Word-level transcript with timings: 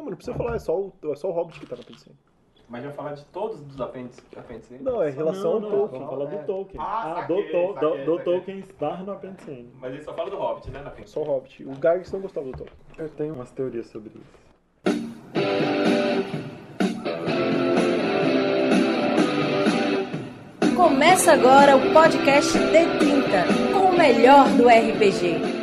Não, 0.00 0.04
mas 0.06 0.10
não 0.12 0.16
precisa 0.16 0.36
falar, 0.36 0.54
é 0.54 0.58
só 0.58 0.74
o, 0.80 0.92
é 1.12 1.14
só 1.14 1.28
o 1.28 1.32
Hobbit 1.32 1.60
que 1.60 1.66
tá 1.66 1.76
no 1.76 1.82
apêndice. 1.82 2.10
Mas 2.70 2.84
vai 2.84 2.92
falar 2.92 3.12
de 3.12 3.24
todos 3.26 3.60
os 3.60 3.80
apêndices. 3.80 4.24
Não, 4.80 5.02
é 5.02 5.10
em 5.10 5.12
relação 5.12 5.54
ao 5.54 5.60
não, 5.60 5.70
Tolkien. 5.70 6.00
Vamos 6.02 6.14
falar 6.16 6.32
É. 6.32 6.38
do 6.38 6.46
Tolkien. 6.46 6.80
Ah, 6.80 7.12
Ah, 7.12 7.14
saquei, 7.20 7.36
do, 7.36 7.42
to, 7.42 7.74
saquei, 7.74 7.90
do, 7.90 8.04
do 8.06 8.16
saquei. 8.16 8.24
Tolkien 8.34 8.58
estar 8.60 9.04
no 9.04 9.12
apêndice. 9.12 9.68
Mas 9.74 9.92
ele 9.92 10.02
só 10.02 10.14
fala 10.14 10.30
do 10.30 10.36
Hobbit, 10.38 10.70
né, 10.70 10.80
na 10.80 10.90
frente. 10.90 11.10
Só 11.10 11.20
o 11.20 11.24
Hobbit. 11.24 11.64
O 11.64 11.74
Gygax 11.74 12.12
não 12.12 12.20
gostava 12.20 12.46
do 12.46 12.52
Tolkien. 12.52 12.78
Eu 12.96 13.08
tenho 13.10 13.34
umas 13.34 13.50
teorias 13.50 13.86
sobre 13.88 14.10
isso. 14.14 15.40
Começa 20.76 21.32
agora 21.32 21.76
o 21.76 21.92
podcast 21.92 22.56
D30, 22.58 23.72
com 23.72 23.86
o 23.90 23.98
melhor 23.98 24.48
do 24.50 24.66
RPG. 24.68 25.59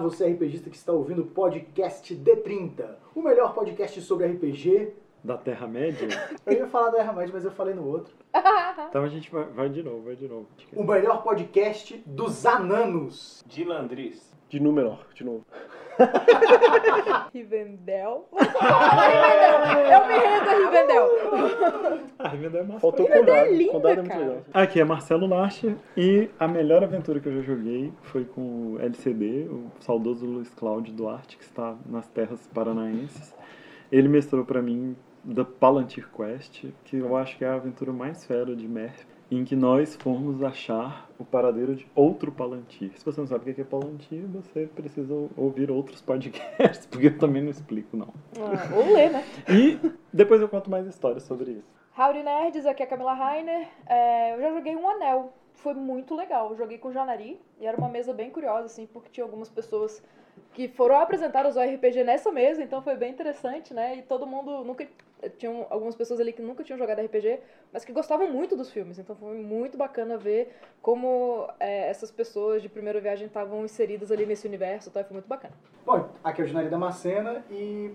Você 0.00 0.26
RPGista 0.26 0.70
que 0.70 0.76
está 0.76 0.92
ouvindo 0.92 1.22
o 1.22 1.26
podcast 1.26 2.14
D30, 2.14 2.96
o 3.14 3.22
melhor 3.22 3.54
podcast 3.54 4.00
sobre 4.02 4.26
RPG. 4.26 4.92
Da 5.22 5.36
Terra-média? 5.36 6.08
Eu 6.46 6.52
ia 6.54 6.66
falar 6.66 6.90
da 6.90 6.98
Erra 6.98 7.12
Mais, 7.12 7.30
mas 7.30 7.44
eu 7.44 7.50
falei 7.50 7.74
no 7.74 7.86
outro. 7.86 8.14
então 8.88 9.04
a 9.04 9.08
gente 9.08 9.30
vai, 9.30 9.44
vai 9.44 9.68
de 9.68 9.82
novo, 9.82 10.02
vai 10.02 10.16
de 10.16 10.26
novo. 10.26 10.48
O 10.74 10.82
melhor 10.82 11.22
podcast 11.22 12.02
dos 12.06 12.46
ananos. 12.46 13.44
Dilandris. 13.46 14.32
De 14.48 14.58
Númenor, 14.58 15.06
de 15.14 15.22
novo. 15.22 15.44
Rivendell. 17.32 18.28
Eu 19.90 20.06
me 20.06 20.14
rendo 20.14 20.48
a 20.48 20.54
Rivendell. 20.54 22.10
Ah, 22.18 22.28
Rivendell 22.28 22.60
é 22.60 22.64
massa. 22.64 22.80
Faltou 22.80 23.06
Condado. 23.06 23.30
é 23.30 23.52
linda, 23.52 23.72
Condado 23.72 24.00
é 24.00 24.02
muito 24.02 24.18
legal. 24.18 24.42
Aqui 24.52 24.80
é 24.80 24.84
Marcelo 24.84 25.26
Larcher 25.26 25.76
e 25.96 26.28
a 26.38 26.48
melhor 26.48 26.82
aventura 26.82 27.20
que 27.20 27.28
eu 27.28 27.34
já 27.36 27.42
joguei 27.42 27.92
foi 28.02 28.24
com 28.24 28.74
o 28.74 28.78
LCD, 28.80 29.46
o 29.50 29.70
saudoso 29.80 30.26
Luiz 30.26 30.50
Cláudio 30.50 30.92
Duarte, 30.92 31.36
que 31.36 31.44
está 31.44 31.76
nas 31.86 32.08
terras 32.08 32.46
paranaenses. 32.52 33.34
Ele 33.90 34.08
mestrou 34.08 34.44
pra 34.44 34.62
mim 34.62 34.96
The 35.34 35.44
Palantir 35.44 36.08
Quest, 36.16 36.64
que 36.84 36.96
eu 36.96 37.16
acho 37.16 37.36
que 37.36 37.44
é 37.44 37.48
a 37.48 37.54
aventura 37.54 37.92
mais 37.92 38.24
fera 38.24 38.54
de 38.56 38.66
Merp, 38.66 39.09
em 39.30 39.44
que 39.44 39.54
nós 39.54 39.94
fomos 39.96 40.42
achar 40.42 41.08
o 41.18 41.24
paradeiro 41.24 41.76
de 41.76 41.86
outro 41.94 42.32
Palantir. 42.32 42.90
Se 42.96 43.04
você 43.04 43.20
não 43.20 43.28
sabe 43.28 43.50
o 43.50 43.54
que 43.54 43.60
é 43.60 43.64
Palantir, 43.64 44.26
você 44.26 44.66
precisa 44.66 45.14
ouvir 45.36 45.70
outros 45.70 46.02
podcasts, 46.02 46.86
porque 46.90 47.06
eu 47.06 47.18
também 47.18 47.42
não 47.42 47.50
explico, 47.50 47.96
não. 47.96 48.12
Ah, 48.36 48.74
ou 48.74 48.92
ler, 48.92 49.10
né? 49.10 49.24
E 49.48 49.78
depois 50.12 50.40
eu 50.40 50.48
conto 50.48 50.68
mais 50.68 50.86
histórias 50.86 51.22
sobre 51.22 51.52
isso. 51.52 51.80
Howdy 51.96 52.22
Nerds, 52.22 52.66
aqui 52.66 52.82
é 52.82 52.86
a 52.86 52.88
Camila 52.88 53.14
Rainer. 53.14 53.68
É, 53.86 54.34
eu 54.34 54.40
já 54.40 54.52
joguei 54.52 54.74
um 54.74 54.88
anel. 54.88 55.32
Foi 55.54 55.74
muito 55.74 56.14
legal. 56.14 56.50
Eu 56.50 56.56
joguei 56.56 56.78
com 56.78 56.88
o 56.88 56.92
Janari 56.92 57.40
e 57.60 57.66
era 57.66 57.76
uma 57.76 57.88
mesa 57.88 58.12
bem 58.12 58.30
curiosa, 58.30 58.66
assim, 58.66 58.86
porque 58.86 59.10
tinha 59.10 59.24
algumas 59.24 59.48
pessoas 59.48 60.02
que 60.52 60.68
foram 60.68 60.96
apresentadas 60.96 61.56
ao 61.56 61.64
RPG 61.64 62.04
nessa 62.04 62.30
mesa, 62.30 62.62
então 62.62 62.82
foi 62.82 62.96
bem 62.96 63.10
interessante, 63.10 63.72
né? 63.72 63.98
E 63.98 64.02
todo 64.02 64.26
mundo 64.26 64.64
nunca. 64.64 64.86
Tinham 65.36 65.66
algumas 65.68 65.94
pessoas 65.94 66.18
ali 66.18 66.32
que 66.32 66.40
nunca 66.40 66.64
tinham 66.64 66.78
jogado 66.78 67.02
RPG, 67.02 67.40
mas 67.70 67.84
que 67.84 67.92
gostavam 67.92 68.30
muito 68.30 68.56
dos 68.56 68.70
filmes. 68.70 68.98
Então 68.98 69.14
foi 69.14 69.36
muito 69.36 69.76
bacana 69.76 70.16
ver 70.16 70.56
como 70.80 71.46
é, 71.60 71.90
essas 71.90 72.10
pessoas 72.10 72.62
de 72.62 72.70
primeira 72.70 73.00
viagem 73.00 73.26
estavam 73.26 73.64
inseridas 73.64 74.10
ali 74.10 74.24
nesse 74.24 74.46
universo, 74.46 74.88
então 74.88 75.04
foi 75.04 75.12
muito 75.12 75.28
bacana. 75.28 75.52
Bom, 75.84 76.08
aqui 76.24 76.40
é 76.40 76.44
o 76.44 76.46
Janari 76.46 76.70
Damascena 76.70 77.44
e 77.50 77.94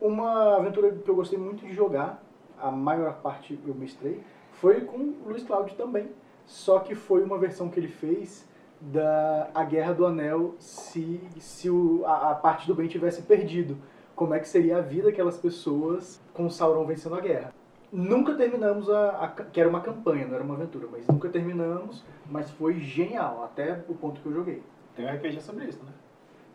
uma 0.00 0.56
aventura 0.56 0.90
que 0.92 1.08
eu 1.08 1.14
gostei 1.14 1.38
muito 1.38 1.66
de 1.66 1.74
jogar, 1.74 2.24
a 2.58 2.70
maior 2.70 3.20
parte 3.20 3.58
eu 3.66 3.74
mestrei, 3.74 4.22
foi 4.52 4.80
com 4.82 4.96
o 4.96 5.28
Luiz 5.28 5.42
Cláudio 5.44 5.76
também. 5.76 6.10
Só 6.46 6.80
que 6.80 6.94
foi 6.94 7.22
uma 7.22 7.38
versão 7.38 7.68
que 7.68 7.78
ele 7.78 7.88
fez 7.88 8.48
da 8.90 9.48
A 9.54 9.64
Guerra 9.64 9.92
do 9.94 10.06
Anel 10.06 10.54
se, 10.58 11.20
se 11.38 11.70
o, 11.70 12.02
a, 12.04 12.30
a 12.30 12.34
parte 12.34 12.66
do 12.66 12.74
bem 12.74 12.88
tivesse 12.88 13.22
perdido. 13.22 13.76
Como 14.14 14.34
é 14.34 14.40
que 14.40 14.48
seria 14.48 14.78
a 14.78 14.80
vida 14.80 15.08
daquelas 15.08 15.38
pessoas 15.38 16.20
com 16.34 16.50
Sauron 16.50 16.84
vencendo 16.84 17.14
a 17.14 17.20
guerra. 17.20 17.54
Nunca 17.92 18.34
terminamos 18.34 18.88
a, 18.90 19.10
a 19.10 19.28
que 19.28 19.60
era 19.60 19.68
uma 19.68 19.80
campanha, 19.80 20.26
não 20.26 20.34
era 20.34 20.42
uma 20.44 20.54
aventura, 20.54 20.88
mas 20.90 21.06
nunca 21.06 21.28
terminamos, 21.28 22.04
mas 22.30 22.50
foi 22.50 22.78
genial, 22.80 23.42
até 23.44 23.82
o 23.88 23.94
ponto 23.94 24.20
que 24.20 24.26
eu 24.26 24.32
joguei. 24.32 24.62
Tem 24.96 25.06
um 25.06 25.14
RPG 25.14 25.40
sobre 25.40 25.66
isso, 25.66 25.82
né? 25.84 25.92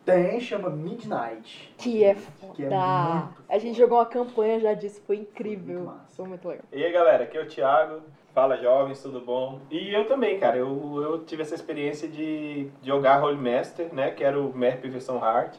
Tem, 0.04 0.40
chama 0.40 0.70
Midnight. 0.70 1.74
Que 1.76 2.02
é 2.02 2.14
Que 2.54 2.64
é 2.64 2.68
foda! 2.70 3.20
muito 3.20 3.44
a 3.48 3.58
gente 3.58 3.76
jogou 3.76 3.98
uma 3.98 4.06
campanha 4.06 4.58
já 4.58 4.72
disso, 4.74 5.00
foi 5.06 5.16
Muito 5.16 5.30
incrível. 5.30 5.84
massa. 5.84 6.16
Foi 6.16 6.26
muito 6.26 6.48
legal. 6.48 6.64
E 6.72 6.82
aí, 6.82 6.92
galera, 6.92 7.24
aqui 7.24 7.36
é 7.36 7.42
o 7.42 7.46
Thiago. 7.46 8.00
Fala, 8.34 8.56
jovens, 8.56 9.02
tudo 9.02 9.20
bom? 9.20 9.60
E 9.70 9.92
eu 9.92 10.06
também, 10.06 10.38
cara. 10.38 10.56
Eu, 10.58 11.02
eu 11.02 11.24
tive 11.24 11.42
essa 11.42 11.54
experiência 11.54 12.06
de 12.06 12.68
jogar 12.82 13.22
Holy 13.22 13.36
Master, 13.36 13.92
né? 13.92 14.10
Que 14.10 14.22
era 14.22 14.38
o 14.38 14.56
MERP 14.56 14.88
versão 14.88 15.18
hard, 15.18 15.54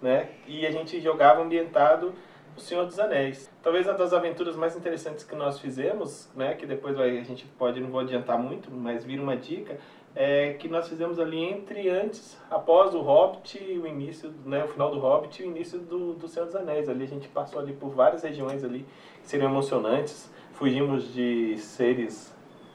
né? 0.00 0.28
E 0.46 0.66
a 0.66 0.70
gente 0.70 1.00
jogava 1.00 1.42
ambientado 1.42 2.12
o 2.56 2.60
Senhor 2.60 2.84
dos 2.84 2.98
Anéis. 2.98 3.50
Talvez 3.62 3.86
uma 3.86 3.94
das 3.94 4.12
aventuras 4.12 4.56
mais 4.56 4.76
interessantes 4.76 5.24
que 5.24 5.34
nós 5.34 5.58
fizemos, 5.58 6.30
né? 6.36 6.54
Que 6.54 6.66
depois 6.66 6.96
vai, 6.96 7.18
a 7.18 7.24
gente 7.24 7.46
pode, 7.58 7.80
não 7.80 7.90
vou 7.90 8.00
adiantar 8.00 8.38
muito, 8.38 8.70
mas 8.70 9.04
vira 9.04 9.22
uma 9.22 9.36
dica. 9.36 9.78
É 10.14 10.52
que 10.52 10.68
nós 10.68 10.86
fizemos 10.88 11.18
ali 11.18 11.42
entre 11.42 11.88
antes, 11.88 12.38
após 12.50 12.94
o 12.94 13.00
Hobbit, 13.00 13.58
o 13.58 13.86
início, 13.86 14.30
né, 14.44 14.62
o 14.62 14.68
final 14.68 14.90
do 14.90 14.98
Hobbit 15.00 15.42
e 15.42 15.46
o 15.46 15.48
início 15.48 15.78
do, 15.78 16.12
do 16.12 16.28
Senhor 16.28 16.44
dos 16.44 16.54
Anéis. 16.54 16.86
Ali 16.86 17.04
a 17.04 17.08
gente 17.08 17.28
passou 17.28 17.58
ali 17.58 17.72
por 17.72 17.88
várias 17.88 18.22
regiões 18.22 18.62
ali 18.62 18.84
que 19.22 19.28
seriam 19.28 19.48
emocionantes. 19.50 20.30
Fugimos 20.62 21.12
de 21.12 21.58
seres 21.58 22.32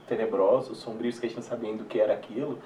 tenebrosos, 0.09 0.77
sombrios, 0.79 1.17
que 1.19 1.25
a 1.25 1.29
gente 1.29 1.37
não 1.37 1.43
sabia 1.43 1.69
ainda 1.69 1.83
o 1.83 1.85
que 1.85 2.01
era 2.01 2.13
aquilo, 2.13 2.59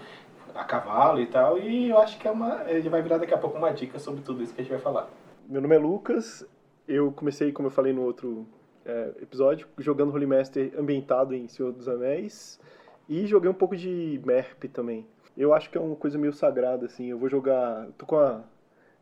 a 0.55 0.63
cavalo 0.63 1.21
e 1.21 1.27
tal. 1.27 1.59
E 1.59 1.91
eu 1.91 1.99
acho 1.99 2.17
que 2.17 2.27
é 2.27 2.31
uma, 2.31 2.63
ele 2.67 2.89
vai 2.89 3.03
virar 3.03 3.19
daqui 3.19 3.31
a 3.31 3.37
pouco 3.37 3.55
uma 3.55 3.71
dica 3.71 3.99
sobre 3.99 4.23
tudo 4.23 4.41
isso 4.41 4.51
que 4.51 4.61
a 4.61 4.63
gente 4.63 4.73
vai 4.73 4.81
falar. 4.81 5.07
Meu 5.47 5.61
nome 5.61 5.75
é 5.75 5.77
Lucas. 5.77 6.43
Eu 6.87 7.11
comecei, 7.11 7.51
como 7.51 7.67
eu 7.67 7.71
falei 7.71 7.93
no 7.93 8.01
outro 8.01 8.47
é, 8.83 9.11
episódio, 9.21 9.67
jogando 9.77 10.11
Holy 10.11 10.25
Master 10.25 10.73
ambientado 10.75 11.35
em 11.35 11.47
Senhor 11.47 11.71
dos 11.71 11.88
Anéis. 11.88 12.59
E 13.07 13.27
joguei 13.27 13.47
um 13.51 13.53
pouco 13.53 13.77
de 13.77 14.19
MERP 14.25 14.69
também. 14.69 15.05
Eu 15.38 15.53
acho 15.53 15.69
que 15.69 15.77
é 15.77 15.81
uma 15.81 15.95
coisa 15.95 16.17
meio 16.17 16.33
sagrada, 16.33 16.88
assim. 16.88 17.11
Eu 17.11 17.19
vou 17.19 17.29
jogar. 17.29 17.89
Tô 17.95 18.07
com 18.07 18.17
a 18.17 18.41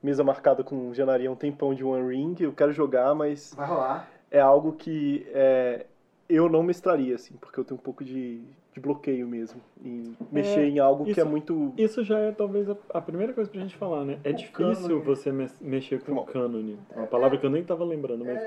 mesa 0.03 0.22
marcada 0.22 0.66
com 0.66 0.94
Janaria 0.94 1.30
há 1.30 1.31
um 1.31 1.36
tempão 1.38 1.74
de 1.74 1.81
One 1.81 2.13
Ring. 2.13 2.36
Eu 2.41 2.51
quero 2.51 2.74
jogar, 2.74 3.16
mas 3.16 3.53
Vai 3.56 3.66
rolar. 3.66 4.09
é 4.30 4.41
algo 4.41 4.74
que 4.74 5.25
é, 5.30 5.86
eu 6.30 6.48
não 6.48 6.62
mestraria, 6.62 7.16
assim, 7.16 7.34
porque 7.42 7.60
eu 7.60 7.64
tenho 7.66 7.80
um 7.80 7.84
pouco 7.84 8.04
de, 8.04 8.40
de 8.72 8.80
bloqueio 8.80 9.28
mesmo. 9.28 9.60
Em 9.84 10.16
mexer 10.32 10.66
em 10.66 10.78
algo 10.78 11.04
que 11.04 11.10
é 11.12 11.14
isso- 11.14 11.26
muito. 11.26 11.74
Isso 11.76 12.04
já 12.04 12.20
é 12.20 12.32
talvez 12.32 12.70
a, 12.70 12.76
a 12.94 13.02
primeira 13.02 13.34
coisa 13.34 13.50
pra 13.50 13.60
gente 13.60 13.76
falar, 13.76 14.06
né? 14.06 14.20
É 14.24 14.32
difícil 14.32 14.76
cânone. 14.76 15.02
você 15.04 15.32
me- 15.32 15.48
mexer 15.60 16.02
com 16.02 16.14
Bom. 16.14 16.22
o 16.22 16.26
cânone. 16.26 16.78
Uma 16.96 17.08
palavra 17.08 17.38
que 17.38 17.46
eu 17.46 17.50
nem 17.50 17.64
tava 17.64 17.84
lembrando, 17.84 18.24
mas 18.26 18.40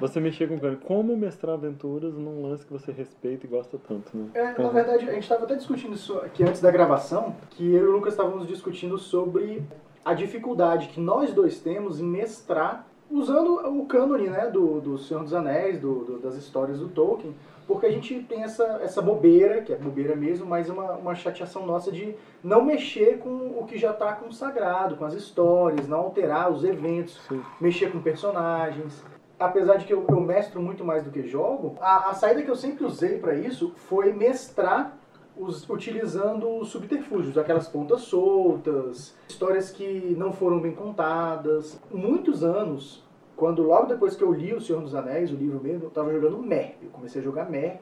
você 0.00 0.20
mexer 0.20 0.48
com 0.48 0.54
o 0.54 0.60
cânone. 0.60 0.78
Como 0.84 1.16
mestrar 1.16 1.54
aventuras 1.54 2.14
num 2.16 2.42
lance 2.42 2.64
que 2.64 2.72
você 2.72 2.92
respeita 2.92 3.46
e 3.46 3.48
gosta 3.48 3.76
tanto, 3.78 4.16
né? 4.16 4.28
É, 4.34 4.62
na 4.62 4.68
verdade, 4.68 5.08
a 5.08 5.12
gente 5.12 5.24
estava 5.24 5.44
até 5.44 5.56
discutindo 5.56 5.94
isso 5.94 6.16
aqui 6.18 6.44
antes 6.44 6.60
da 6.60 6.70
gravação, 6.70 7.34
que 7.50 7.64
eu 7.74 7.84
e 7.84 7.88
o 7.88 7.92
Lucas 7.92 8.12
estávamos 8.14 8.46
discutindo 8.46 8.96
sobre 8.96 9.62
a 10.04 10.14
dificuldade 10.14 10.88
que 10.88 11.00
nós 11.00 11.32
dois 11.34 11.58
temos 11.60 12.00
em 12.00 12.04
mestrar 12.04 12.86
usando 13.12 13.56
o 13.78 13.86
cânone 13.86 14.28
né, 14.28 14.46
do, 14.50 14.80
do 14.80 14.98
Senhor 14.98 15.22
dos 15.22 15.34
Anéis, 15.34 15.78
do, 15.80 16.04
do- 16.04 16.18
das 16.18 16.34
histórias 16.36 16.78
do 16.78 16.88
Tolkien, 16.88 17.34
porque 17.66 17.86
a 17.86 17.90
gente 17.92 18.20
tem 18.24 18.42
essa, 18.42 18.64
essa 18.82 19.00
bobeira, 19.00 19.62
que 19.62 19.72
é 19.72 19.76
bobeira 19.76 20.16
mesmo, 20.16 20.44
mas 20.46 20.68
uma, 20.68 20.92
uma 20.92 21.14
chateação 21.14 21.64
nossa 21.64 21.92
de 21.92 22.14
não 22.42 22.64
mexer 22.64 23.18
com 23.18 23.28
o 23.58 23.64
que 23.66 23.78
já 23.78 23.90
está 23.92 24.12
consagrado, 24.14 24.96
com 24.96 25.04
as 25.04 25.14
histórias, 25.14 25.86
não 25.86 25.98
alterar 25.98 26.50
os 26.50 26.64
eventos, 26.64 27.20
Sim. 27.28 27.40
mexer 27.60 27.92
com 27.92 28.00
personagens. 28.00 29.04
Apesar 29.38 29.76
de 29.76 29.84
que 29.86 29.92
eu, 29.92 30.04
eu 30.08 30.20
mestro 30.20 30.60
muito 30.60 30.84
mais 30.84 31.02
do 31.04 31.10
que 31.10 31.22
jogo, 31.26 31.76
a, 31.80 32.10
a 32.10 32.14
saída 32.14 32.42
que 32.42 32.50
eu 32.50 32.56
sempre 32.56 32.84
usei 32.84 33.18
para 33.18 33.34
isso 33.34 33.72
foi 33.76 34.12
mestrar 34.12 34.96
os- 35.36 35.68
utilizando 35.70 36.48
os 36.58 36.68
subterfúgios, 36.68 37.38
aquelas 37.38 37.66
pontas 37.68 38.02
soltas, 38.02 39.14
histórias 39.28 39.70
que 39.70 40.14
não 40.18 40.32
foram 40.32 40.60
bem 40.60 40.72
contadas. 40.72 41.80
Muitos 41.90 42.44
anos, 42.44 43.02
quando 43.42 43.60
logo 43.64 43.86
depois 43.86 44.14
que 44.14 44.22
eu 44.22 44.32
li 44.32 44.54
O 44.54 44.60
Senhor 44.60 44.80
dos 44.80 44.94
Anéis, 44.94 45.32
o 45.32 45.34
livro 45.34 45.60
mesmo, 45.60 45.82
eu 45.82 45.88
estava 45.88 46.12
jogando 46.12 46.38
MERP. 46.38 46.84
Eu 46.84 46.90
comecei 46.90 47.20
a 47.20 47.24
jogar 47.24 47.50
MERP, 47.50 47.80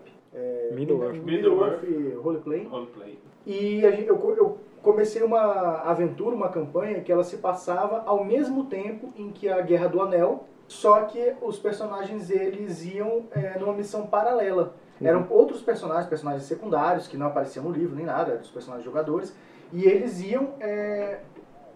Middle-earth. 0.75 1.17
Middle-earth 1.23 2.23
Roleplay. 2.23 2.65
Roleplay. 2.65 3.19
E 3.45 3.85
a 3.85 3.91
gente- 3.91 4.09
eu, 4.09 4.17
eu 4.39 4.57
comecei 4.83 5.23
uma 5.23 5.83
aventura, 5.83 6.35
uma 6.35 6.49
campanha 6.49 7.03
que 7.03 7.13
ela 7.13 7.23
se 7.23 7.37
passava 7.37 8.03
ao 8.07 8.25
mesmo 8.25 8.65
tempo 8.65 9.13
em 9.15 9.29
que 9.29 9.51
a 9.51 9.61
Guerra 9.61 9.89
do 9.89 10.01
Anel, 10.01 10.45
só 10.67 11.03
que 11.03 11.35
os 11.43 11.59
personagens 11.59 12.31
eles 12.31 12.83
iam 12.87 13.25
é, 13.33 13.59
numa 13.59 13.75
missão 13.75 14.07
paralela. 14.07 14.73
Eram 15.03 15.27
outros 15.29 15.61
personagens, 15.61 16.07
personagens 16.07 16.45
secundários, 16.45 17.07
que 17.07 17.19
não 17.19 17.27
apareciam 17.27 17.67
no 17.67 17.71
livro 17.71 17.95
nem 17.95 18.07
nada, 18.07 18.33
eram 18.33 18.41
os 18.41 18.51
personagens 18.51 18.85
jogadores, 18.85 19.37
e 19.75 19.85
eles 19.85 20.23
iam 20.23 20.55
é, 20.59 21.21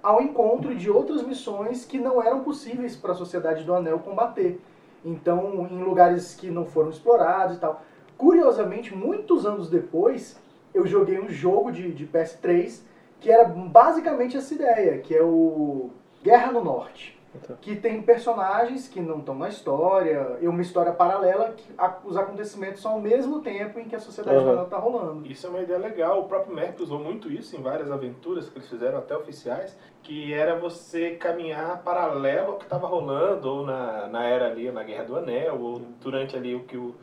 ao 0.05 0.21
encontro 0.21 0.75
de 0.75 0.91
outras 0.91 1.23
missões 1.23 1.87
que 1.87 1.99
não 1.99 2.23
eram 2.23 2.45
possíveis 2.45 2.95
para 2.95 3.13
a 3.13 3.15
Sociedade 3.15 3.65
do 3.65 3.75
Anel 3.75 3.99
combater. 4.01 4.61
Então, 5.03 5.67
em 5.71 5.83
lugares 5.83 6.35
que 6.35 6.51
não 6.51 6.67
foram 6.67 6.91
explorados 6.91 7.57
e 7.57 7.61
tal. 7.61 7.83
Curiosamente, 8.19 8.95
muitos 8.95 9.47
anos 9.47 9.71
depois, 9.71 10.39
eu 10.75 10.87
joguei 10.87 11.19
um 11.19 11.29
jogo 11.31 11.73
de, 11.73 11.91
de 11.91 12.07
PS3 12.07 12.83
que 13.19 13.31
era 13.31 13.45
basicamente 13.45 14.37
essa 14.37 14.53
ideia, 14.53 14.99
que 14.99 15.15
é 15.15 15.23
o 15.23 15.89
Guerra 16.23 16.53
no 16.53 16.63
Norte. 16.63 17.14
Então. 17.35 17.57
Que 17.61 17.75
tem 17.77 18.01
personagens 18.03 18.87
que 18.89 19.01
não 19.01 19.19
estão 19.19 19.35
na 19.35 19.49
história, 19.49 20.39
e 20.41 20.47
uma 20.49 20.63
história 20.63 20.93
paralela 20.93 21.53
que 21.57 21.65
a- 21.77 21.99
os 22.05 22.17
acontecimentos 22.17 22.81
são 22.81 22.93
ao 22.93 23.01
mesmo 23.01 23.41
tempo 23.41 23.79
em 23.79 23.85
que 23.85 23.97
a 23.97 24.01
sociedade 24.01 24.37
paralela 24.39 24.65
está 24.65 24.79
rolando. 24.79 25.27
Isso 25.27 25.47
é 25.47 25.51
uma 25.51 25.61
ideia 25.61 25.79
legal. 25.79 26.21
O 26.21 26.29
próprio 26.29 26.55
Merp 26.55 26.81
usou 26.81 26.99
muito 26.99 27.31
isso 27.31 27.57
em 27.57 27.63
várias 27.63 27.91
aventuras 27.91 28.49
que 28.49 28.57
eles 28.59 28.69
fizeram, 28.69 28.99
até 28.99 29.17
oficiais, 29.17 29.77
que 30.03 30.33
era 30.33 30.59
você 30.59 31.13
caminhar 31.13 31.83
paralelo 31.83 32.53
ao 32.53 32.59
que 32.59 32.65
estava 32.65 32.87
rolando, 32.87 33.49
ou 33.51 33.67
na, 33.67 34.07
na 34.07 34.25
era 34.25 34.47
ali, 34.47 34.71
na 34.71 34.83
Guerra 34.83 35.05
do 35.05 35.17
Anel, 35.17 35.61
ou 35.61 35.81
durante 36.01 36.37
ali 36.37 36.55
o 36.55 36.65
que 36.65 36.77
o 36.77 36.95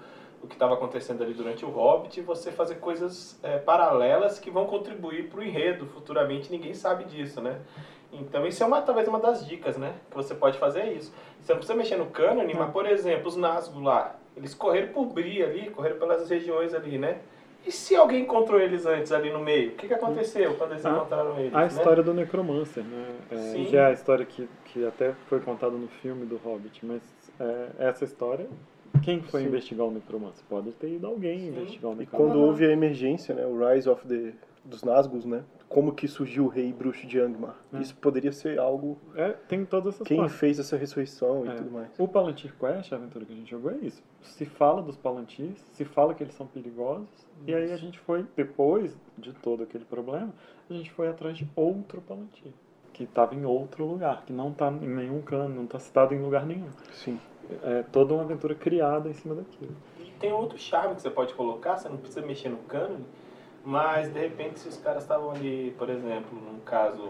o 0.44 0.48
que 0.48 0.56
estava 0.56 0.74
acontecendo 0.74 1.24
ali 1.24 1.34
durante 1.34 1.64
o 1.64 1.70
Hobbit, 1.70 2.20
e 2.20 2.24
você 2.24 2.52
fazer 2.52 2.76
coisas 2.76 3.40
é, 3.44 3.58
paralelas 3.58 4.40
que 4.40 4.50
vão 4.50 4.66
contribuir 4.66 5.30
para 5.30 5.40
o 5.40 5.44
enredo 5.44 5.86
futuramente, 5.86 6.52
ninguém 6.52 6.74
sabe 6.74 7.04
disso, 7.04 7.42
né? 7.42 7.60
Então 8.12 8.46
isso 8.46 8.62
é 8.62 8.66
uma, 8.66 8.82
talvez 8.82 9.08
uma 9.08 9.20
das 9.20 9.46
dicas, 9.48 9.78
né? 9.78 9.94
Que 10.10 10.16
você 10.16 10.36
pode 10.36 10.58
fazer 10.58 10.82
é 10.82 10.94
isso. 10.94 11.14
Você 11.40 11.54
não 11.54 11.60
precisa 11.60 11.78
mexer 11.78 11.96
no 11.96 12.08
cânone, 12.08 12.54
mas, 12.54 12.72
por 12.72 12.86
exemplo, 12.86 13.28
os 13.28 13.38
Nazgûl 13.38 13.84
lá, 13.84 14.16
eles 14.36 14.54
correram 14.54 14.90
por 14.90 15.06
Bri 15.06 15.42
ali, 15.44 15.70
correram 15.70 15.98
pelas 15.98 16.30
regiões 16.30 16.74
ali, 16.74 16.98
né? 16.98 17.20
E 17.66 17.72
se 17.72 17.96
alguém 17.96 18.24
encontrou 18.24 18.60
eles 18.60 18.86
antes 18.86 19.12
ali 19.12 19.32
no 19.32 19.40
meio? 19.40 19.70
O 19.70 19.76
que, 19.76 19.88
que 19.88 19.94
aconteceu 19.94 20.56
quando 20.56 20.72
eles 20.72 20.86
Ah, 20.86 20.92
encontraram 20.92 21.40
eles? 21.40 21.54
A 21.54 21.60
né? 21.60 21.68
história 21.68 22.02
do 22.02 22.14
Necromancer, 22.14 22.84
né? 22.84 23.06
É, 23.30 23.38
Sim. 23.38 23.66
que 23.66 23.78
é 23.78 23.86
a 23.86 23.92
história 23.92 24.26
que, 24.26 24.50
que 24.66 24.86
até 24.86 25.14
foi 25.28 25.40
contada 25.40 25.78
no 25.78 25.88
filme 25.88 26.26
do 26.26 26.38
Hobbit, 26.38 26.84
mas 26.84 27.02
é, 27.40 27.88
essa 27.88 28.04
história, 28.04 28.48
quem 29.04 29.22
foi 29.22 29.42
Sim. 29.42 29.48
investigar 29.48 29.88
o 29.88 29.92
Necromancer? 29.92 30.44
Pode 30.50 30.72
ter 30.74 30.90
ido 30.96 31.08
alguém 31.08 31.40
Sim. 31.40 31.48
investigar 31.50 31.92
o 31.92 31.96
E 31.96 31.98
Necromancer. 32.00 32.34
quando 32.36 32.44
houve 32.46 32.66
a 32.66 32.70
emergência, 32.72 33.34
né, 33.36 33.46
o 33.46 33.58
Rise 33.58 33.90
of 33.90 34.08
the 34.08 34.34
dos 34.64 34.84
Nazgûl, 34.84 35.26
né? 35.26 35.44
Como 35.68 35.92
que 35.92 36.08
surgiu 36.08 36.46
o 36.46 36.48
rei 36.48 36.72
bruxo 36.72 37.08
de 37.08 37.18
Angmar? 37.20 37.56
É. 37.74 37.80
Isso 37.80 37.96
poderia 37.96 38.32
ser 38.32 38.60
algo 38.60 38.96
É, 39.16 39.30
tem 39.48 39.66
todas 39.66 39.96
essas 39.96 40.06
quem 40.08 40.18
partes. 40.18 40.36
fez 40.36 40.60
essa 40.60 40.78
ressurreição 40.78 41.46
e 41.46 41.50
É. 41.50 41.56
tudo 41.56 41.72
mais. 41.72 41.90
O 41.98 42.08
Palantir 42.08 42.54
Quest, 42.60 42.92
a 42.94 42.96
aventura 42.98 43.26
que 43.26 43.34
a 43.34 43.36
gente 43.36 43.50
jogou, 43.50 43.72
é 43.72 43.78
isso. 43.78 44.04
Se 44.22 44.46
fala 44.46 44.84
dos 44.84 44.96
Palantirs, 44.98 45.58
se 45.72 45.84
fala 45.84 46.14
que 46.14 46.22
eles 46.24 46.36
são 46.36 46.46
perigosos, 46.46 47.08
e 47.48 47.56
aí 47.56 47.72
a 47.72 47.78
gente 47.78 47.98
foi, 48.00 48.24
depois 48.36 48.96
de 49.18 49.34
todo 49.34 49.64
aquele 49.64 49.86
problema, 49.86 50.32
a 50.70 50.74
gente 50.74 50.92
foi 50.92 51.08
atrás 51.08 51.36
de 51.38 51.48
outro 51.56 52.00
Palantir, 52.02 52.52
que 52.94 53.06
estava 53.06 53.34
em 53.34 53.46
outro 53.46 53.84
lugar, 53.84 54.24
que 54.26 54.34
não 54.34 54.52
está 54.52 54.70
em 54.70 54.88
nenhum 54.88 55.22
cano, 55.24 55.56
não 55.56 55.64
está 55.64 55.80
citado 55.80 56.14
em 56.14 56.22
lugar 56.22 56.46
nenhum. 56.46 56.70
Sim. 56.92 57.18
É 57.63 57.83
toda 57.92 58.13
uma 58.13 58.24
aventura 58.24 58.56
criada 58.56 59.09
em 59.09 59.13
cima 59.13 59.36
daquilo. 59.36 59.75
E 60.00 60.12
tem 60.19 60.31
outro 60.31 60.57
charme 60.57 60.95
que 60.95 61.01
você 61.01 61.09
pode 61.09 61.33
colocar, 61.33 61.77
você 61.77 61.89
não 61.89 61.98
precisa 61.98 62.25
mexer 62.25 62.50
no 62.50 62.57
cânone, 62.57 63.06
mas 63.63 64.12
de 64.12 64.19
repente 64.19 64.59
se 64.59 64.68
os 64.68 64.77
caras 64.77 65.03
estavam 65.03 65.31
ali, 65.31 65.75
por 65.77 65.89
exemplo, 65.89 66.38
num 66.38 66.59
caso, 66.59 67.01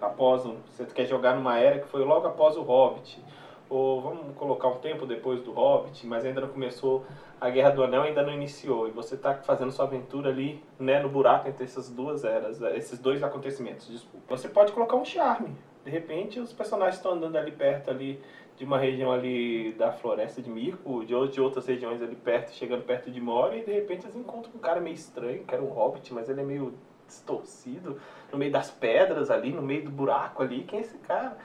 após 0.00 0.44
um, 0.44 0.56
você 0.70 0.84
quer 0.86 1.06
jogar 1.06 1.34
numa 1.34 1.58
era 1.58 1.78
que 1.78 1.88
foi 1.88 2.04
logo 2.04 2.26
após 2.26 2.56
o 2.56 2.62
Hobbit, 2.62 3.22
ou 3.70 4.00
vamos 4.00 4.34
colocar 4.36 4.68
um 4.68 4.76
tempo 4.76 5.06
depois 5.06 5.42
do 5.42 5.52
Hobbit, 5.52 6.06
mas 6.06 6.24
ainda 6.24 6.40
não 6.40 6.48
começou 6.48 7.04
a 7.40 7.50
Guerra 7.50 7.70
do 7.70 7.84
Anel, 7.84 8.02
ainda 8.02 8.22
não 8.22 8.32
iniciou, 8.32 8.88
e 8.88 8.90
você 8.90 9.14
está 9.14 9.34
fazendo 9.34 9.70
sua 9.70 9.84
aventura 9.84 10.30
ali, 10.30 10.62
né, 10.78 11.00
no 11.00 11.08
buraco 11.08 11.48
entre 11.48 11.64
essas 11.64 11.90
duas 11.90 12.24
eras, 12.24 12.60
eh, 12.62 12.76
esses 12.76 12.98
dois 12.98 13.22
acontecimentos, 13.22 13.88
desculpa. 13.88 14.36
Você 14.36 14.48
pode 14.48 14.72
colocar 14.72 14.96
um 14.96 15.04
charme. 15.04 15.54
De 15.84 15.90
repente 15.90 16.40
os 16.40 16.52
personagens 16.52 16.96
estão 16.96 17.12
andando 17.12 17.36
ali 17.36 17.52
perto 17.52 17.90
ali 17.90 18.20
de 18.58 18.64
uma 18.64 18.78
região 18.78 19.12
ali 19.12 19.72
da 19.78 19.92
floresta 19.92 20.42
de 20.42 20.50
Mirko, 20.50 21.04
de, 21.04 21.14
de 21.28 21.40
outras 21.40 21.66
regiões 21.66 22.02
ali 22.02 22.16
perto, 22.16 22.50
chegando 22.50 22.82
perto 22.82 23.10
de 23.10 23.20
Moria, 23.20 23.60
e 23.60 23.64
de 23.64 23.72
repente 23.72 24.04
eles 24.04 24.16
encontram 24.16 24.52
um 24.54 24.58
cara 24.58 24.80
meio 24.80 24.94
estranho, 24.94 25.44
que 25.44 25.54
era 25.54 25.62
um 25.62 25.68
hobbit, 25.68 26.12
mas 26.12 26.28
ele 26.28 26.40
é 26.40 26.44
meio 26.44 26.74
distorcido, 27.06 27.98
no 28.32 28.36
meio 28.38 28.50
das 28.50 28.70
pedras 28.70 29.30
ali, 29.30 29.52
no 29.52 29.62
meio 29.62 29.84
do 29.84 29.90
buraco 29.90 30.42
ali, 30.42 30.64
quem 30.64 30.80
é 30.80 30.82
esse 30.82 30.98
cara? 30.98 31.38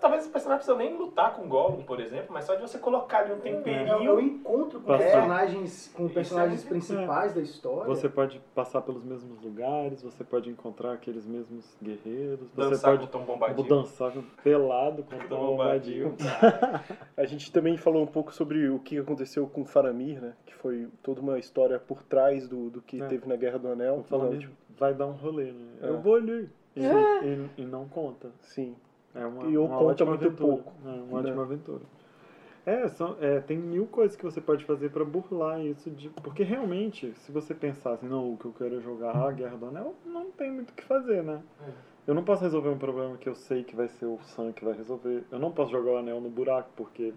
Talvez 0.00 0.22
esse 0.22 0.32
personagem 0.32 0.66
não 0.66 0.76
precisa 0.76 0.76
nem 0.76 0.96
lutar 0.96 1.34
com 1.36 1.42
o 1.44 1.48
Gollum, 1.48 1.82
por 1.82 2.00
exemplo, 2.00 2.28
mas 2.32 2.44
só 2.44 2.54
de 2.54 2.62
você 2.62 2.78
colocar 2.78 3.18
ali 3.18 3.32
um 3.32 3.34
É, 3.34 3.36
é 3.36 3.38
o 3.38 3.62
temperinho. 3.62 4.20
encontro 4.20 4.80
com 4.80 4.86
Passou. 4.86 5.04
personagens, 5.06 5.92
com 5.94 6.04
Isso 6.06 6.14
personagens 6.14 6.64
é- 6.64 6.68
principais 6.68 7.34
da 7.34 7.40
história. 7.42 7.86
Você 7.86 8.08
pode 8.08 8.40
passar 8.54 8.80
pelos 8.82 9.04
mesmos 9.04 9.40
lugares, 9.42 10.02
você 10.02 10.24
pode 10.24 10.48
encontrar 10.50 10.92
aqueles 10.94 11.26
mesmos 11.26 11.76
guerreiros, 11.82 12.48
você 12.50 12.70
Dançar 12.70 12.90
pode 12.96 13.06
com 13.10 13.18
Tom 13.18 13.24
Bombadil. 13.24 13.64
dançar 13.64 14.12
pelado 14.42 15.02
com 15.02 15.18
Tom 15.18 15.28
Tom 15.28 15.46
Bombadil. 15.46 16.14
A 17.16 17.24
gente 17.26 17.52
também 17.52 17.76
falou 17.76 18.02
um 18.02 18.06
pouco 18.06 18.32
sobre 18.34 18.68
o 18.68 18.78
que 18.78 18.98
aconteceu 18.98 19.46
com 19.46 19.64
Faramir, 19.64 20.20
né? 20.20 20.34
Que 20.46 20.54
foi 20.54 20.88
toda 21.02 21.20
uma 21.20 21.38
história 21.38 21.78
por 21.78 22.02
trás 22.02 22.48
do, 22.48 22.70
do 22.70 22.80
que 22.82 23.00
É. 23.00 23.06
teve 23.06 23.28
na 23.28 23.36
Guerra 23.36 23.58
do 23.58 23.68
Anel. 23.68 23.98
O 23.98 24.02
Falamir 24.04 24.32
Não, 24.32 24.40
tipo, 24.40 24.54
vai 24.78 24.94
dar 24.94 25.06
um 25.06 25.12
rolê, 25.12 25.52
né? 25.52 25.66
É. 25.82 25.88
Eu 25.88 26.00
vou 26.00 26.14
ali. 26.16 26.48
E, 26.74 26.82
e- 26.84 27.62
e 27.62 27.64
não 27.64 27.88
conta. 27.88 28.30
Sim. 28.40 28.76
É 29.16 29.26
uma, 29.26 29.44
E 29.46 29.56
ou 29.56 29.66
uma 29.66 29.78
conta 29.78 29.90
ótima 29.92 30.10
muito 30.10 30.26
aventura. 30.26 30.52
pouco. 30.52 30.72
É 30.84 30.88
uma 30.88 31.22
Né? 31.22 31.30
ótima 31.30 31.42
aventura. 31.42 31.82
É, 32.64 32.88
são, 32.88 33.16
é, 33.20 33.38
tem 33.40 33.56
mil 33.56 33.86
coisas 33.86 34.16
que 34.16 34.24
você 34.24 34.40
pode 34.40 34.64
fazer 34.64 34.90
pra 34.90 35.04
burlar 35.04 35.60
isso. 35.64 35.88
De, 35.90 36.08
porque 36.10 36.42
realmente, 36.42 37.12
se 37.14 37.30
você 37.30 37.54
pensar 37.54 37.92
assim, 37.92 38.08
não, 38.08 38.32
o 38.32 38.36
que 38.36 38.44
eu 38.44 38.52
quero 38.52 38.76
é 38.76 38.80
jogar 38.80 39.14
a 39.16 39.30
Guerra 39.30 39.56
do 39.56 39.66
Anel, 39.66 39.94
não 40.04 40.32
tem 40.32 40.50
muito 40.50 40.70
o 40.70 40.72
que 40.74 40.82
fazer, 40.82 41.22
né? 41.22 41.40
É. 41.66 41.70
Eu 42.08 42.14
não 42.14 42.22
posso 42.24 42.42
resolver 42.42 42.68
um 42.68 42.78
problema 42.78 43.16
que 43.16 43.28
eu 43.28 43.34
sei 43.34 43.64
que 43.64 43.74
vai 43.74 43.88
ser 43.88 44.06
o 44.06 44.18
Sam 44.22 44.52
que 44.52 44.64
vai 44.64 44.74
resolver. 44.74 45.24
Eu 45.30 45.40
não 45.40 45.50
posso 45.50 45.72
jogar 45.72 45.90
o 45.92 45.96
anel 45.96 46.20
no 46.20 46.28
buraco, 46.30 46.70
porque 46.76 47.12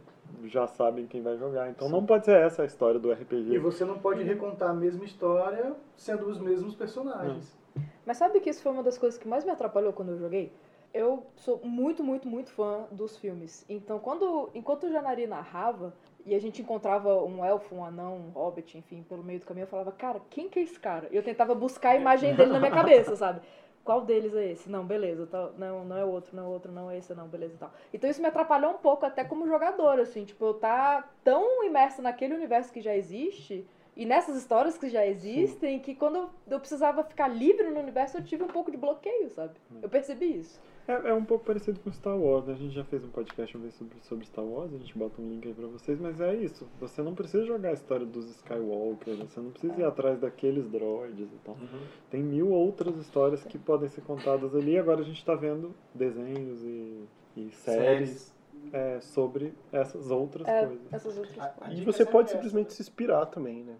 já 0.46 0.66
sabem 0.66 1.06
quem 1.06 1.22
vai 1.22 1.38
jogar. 1.38 1.70
Então 1.70 1.88
não 1.90 2.04
pode 2.04 2.26
ser 2.26 2.36
essa 2.38 2.64
a 2.64 2.66
história 2.66 3.00
do 3.00 3.12
RPG. 3.12 3.54
E 3.54 3.60
você 3.60 3.86
não 3.86 4.00
pode 4.00 4.24
recontar 4.24 4.72
a 4.72 4.74
mesma 4.74 5.06
história 5.06 5.76
sendo 5.96 6.28
os 6.28 6.40
mesmos 6.40 6.74
personagens. 6.74 7.56
Mas 8.04 8.18
sabe 8.18 8.40
que 8.40 8.50
isso 8.50 8.64
foi 8.64 8.72
uma 8.72 8.82
das 8.82 8.98
coisas 8.98 9.20
que 9.20 9.28
mais 9.28 9.46
me 9.46 9.52
atrapalhou 9.52 9.94
quando 9.94 10.10
eu 10.10 10.18
joguei? 10.18 10.52
Eu 10.94 11.24
sou 11.36 11.60
muito, 11.64 12.04
muito, 12.04 12.28
muito 12.28 12.52
fã 12.52 12.88
dos 12.92 13.18
filmes. 13.18 13.64
Então, 13.70 14.00
quando, 14.00 14.50
enquanto 14.56 14.84
o 14.88 14.92
Janari 14.92 15.28
narrava 15.28 15.94
e 16.26 16.34
a 16.34 16.40
gente 16.40 16.62
encontrava 16.62 17.24
um 17.24 17.46
elfo, 17.46 17.76
um 17.76 17.86
anão, 17.86 18.16
um 18.18 18.30
hobbit, 18.32 18.78
enfim, 18.78 19.04
pelo 19.08 19.24
meio 19.24 19.40
do 19.40 19.46
caminho, 19.46 19.64
eu 19.66 19.68
falava, 19.68 19.92
cara, 19.92 20.20
quem 20.30 20.50
que 20.50 20.58
é 20.60 20.64
esse 20.64 20.80
cara? 20.80 21.08
E 21.12 21.16
eu 21.16 21.24
tentava 21.24 21.54
buscar 21.54 21.92
a 21.92 21.96
imagem 21.96 22.36
dele 22.36 22.52
na 22.52 22.60
minha 22.60 22.72
cabeça, 22.72 23.16
sabe? 23.16 23.42
Qual 23.84 24.02
deles 24.02 24.36
é 24.36 24.52
esse? 24.52 24.70
Não, 24.70 24.84
beleza, 24.86 25.26
tal, 25.28 25.54
não, 25.58 25.86
não 25.86 25.98
é 25.98 26.04
o 26.04 26.10
outro, 26.10 26.36
não 26.36 26.44
é 26.44 26.48
o 26.48 26.50
outro, 26.50 26.72
não 26.72 26.92
é 26.92 26.98
esse, 26.98 27.14
não, 27.16 27.28
beleza 27.28 27.54
e 27.56 27.58
tal. 27.58 27.72
Então 27.94 28.10
isso 28.10 28.22
me 28.22 28.28
atrapalhou 28.28 28.72
um 28.72 28.78
pouco 28.78 29.06
até 29.06 29.24
como 29.24 29.48
jogador, 29.48 30.00
assim, 30.00 30.26
tipo, 30.26 30.44
eu 30.46 30.54
tá 30.56 31.08
tão 31.24 31.64
imersa 31.64 32.02
naquele 32.02 32.34
universo 32.36 32.72
que 32.74 32.82
já 32.82 32.96
existe 32.96 33.66
e 33.96 34.06
nessas 34.06 34.36
histórias 34.36 34.78
que 34.78 34.90
já 34.90 35.06
existem, 35.08 35.80
que 35.80 35.96
quando 35.96 36.18
eu- 36.18 36.30
eu 36.52 36.60
precisava 36.60 37.04
ficar 37.04 37.28
livre 37.28 37.70
no 37.70 37.80
universo, 37.80 38.18
eu 38.18 38.24
tive 38.24 38.44
um 38.44 38.48
pouco 38.48 38.70
de 38.70 38.78
bloqueio, 38.78 39.30
sabe? 39.30 39.54
Eu 39.82 39.90
percebi 39.90 40.38
isso. 40.40 40.60
É, 40.90 41.10
é 41.10 41.14
um 41.14 41.24
pouco 41.24 41.46
parecido 41.46 41.80
com 41.82 41.92
Star 41.92 42.18
Wars. 42.18 42.48
né? 42.48 42.54
A 42.54 42.58
gente 42.58 42.74
já 42.74 42.84
fez 42.84 43.04
um 43.04 43.10
podcast 43.10 43.56
uma 43.56 43.62
vez 43.62 43.76
sobre, 43.76 43.96
sobre 44.02 44.26
Star 44.26 44.44
Wars, 44.44 44.74
a 44.74 44.78
gente 44.78 44.98
bota 44.98 45.22
um 45.22 45.30
link 45.30 45.48
aí 45.48 45.54
pra 45.54 45.68
vocês, 45.68 46.00
mas 46.00 46.20
é 46.20 46.34
isso. 46.36 46.68
Você 46.80 47.04
não 47.04 47.14
precisa 47.14 47.46
jogar 47.46 47.70
a 47.70 47.74
história 47.74 48.08
dos 48.08 48.28
Skywalker, 48.38 49.16
você 49.18 49.40
não 49.40 49.52
precisa 49.52 49.80
ir 49.80 49.84
atrás 49.84 50.20
daqueles 50.20 50.68
droids 50.68 51.28
e 51.32 51.38
tal. 51.46 51.54
Uhum. 51.56 51.80
Tem 52.10 52.24
mil 52.24 52.50
outras 52.50 52.96
histórias 52.98 53.44
que 53.44 53.60
podem 53.60 53.88
ser 53.88 54.02
contadas 54.02 54.56
ali. 54.56 54.80
Agora 54.80 55.02
a 55.02 55.04
gente 55.04 55.24
tá 55.24 55.36
vendo 55.36 55.76
desenhos 55.94 56.64
e, 56.64 57.04
e 57.38 57.52
séries, 57.52 58.10
Séries. 58.10 58.34
é, 58.74 59.00
sobre 59.02 59.54
essas 59.72 60.10
outras 60.10 60.48
É, 60.48 60.66
coisas. 60.66 60.94
essas 60.94 61.18
outras 61.20 61.40
A- 61.40 61.48
coisas. 61.50 61.80
E 61.80 61.86
você 61.86 62.04
pode 62.04 62.30
é 62.30 62.34
simplesmente 62.34 62.66
né? 62.70 62.72
se 62.72 62.82
inspirar 62.82 63.28
também, 63.28 63.64
né? 63.64 63.76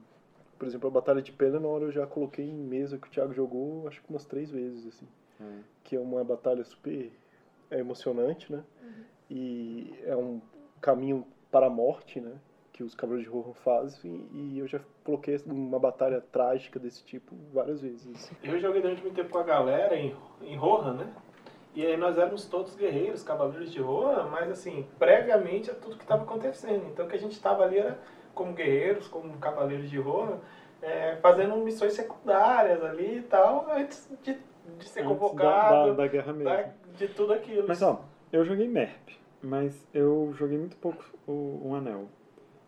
Por 0.60 0.68
exemplo, 0.68 0.88
a 0.90 0.92
Batalha 0.92 1.22
de 1.24 1.32
Pelennor 1.32 1.82
eu 1.82 1.92
já 1.92 2.06
coloquei 2.06 2.46
em 2.46 2.54
mesa 2.54 2.98
que 3.00 3.08
o 3.08 3.10
Thiago 3.10 3.34
jogou, 3.34 3.88
acho 3.88 4.00
que 4.04 4.10
umas 4.12 4.26
três 4.26 4.52
vezes, 4.52 4.86
assim. 4.86 5.08
É. 5.40 5.60
Que 5.84 5.96
é 5.96 6.00
uma 6.00 6.24
batalha 6.24 6.64
super 6.64 7.12
emocionante, 7.72 8.52
né? 8.52 8.64
E 9.30 9.94
é 10.06 10.16
um 10.16 10.42
caminho 10.82 11.26
para 11.52 11.68
a 11.68 11.70
morte, 11.70 12.20
né? 12.20 12.34
Que 12.74 12.84
os 12.84 12.96
Cavaleiros 12.96 13.32
de 13.32 13.38
Rohan 13.38 13.54
fazem. 13.54 14.28
E 14.34 14.58
eu 14.58 14.68
já 14.68 14.80
coloquei 15.04 15.38
uma 15.46 15.78
batalha 15.78 16.22
trágica 16.22 16.80
desse 16.80 17.04
tipo 17.04 17.36
várias 17.54 17.82
vezes. 17.82 18.08
assim. 18.08 18.36
Eu 18.44 18.60
joguei 18.60 18.82
durante 18.82 19.02
muito 19.02 19.16
tempo 19.16 19.30
com 19.30 19.38
a 19.38 19.44
galera 19.44 19.96
em, 19.96 20.16
em 20.42 20.56
Rohan, 20.56 20.94
né? 20.94 21.14
E 21.76 21.86
aí 21.86 21.96
nós 21.96 22.18
éramos 22.18 22.46
todos 22.46 22.76
guerreiros, 22.76 23.22
cavaleiros 23.22 23.72
de 23.72 23.80
Rohan, 23.80 24.28
mas 24.30 24.50
assim, 24.50 24.88
previamente 24.98 25.70
a 25.70 25.76
tudo 25.76 25.98
que 25.98 26.04
estava 26.04 26.24
acontecendo. 26.24 26.88
Então 26.88 27.06
o 27.06 27.10
que 27.10 27.16
a 27.16 27.20
gente 27.20 27.34
estava 27.34 27.64
ali 27.64 27.78
era 27.78 28.00
como 28.34 28.54
guerreiros, 28.54 29.08
como 29.08 29.38
cavaleiros 29.38 29.90
de 29.90 30.00
Rohan, 30.00 30.40
é, 30.82 31.18
fazendo 31.18 31.56
missões 31.58 31.94
secundárias 31.94 32.84
ali 32.84 33.18
e 33.18 33.22
tal, 33.22 33.68
antes 33.70 34.10
de, 34.24 34.38
de 34.78 34.88
ser 34.88 35.02
Antes 35.02 35.12
convocado, 35.20 35.74
da, 35.74 35.86
da, 35.88 35.94
da 35.94 36.08
guerra 36.08 36.34
mesmo. 36.34 36.50
da- 36.54 36.70
de 36.98 37.08
tudo 37.10 37.34
aquilo. 37.34 37.68
Mas 37.68 37.82
ó, 37.82 38.04
eu 38.32 38.44
joguei 38.46 38.68
MERP, 38.68 39.18
mas 39.42 39.88
eu 39.94 40.32
joguei 40.36 40.58
muito 40.58 40.76
pouco 40.78 41.04
o, 41.28 41.62
o 41.70 41.76
Anel. 41.76 42.08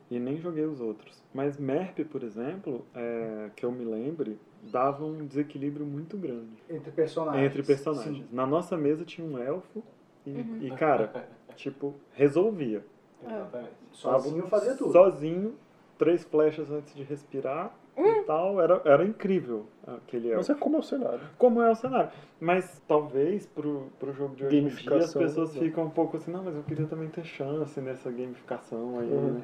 E 0.10 0.20
nem 0.20 0.38
joguei 0.42 0.66
os 0.66 0.82
outros. 0.82 1.24
Mas 1.34 1.58
MERP, 1.58 2.04
por 2.04 2.22
exemplo, 2.24 2.86
é, 2.94 3.50
que 3.56 3.66
eu 3.66 3.72
me 3.72 3.86
lembre, 3.86 4.38
dava 4.64 5.06
um 5.06 5.26
desequilíbrio 5.26 5.86
muito 5.86 6.18
grande 6.18 6.52
Entre 6.70 6.92
personagens. 6.92 7.46
entre 7.46 7.64
personagens. 7.64 8.18
Sim. 8.18 8.28
Na 8.36 8.46
nossa 8.46 8.76
mesa 8.76 9.06
tinha 9.06 9.26
um 9.26 9.38
elfo 9.40 9.82
e, 10.26 10.32
Uhum. 10.32 10.58
e, 10.62 10.72
cara, 10.72 11.28
tipo, 11.56 11.96
resolvia. 12.14 12.86
Exatamente. 13.24 13.72
Sozinho 13.94 14.48
fazia 14.48 14.76
tudo. 14.76 14.92
Sozinho, 14.92 15.56
três 15.98 16.24
flechas 16.26 16.70
antes 16.70 16.94
de 16.94 17.04
respirar, 17.04 17.74
e 17.98 18.24
tal. 18.24 18.62
Era, 18.62 18.82
era 18.86 19.06
incrível 19.06 19.66
aquele 19.86 20.28
elfo. 20.28 20.38
Mas 20.38 20.50
é 20.50 20.56
como 20.56 20.76
é 20.78 20.80
o 20.80 20.84
cenário. 20.84 21.22
Como 21.38 21.62
é 21.62 21.70
o 21.70 21.76
cenário. 21.76 22.12
Mas 22.40 22.82
talvez 22.88 23.46
pro, 23.46 23.88
pro 24.00 24.14
jogo 24.14 24.36
de 24.36 24.46
hoje 24.46 24.58
em 24.58 24.68
dia 24.68 24.98
as 24.98 25.14
pessoas 25.14 25.54
né? 25.54 25.62
ficam 25.62 25.86
um 25.86 25.90
pouco 25.90 26.18
assim, 26.18 26.32
não, 26.32 26.44
mas 26.44 26.56
eu 26.56 26.64
queria 26.64 26.86
também 26.88 27.10
ter 27.10 27.24
chance 27.24 27.80
nessa 27.82 28.10
gamificação 28.12 29.00
aí, 29.00 29.10
Uhum. 29.10 29.34
né? 29.34 29.42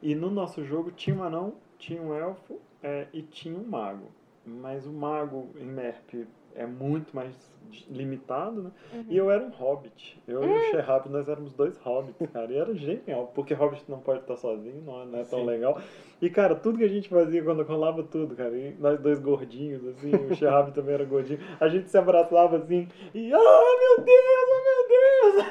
E 0.00 0.14
no 0.14 0.30
nosso 0.30 0.64
jogo 0.64 0.90
tinha 0.92 1.16
um 1.16 1.22
anão, 1.24 1.54
tinha 1.78 2.00
um 2.00 2.14
elfo 2.14 2.60
é, 2.82 3.08
e 3.12 3.22
tinha 3.22 3.58
um 3.58 3.64
mago. 3.64 4.06
Mas 4.44 4.86
o 4.86 4.92
mago 4.92 5.48
em 5.56 5.64
MERP 5.64 6.26
é 6.56 6.66
muito 6.66 7.14
mais 7.14 7.34
limitado, 7.88 8.62
né? 8.62 8.70
E 9.08 9.16
eu 9.16 9.30
era 9.30 9.44
um 9.44 9.48
hobbit. 9.50 10.22
Eu 10.26 10.44
e 10.44 10.52
o 10.52 10.70
Sherrap, 10.70 11.06
nós 11.08 11.28
éramos 11.28 11.52
dois 11.52 11.76
hobbits, 11.78 12.30
cara. 12.32 12.50
E 12.52 12.56
era 12.56 12.74
genial, 12.74 13.30
porque 13.34 13.52
hobbit 13.54 13.84
não 13.88 13.98
pode 13.98 14.20
estar 14.20 14.36
sozinho, 14.36 14.82
não, 14.82 15.02
é- 15.02 15.06
não 15.06 15.18
é 15.18 15.24
tão 15.24 15.40
Sim. 15.40 15.46
legal. 15.46 15.80
E, 16.22 16.30
cara, 16.30 16.54
tudo 16.54 16.78
que 16.78 16.84
a 16.84 16.88
gente 16.88 17.08
fazia 17.08 17.42
quando 17.42 17.62
rolava 17.64 18.02
tudo, 18.02 18.34
cara, 18.34 18.56
e 18.56 18.74
nós 18.78 18.98
dois 19.00 19.18
gordinhos, 19.18 19.86
assim, 19.86 20.14
o 20.14 20.34
Sherrap 20.34 20.70
também 20.74 20.94
era 20.94 21.04
gordinho, 21.04 21.40
a 21.60 21.68
gente 21.68 21.90
se 21.90 21.98
abraçava 21.98 22.56
assim 22.56 22.88
e, 23.14 23.32
oh 23.34 23.78
meu 23.96 24.04
Deus, 24.04 24.46
oh 24.48 24.62
meu 24.64 24.88
Deus! 24.88 25.44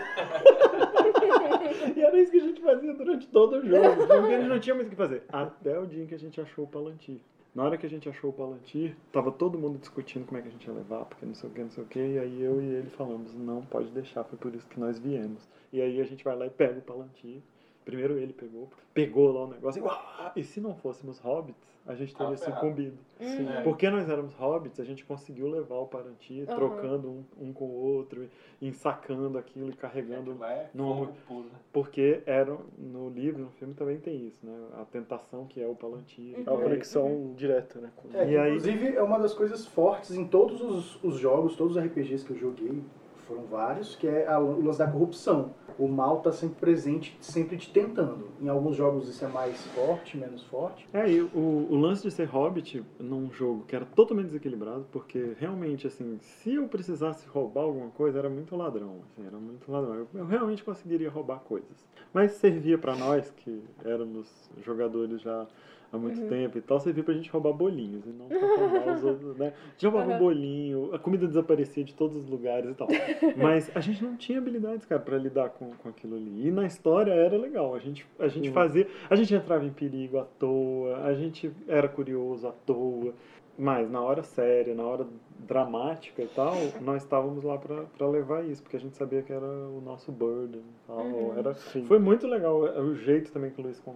e 1.96 2.02
era 2.02 2.20
isso 2.20 2.32
que 2.32 2.38
a 2.38 2.44
gente 2.44 2.62
fazia 2.62 2.94
durante 2.94 3.28
todo 3.28 3.58
o 3.58 3.66
jogo, 3.66 3.96
porque 4.08 4.34
a 4.34 4.40
gente 4.40 4.50
não 4.50 4.60
tinha 4.60 4.76
muito 4.76 4.88
o 4.88 4.90
que 4.90 4.96
fazer. 4.96 5.24
Até 5.30 5.78
o 5.80 5.86
dia 5.86 6.04
em 6.04 6.08
que 6.08 6.16
a 6.16 6.20
gente 6.20 6.40
achou 6.42 6.66
o 6.66 6.68
Palantir. 6.68 7.20
Na 7.56 7.64
hora 7.64 7.78
que 7.78 7.86
a 7.86 7.90
gente 7.90 8.10
achou 8.10 8.32
o 8.32 8.34
Palantir, 8.34 8.98
tava 9.14 9.32
todo 9.32 9.58
mundo 9.58 9.80
discutindo 9.80 10.26
como 10.26 10.38
é 10.38 10.42
que 10.42 10.50
a 10.50 10.52
gente 10.52 10.68
ia 10.68 10.74
levar, 10.74 11.06
porque 11.06 11.26
não 11.26 11.34
sei 11.34 11.50
o 11.50 11.54
que, 11.54 11.62
não 11.62 11.72
sei 11.72 11.84
o 11.86 11.88
que, 11.88 12.00
e 12.00 12.20
aí 12.20 12.42
eu 12.42 12.62
e 12.62 12.66
ele 12.66 12.90
falamos, 12.90 13.34
não 13.34 13.62
pode 13.62 13.90
deixar, 13.92 14.26
foi 14.26 14.38
por 14.38 14.54
isso 14.54 14.68
que 14.68 14.78
nós 14.78 15.00
viemos. 15.00 15.48
E 15.72 15.82
aí 15.82 16.02
a 16.02 16.04
gente 16.04 16.22
vai 16.22 16.36
lá 16.36 16.46
e 16.48 16.50
pega 16.50 16.78
o 16.80 16.82
Palantir. 16.82 17.42
Primeiro 17.86 18.20
ele 18.20 18.34
pegou, 18.34 18.70
pegou 18.94 19.32
lá 19.32 19.46
o 19.46 19.48
negócio, 19.48 19.80
e, 19.80 19.84
uau! 19.84 20.34
e 20.36 20.44
se 20.44 20.60
não 20.60 20.76
fôssemos 20.76 21.18
hobbits, 21.20 21.75
a 21.88 21.94
gente 21.96 22.16
teria 22.16 22.34
Ah, 22.34 22.38
sucumbido. 22.38 22.98
Uhum. 23.20 23.50
É. 23.50 23.62
Porque 23.62 23.90
nós 23.90 24.10
éramos 24.10 24.34
hobbits, 24.34 24.80
a 24.80 24.84
gente 24.84 25.06
conseguiu 25.06 25.48
levar 25.48 25.76
o 25.76 25.86
Palantir, 25.88 26.44
Aham. 26.50 26.56
trocando 26.56 27.10
um, 27.10 27.24
um 27.40 27.54
com 27.54 27.66
o 27.66 27.74
outro, 27.74 28.28
ensacando 28.62 29.38
aquilo 29.38 29.70
e 29.70 29.74
carregando 29.74 30.44
é 30.44 30.70
Não, 30.74 30.96
fogo 30.98 31.14
puro. 31.28 31.44
né? 31.44 31.60
porque 31.72 32.22
era 32.26 32.58
no 32.78 33.10
livro, 33.10 33.44
no 33.44 33.50
filme 33.52 33.74
também 33.74 33.98
tem 34.00 34.28
isso, 34.28 34.46
né? 34.46 34.54
A 34.82 34.86
tentação 34.86 35.46
que 35.46 35.62
é 35.62 35.68
o 35.68 35.76
Palantir. 35.76 36.36
É 36.46 36.50
uma 36.50 36.62
conexão 36.62 37.34
direta, 37.36 37.80
né? 37.80 37.92
É, 38.14 38.32
E 38.32 38.38
aí- 38.38 38.50
Inclusive, 38.56 38.96
é 38.96 39.02
uma 39.04 39.20
das 39.20 39.34
coisas 39.34 39.66
fortes 39.66 40.12
em 40.12 40.26
todos 40.28 40.62
os, 40.62 41.04
os 41.04 41.18
jogos, 41.20 41.56
todos 41.56 41.76
os 41.78 41.84
RPGs 41.84 42.26
que 42.26 42.32
eu 42.32 42.38
joguei, 42.38 42.82
foram 43.28 43.44
vários, 43.44 43.96
que 43.96 44.08
é 44.08 44.28
a, 44.28 44.40
o 44.40 44.64
lance 44.64 44.80
da 44.80 44.88
corrupção. 44.88 45.54
O 45.78 45.88
mal 45.88 46.22
tá 46.22 46.32
sempre 46.32 46.58
presente, 46.60 47.18
sempre 47.20 47.58
te 47.58 47.72
tentando. 47.72 48.30
Em 48.42 48.48
alguns 48.48 48.76
jogos 48.76 49.10
isso 49.10 49.26
é 49.26 49.28
mais 49.28 49.58
forte, 49.68 50.18
menos 50.18 50.44
forte. 50.44 50.88
É, 50.94 51.10
e 51.10 51.22
o, 51.22 51.68
o 51.70 51.76
lance 51.76 52.04
de 52.04 52.12
ser 52.12 52.26
hobbit 52.26 52.84
num 53.00 53.30
jogo 53.32 53.66
que 53.68 53.76
era 53.76 53.86
totalmente 53.86 54.28
desequilibrado, 54.28 54.86
porque 54.92 55.34
realmente, 55.38 55.86
assim, 55.86 56.18
se 56.22 56.54
eu 56.54 56.68
precisasse 56.68 57.28
roubar 57.28 57.64
alguma 57.64 57.90
coisa, 57.90 58.20
era 58.20 58.30
muito 58.30 58.56
ladrão, 58.56 59.02
assim, 59.04 59.26
era 59.26 59.38
muito 59.38 59.70
ladrão. 59.70 59.96
Eu, 59.96 60.08
eu 60.14 60.26
realmente 60.26 60.64
conseguiria 60.64 61.10
roubar 61.10 61.40
coisas. 61.40 61.86
Mas 62.14 62.32
servia 62.34 62.78
pra 62.78 62.96
nós, 62.96 63.30
que 63.32 63.62
éramos 63.84 64.50
jogadores 64.64 65.22
já 65.22 65.46
há 65.96 66.00
muito 66.00 66.22
tempo 66.28 66.58
e 66.58 66.62
tal, 66.62 66.80
servia 66.80 67.04
pra 67.04 67.14
gente 67.14 67.30
roubar 67.30 67.54
bolinhos 67.54 68.06
e 68.06 68.10
não 68.10 68.28
pra 68.28 68.38
roubar 68.68 68.96
os 68.96 69.04
outros, 69.04 69.38
né? 69.38 69.48
A 69.68 69.72
gente 69.72 69.86
roubava 69.88 70.12
Uhum. 70.14 70.20
bolinho, 70.20 70.90
a 70.94 71.00
comida 71.00 71.28
desaparecia 71.28 71.84
de 71.84 71.94
todos 71.96 72.16
os 72.16 72.28
lugares 72.30 72.72
e 72.72 72.74
tal. 72.74 72.88
Mas 73.38 73.72
a 73.76 73.80
gente 73.80 74.04
não 74.04 74.16
tinha 74.16 74.38
habilidades, 74.38 74.86
cara, 74.86 75.02
pra 75.02 75.18
lidar 75.18 75.50
com, 75.50 75.72
com 75.72 75.90
aquilo 75.90 76.16
ali. 76.16 76.48
E 76.48 76.52
na 76.52 76.66
história 76.66 77.12
era 77.12 77.38
legal. 77.38 77.74
A 77.76 77.80
gente, 77.80 78.06
a 78.20 78.28
gente 78.28 78.48
Uhum. 78.50 78.54
fazia. 78.54 78.88
A 79.10 79.16
gente 79.16 79.34
entrava 79.34 79.66
em 79.66 79.72
perigo 79.72 80.18
à 80.20 80.26
toa, 80.40 80.98
a 81.04 81.14
gente 81.14 81.52
era 81.68 81.88
curioso 81.88 82.48
à 82.48 82.52
toa. 82.52 83.14
Mas 83.58 83.90
na 83.90 84.02
hora 84.02 84.22
séria, 84.22 84.76
na 84.76 84.84
hora 84.84 85.08
dramática 85.40 86.22
e 86.22 86.28
tal, 86.28 86.54
nós 86.82 87.04
estávamos 87.04 87.42
lá 87.44 87.58
pra, 87.58 87.84
pra 87.98 88.06
levar 88.08 88.44
isso, 88.46 88.62
porque 88.62 88.76
a 88.76 88.80
gente 88.80 88.98
sabia 88.98 89.22
que 89.22 89.32
era 89.32 89.46
o 89.46 89.82
nosso 89.84 90.12
burden 90.12 90.62
tal. 90.86 91.00
Uhum. 91.06 91.38
Era, 91.38 91.54
Sim. 91.54 91.86
foi 91.86 91.98
muito 92.00 92.28
legal 92.28 92.60
o 92.60 92.96
jeito 92.96 93.32
também 93.32 93.52
que 93.52 93.62
o 93.62 93.64
Luiz 93.64 93.80
con- 93.80 93.96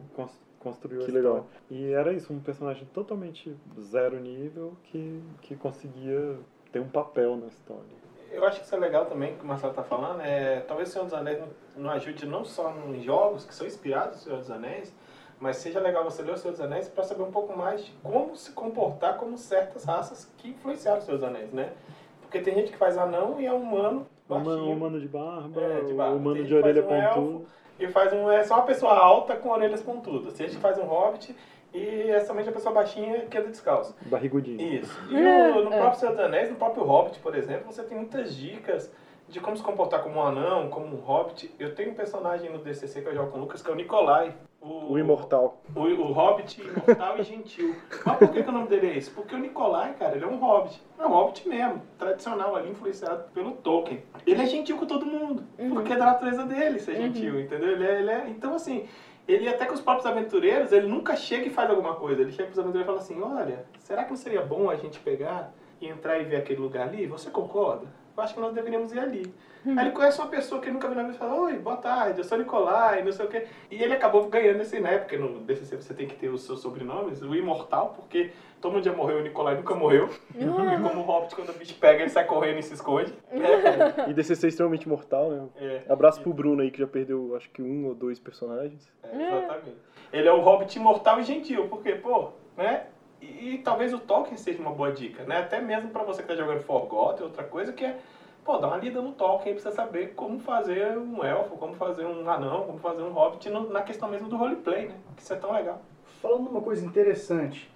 construiu 0.60 1.04
Que 1.06 1.12
a 1.12 1.14
legal. 1.14 1.38
história. 1.38 1.50
E 1.70 1.94
era 1.94 2.14
isso, 2.14 2.32
um 2.34 2.40
personagem 2.40 2.86
totalmente 2.94 3.56
zero 3.80 4.20
nível 4.20 4.74
que, 4.86 5.22
que 5.42 5.56
conseguia 5.56 6.38
ter 6.72 6.80
um 6.80 6.88
papel 6.90 7.36
na 7.38 7.48
história. 7.48 8.00
Eu 8.32 8.46
acho 8.46 8.60
que 8.60 8.66
isso 8.66 8.76
é 8.76 8.80
legal 8.80 9.06
também, 9.08 9.36
que 9.36 9.44
o 9.44 9.48
Marcelo 9.48 9.74
tá 9.74 9.82
falando, 9.84 10.22
é, 10.22 10.60
talvez 10.62 10.90
o 10.90 10.92
Senhor 10.92 11.06
dos 11.06 11.14
Anéis 11.16 11.42
não, 11.76 11.90
ajude 11.90 12.28
não 12.28 12.46
só 12.46 12.72
em 12.88 13.02
jogos 13.02 13.44
que 13.46 13.56
são 13.56 13.66
inspirados 13.66 14.18
no 14.18 14.24
Senhor 14.24 14.38
dos 14.38 14.52
Anéis, 14.52 14.94
mas 15.40 15.58
seja 15.58 15.80
legal 15.80 16.04
você 16.04 16.22
ler 16.22 16.34
o 16.34 16.38
Senhor 16.38 16.52
dos 16.52 16.62
Anéis 16.62 16.88
para 16.88 17.04
saber 17.04 17.24
um 17.24 17.32
pouco 17.32 17.58
mais 17.58 17.84
de 17.86 17.92
como 18.04 18.36
se 18.36 18.52
comportar 18.52 19.18
como 19.18 19.36
certas 19.38 19.84
raças 19.84 20.32
que 20.38 20.50
influenciaram 20.50 21.00
o 21.00 21.02
Senhor 21.02 21.18
dos 21.18 21.24
Anéis, 21.28 21.52
né? 21.52 21.74
Porque 22.22 22.40
tem 22.42 22.54
gente 22.54 22.72
que 22.72 22.78
faz 22.78 22.98
anão 23.00 23.42
e 23.42 23.48
é 23.48 23.52
humano, 23.54 24.06
O 24.28 24.34
humano, 24.36 24.46
baixinho, 24.50 24.70
o 24.70 24.74
humano 24.76 25.00
de 25.00 25.08
barba, 25.08 25.62
É, 25.62 25.82
de 25.82 25.94
barba. 25.94 26.14
o 26.14 26.18
humano 26.18 26.36
Tem 26.36 26.46
de 26.46 26.54
orelha 26.56 26.86
um 26.86 26.88
pontuda. 26.88 27.46
E 27.80 27.88
faz 27.88 28.12
um, 28.14 28.30
é 28.30 28.44
só 28.44 28.56
uma 28.56 28.64
pessoa 28.64 28.94
alta 28.98 29.36
com 29.36 29.50
orelhas 29.50 29.82
pontudas. 29.82 30.34
Tem 30.34 30.48
gente 30.48 30.58
que 30.58 30.62
faz 30.62 30.78
um 30.78 30.84
hobbit 30.84 31.36
e 31.74 32.10
é 32.12 32.20
somente 32.22 32.50
a 32.50 32.52
pessoa 32.52 32.74
baixinha 32.74 33.22
que 33.28 33.38
anda 33.38 33.50
descalço. 33.50 33.96
Barrigudinho. 34.08 34.62
Isso. 34.62 35.00
E 35.10 35.14
no, 35.14 35.64
no 35.66 35.74
É. 35.74 35.78
próprio 35.78 36.00
Senhor 36.00 36.16
dos 36.16 36.26
Anéis, 36.26 36.50
no 36.50 36.56
próprio 36.56 36.84
Hobbit, 36.84 37.20
por 37.20 37.36
exemplo, 37.36 37.72
você 37.72 37.84
tem 37.84 37.98
muitas 37.98 38.36
dicas 38.36 38.92
de 39.28 39.40
como 39.40 39.56
se 39.56 39.62
comportar 39.64 40.02
como 40.02 40.16
um 40.20 40.24
anão, 40.24 40.70
como 40.70 40.88
um 40.88 41.00
hobbit. 41.00 41.54
Eu 41.60 41.76
tenho 41.76 41.92
um 41.92 41.94
personagem 41.94 42.52
no 42.52 42.58
DCC 42.58 43.02
que 43.02 43.08
eu 43.10 43.14
jogo 43.14 43.32
com 43.32 43.38
o 43.38 43.42
Lucas, 43.42 43.62
que 43.62 43.70
é 43.70 43.74
o 43.74 43.76
Nikolai. 43.76 44.34
O, 44.62 44.94
O 44.94 45.00
imortal. 45.00 45.58
O, 45.74 45.80
o 45.80 46.12
hobbit 46.12 46.62
imortal 46.62 47.18
e 47.18 47.24
gentil. 47.24 47.76
Mas 48.06 48.18
por 48.18 48.32
que, 48.32 48.44
que 48.44 48.50
o 48.50 48.52
nome 48.52 48.68
dele 48.68 48.88
é 48.88 48.98
esse? 48.98 49.10
Porque 49.10 49.34
o 49.34 49.38
Nikolai, 49.38 49.94
cara, 49.98 50.16
ele 50.16 50.26
é 50.26 50.28
um 50.28 50.38
hobbit. 50.38 50.82
É 51.00 51.06
um 51.06 51.10
hobbit 51.10 51.48
mesmo, 51.48 51.82
tradicional 51.98 52.56
ali, 52.56 52.70
influenciado 52.70 53.24
pelo 53.34 53.54
Tolkien. 53.54 54.04
Ele 54.26 54.42
é 54.42 54.46
gentil 54.46 54.78
com 54.78 54.86
todo 54.86 55.06
mundo, 55.06 55.44
porque 55.74 55.94
é 55.94 55.98
da 55.98 56.06
natureza 56.08 56.44
dele 56.44 56.80
ser 56.80 56.96
gentil, 56.96 57.40
entendeu? 57.40 57.70
Ele 57.72 57.86
é, 57.86 58.00
ele 58.00 58.10
é- 58.12 58.26
então, 58.30 58.54
assim, 58.54 58.86
ele 59.28 59.48
até 59.48 59.66
com 59.66 59.74
os 59.76 59.82
próprios 59.82 60.06
aventureiros, 60.06 60.72
ele 60.74 60.88
nunca 60.88 61.16
chega 61.16 61.46
e 61.46 61.50
faz 61.50 61.70
alguma 61.70 61.94
coisa. 61.96 62.22
Ele 62.22 62.32
chega 62.32 62.48
pros 62.48 62.60
aventureiros 62.60 62.86
e 62.86 62.86
fala 62.86 63.00
assim, 63.00 63.22
olha, 63.38 63.66
será 63.80 64.04
que 64.04 64.10
não 64.10 64.18
seria 64.18 64.42
bom 64.42 64.70
a 64.70 64.76
gente 64.76 65.00
pegar 65.00 65.52
e 65.80 65.88
entrar 65.88 66.20
e 66.20 66.26
ver 66.26 66.36
aquele 66.38 66.60
lugar 66.60 66.88
ali? 66.90 67.08
Você 67.08 67.30
concorda? 67.30 67.88
Eu 68.20 68.24
acho 68.24 68.34
que 68.34 68.40
nós 68.42 68.54
deveríamos 68.54 68.92
ir 68.92 69.00
ali. 69.00 69.34
Aí 69.66 69.80
ele 69.80 69.92
conhece 69.92 70.20
uma 70.20 70.28
pessoa 70.28 70.60
que 70.60 70.68
ele 70.68 70.74
nunca 70.74 70.88
viu 70.88 70.98
na 70.98 71.04
vida 71.04 71.16
e 71.16 71.18
fala, 71.18 71.40
oi, 71.40 71.54
boa 71.58 71.78
tarde, 71.78 72.20
eu 72.20 72.24
sou 72.26 72.38
Nicolai, 72.38 73.02
não 73.02 73.14
sei 73.14 73.26
o 73.26 73.30
quê. 73.30 73.46
E 73.72 73.82
ele 73.82 73.94
acabou 73.94 74.28
ganhando 74.28 74.62
esse, 74.62 74.78
né? 74.80 74.98
Porque 74.98 75.18
no 75.18 75.40
DCC 75.40 75.78
você 75.78 75.94
tem 75.94 76.06
que 76.06 76.16
ter 76.16 76.28
os 76.28 76.42
seus 76.44 76.62
sobrenomes, 76.62 77.22
o 77.22 77.34
imortal, 77.34 77.94
porque 77.96 78.32
todo 78.60 78.74
mundo 78.74 78.84
já 78.84 78.92
morreu, 78.92 79.20
o 79.20 79.22
Nicolai 79.22 79.56
nunca 79.56 79.74
morreu. 79.74 80.10
E 80.36 80.82
como 80.82 81.02
o 81.02 81.04
Hobbit, 81.04 81.34
quando 81.34 81.50
o 81.50 81.54
bicho 81.54 81.76
pega, 81.80 82.02
ele 82.02 82.10
sai 82.10 82.26
correndo 82.26 82.60
e 82.60 82.64
se 82.64 82.74
esconde. 82.74 83.14
E 84.10 84.14
DCC 84.14 84.48
é 84.48 84.50
extremamente 84.50 84.88
mortal, 84.88 85.30
né? 85.30 85.48
É, 85.56 85.82
Abraço 85.88 86.22
pro 86.22 86.34
Bruno 86.34 86.62
aí, 86.62 86.72
que 86.72 86.80
já 86.80 86.88
perdeu, 86.88 87.36
acho 87.38 87.50
que 87.52 87.62
um 87.62 87.88
ou 87.88 87.96
dois 87.96 88.20
personagens. 88.20 88.92
é, 89.04 89.16
exatamente. 89.16 89.78
Ele 90.12 90.28
é 90.28 90.34
o 90.34 90.42
Hobbit 90.42 90.78
imortal 90.78 91.20
e 91.22 91.24
gentil, 91.24 91.68
porque, 91.70 91.94
pô, 91.94 92.32
né? 92.58 92.88
E, 93.22 93.54
e 93.56 93.58
talvez 93.60 93.94
o 93.94 94.00
Tolkien 94.00 94.38
seja 94.38 94.60
uma 94.62 94.72
boa 94.72 94.92
dica, 94.92 95.24
né? 95.26 95.38
Até 95.40 95.60
mesmo 95.60 95.90
pra 95.90 96.04
você 96.04 96.22
que 96.22 96.28
tá 96.28 96.36
jogando 96.36 96.62
Forgotten, 96.62 97.24
outra 97.26 97.44
coisa 97.44 97.72
que 97.74 97.84
é, 97.84 97.98
pô, 98.44 98.58
dá 98.58 98.68
uma 98.68 98.78
lida 98.78 99.02
no 99.02 99.12
Tolkien 99.12 99.54
pra 99.54 99.62
você 99.64 99.72
saber 99.72 100.14
como 100.16 100.40
fazer 100.40 100.98
um 100.98 101.24
elfo, 101.24 101.56
como 101.58 101.74
fazer 101.74 102.06
um 102.06 102.30
anão, 102.30 102.64
como 102.64 102.78
fazer 102.80 103.02
um 103.02 103.12
hobbit 103.12 103.50
no- 103.50 103.70
na 103.70 103.82
questão 103.82 104.08
mesmo 104.10 104.28
do 104.30 104.38
roleplay, 104.38 104.88
né? 104.88 104.96
Que 105.16 105.22
isso 105.22 105.34
é 105.34 105.36
tão 105.36 105.52
legal. 105.52 105.80
Falando 106.22 106.48
uma 106.48 106.62
coisa 106.62 106.86
interessante, 106.86 107.70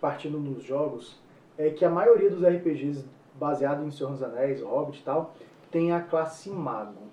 partindo 0.00 0.38
nos 0.38 0.62
jogos, 0.62 1.16
é 1.58 1.70
que 1.70 1.84
a 1.84 1.90
maioria 1.90 2.30
dos 2.30 2.42
RPGs 2.42 3.04
baseados 3.34 3.84
em 3.84 3.90
Senhor 3.90 4.10
dos 4.12 4.22
Anéis, 4.22 4.60
Hobbit 4.62 5.00
e 5.00 5.02
tal, 5.02 5.34
tem 5.70 5.92
a 5.92 6.00
classe 6.00 6.48
mago. 6.50 7.06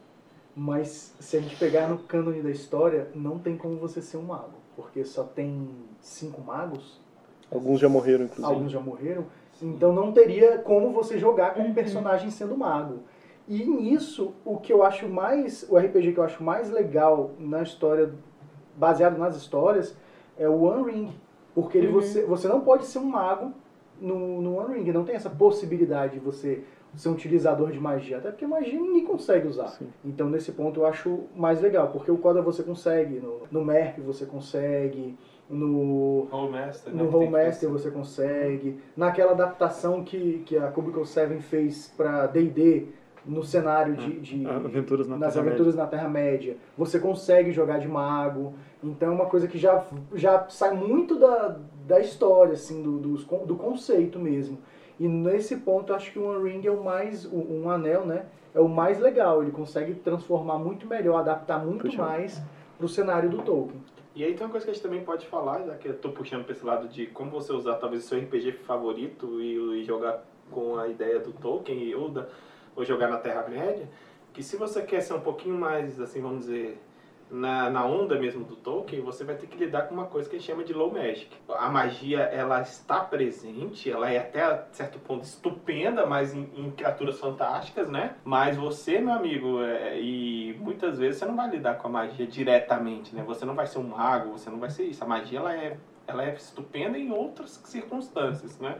Mas 0.56 1.16
se 1.20 1.36
a 1.38 1.42
gente 1.42 1.56
pegar 1.56 1.88
no 1.88 1.98
cânone 1.98 2.42
da 2.42 2.50
história, 2.52 3.10
não 3.16 3.40
tem 3.40 3.58
como 3.58 3.78
você 3.78 4.02
ser 4.02 4.18
um 4.18 4.22
mago. 4.24 4.54
Porque 4.76 5.04
só 5.04 5.24
tem 5.24 5.68
cinco 6.00 6.42
magos, 6.42 7.00
Alguns 7.54 7.80
já 7.80 7.90
morreram, 7.90 8.26
inclusive. 8.26 8.54
alguns 8.54 8.72
já 8.72 8.80
morreram, 8.80 9.26
então 9.62 9.94
não 9.94 10.12
teria 10.12 10.58
como 10.58 10.92
você 10.92 11.18
jogar 11.18 11.54
com 11.54 11.62
um 11.62 11.74
personagem 11.74 12.30
sendo 12.30 12.58
mago. 12.58 13.00
E 13.48 13.64
nisso, 13.66 14.34
o 14.46 14.58
que 14.58 14.72
eu 14.72 14.84
acho 14.84 15.08
mais, 15.08 15.66
o 15.70 15.78
RPG 15.78 16.14
que 16.14 16.20
eu 16.20 16.24
acho 16.24 16.42
mais 16.44 16.72
legal 16.72 17.32
na 17.38 17.62
história, 17.62 18.14
baseado 18.78 19.18
nas 19.18 19.36
histórias, 19.36 19.96
é 20.38 20.48
o 20.48 20.62
One 20.62 20.92
Ring. 20.92 21.14
Porque 21.54 21.78
ele, 21.78 21.88
você, 21.88 22.24
você 22.26 22.48
não 22.48 22.62
pode 22.62 22.86
ser 22.86 23.00
um 23.00 23.06
mago 23.06 23.54
no, 24.00 24.42
no 24.42 24.58
One 24.58 24.80
Ring, 24.80 24.92
não 24.92 25.04
tem 25.04 25.16
essa 25.16 25.30
possibilidade 25.30 26.14
de 26.14 26.20
você 26.20 26.64
ser 26.96 27.10
um 27.10 27.14
utilizador 27.14 27.72
de 27.72 27.80
magia, 27.80 28.18
até 28.18 28.30
porque 28.30 28.46
magia 28.46 28.80
ninguém 28.80 29.06
consegue 29.06 29.48
usar. 29.48 29.68
Sim. 29.70 29.88
Então 30.06 30.30
nesse 30.30 30.52
ponto 30.52 30.82
eu 30.82 30.86
acho 30.86 31.22
mais 31.36 31.60
legal, 31.62 31.90
porque 31.90 32.12
o 32.12 32.18
Coda 32.18 32.42
você 32.42 32.64
consegue, 32.64 33.20
no, 33.20 33.42
no 33.52 33.66
MERP 33.66 34.00
você 34.02 34.26
consegue, 34.26 35.18
no 35.50 36.28
Rollmaster, 36.32 36.94
né? 36.94 37.04
no 37.04 37.10
Rollmaster 37.10 37.70
que- 37.70 37.74
você 37.74 37.92
consegue. 37.92 38.80
Naquela 38.96 39.32
adaptação 39.32 40.04
que, 40.04 40.44
que 40.46 40.58
a 40.58 40.68
Cubicle 40.72 41.06
7 41.06 41.40
fez 41.42 41.94
para 41.96 42.28
D&D, 42.28 42.88
no 43.26 43.42
cenário 43.44 43.96
de... 43.96 44.20
de- 44.20 44.46
Aventuras 44.48 45.08
na 45.08 45.16
nas 45.18 45.34
Terra-média. 45.34 45.56
aventuras 45.56 45.76
na 45.76 45.88
Terra-média, 45.88 46.58
você 46.78 47.00
consegue 47.00 47.52
jogar 47.54 47.78
de 47.80 47.88
mago. 47.88 48.54
Então 48.84 49.10
é 49.10 49.12
uma 49.16 49.28
coisa 49.28 49.48
que 49.48 49.58
já, 49.58 49.86
já 50.14 50.46
sai 50.50 50.74
muito 50.76 51.18
da, 51.18 51.58
da 51.88 52.00
história, 52.02 52.54
assim, 52.54 52.84
do, 52.84 52.98
dos 53.00 53.24
con- 53.24 53.46
do 53.46 53.56
conceito 53.56 54.20
mesmo. 54.20 54.58
E 55.00 55.08
nesse 55.08 55.56
ponto 55.58 55.92
eu 55.92 55.96
acho 55.96 56.12
que 56.12 56.20
o 56.20 56.28
One 56.30 56.50
Ring 56.52 56.68
é 56.68 56.72
o 56.72 56.84
mais, 56.84 57.26
um 57.32 57.70
anel, 57.70 58.06
né? 58.06 58.26
É 58.54 58.60
o 58.60 58.68
mais 58.68 59.00
legal. 59.00 59.42
Ele 59.42 59.52
consegue 59.52 59.94
transformar 59.96 60.58
muito 60.60 60.86
melhor, 60.86 61.18
adaptar 61.20 61.64
muito 61.66 61.86
Puxa. 61.86 61.98
mais 62.02 62.42
pro 62.78 62.88
cenário 62.90 63.30
do 63.30 63.38
Tolkien. 63.42 63.82
E 64.16 64.24
aí 64.24 64.34
tem 64.36 64.46
uma 64.46 64.52
coisa 64.52 64.64
que 64.66 64.72
a 64.72 64.74
gente 64.74 64.84
também 64.84 65.04
pode 65.04 65.26
falar, 65.28 65.64
já 65.66 65.76
que 65.76 65.88
eu 65.88 65.98
tô 65.98 66.10
puxando 66.10 66.44
pra 66.44 66.54
esse 66.54 66.64
lado 66.64 66.88
de 66.88 67.08
como 67.08 67.32
você 67.32 67.52
usar 67.52 67.76
talvez 67.78 68.06
o 68.06 68.08
seu 68.08 68.20
RPG 68.20 68.52
favorito 68.64 69.42
e, 69.42 69.82
e 69.82 69.84
jogar 69.84 70.24
com 70.52 70.78
a 70.78 70.88
ideia 70.88 71.20
do 71.20 71.32
Tolkien 71.34 71.80
e- 71.84 71.96
ou, 71.96 72.10
da, 72.10 72.28
ou 72.76 72.86
jogar 72.86 73.08
na 73.08 73.18
Terra-média, 73.18 73.90
que 74.32 74.44
se 74.44 74.56
você 74.56 74.84
quer 74.84 75.02
ser 75.02 75.14
um 75.16 75.20
pouquinho 75.22 75.58
mais, 75.58 76.00
assim, 76.00 76.22
vamos 76.22 76.42
dizer, 76.42 76.80
na, 77.34 77.68
na 77.68 77.84
onda 77.84 78.20
mesmo 78.20 78.46
do 78.46 78.56
Tolkien, 78.56 79.02
você 79.02 79.24
vai 79.24 79.36
ter 79.36 79.48
que 79.48 79.58
lidar 79.58 79.88
com 79.88 79.96
uma 79.96 80.06
coisa 80.06 80.30
que 80.30 80.38
gente 80.38 80.46
chama 80.46 80.64
de 80.64 80.72
low 80.72 80.94
magic. 80.94 81.30
A 81.50 81.68
magia, 81.68 82.20
ela 82.20 82.62
está 82.62 83.00
presente, 83.00 83.90
ela 83.90 84.08
é 84.10 84.20
até 84.20 84.68
certo 84.72 85.00
ponto 85.00 85.24
estupenda, 85.24 86.06
mas 86.06 86.36
em, 86.36 86.48
em 86.56 86.70
criaturas 86.70 87.20
fantásticas, 87.20 87.90
né? 87.90 88.16
Mas 88.24 88.56
você, 88.56 89.00
meu 89.00 89.14
amigo, 89.14 89.64
é, 89.64 90.00
e 90.00 90.56
muitas 90.60 91.00
vezes 91.00 91.18
você 91.18 91.26
não 91.26 91.36
vai 91.36 91.50
lidar 91.50 91.80
com 91.80 91.88
a 91.88 91.92
magia 91.92 92.28
diretamente, 92.28 93.16
né? 93.16 93.24
Você 93.26 93.46
não 93.46 93.56
vai 93.56 93.66
ser 93.66 93.80
um 93.80 93.88
mago, 93.88 94.34
você 94.34 94.52
não 94.52 94.60
vai 94.60 94.70
ser 94.70 94.84
isso. 94.84 95.04
A 95.04 95.08
magia, 95.08 95.40
ela 95.40 95.56
é, 95.56 95.78
ela 96.06 96.24
é 96.24 96.36
estupenda 96.36 97.00
em 97.00 97.12
outras 97.12 97.60
circunstâncias, 97.66 98.60
né? 98.60 98.78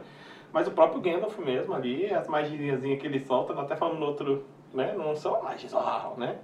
Mas 0.52 0.68
o 0.68 0.70
próprio 0.70 1.00
Gandalf 1.00 1.36
mesmo 1.40 1.74
ali, 1.74 2.14
as 2.14 2.28
magiazinhas 2.28 3.00
que 3.00 3.06
ele 3.08 3.18
solta, 3.18 3.52
até 3.60 3.74
falando 3.74 3.98
no 3.98 4.06
outro, 4.06 4.44
né? 4.72 4.94
Não 4.96 5.16
são 5.16 5.42
magias, 5.42 5.72
né? 6.16 6.38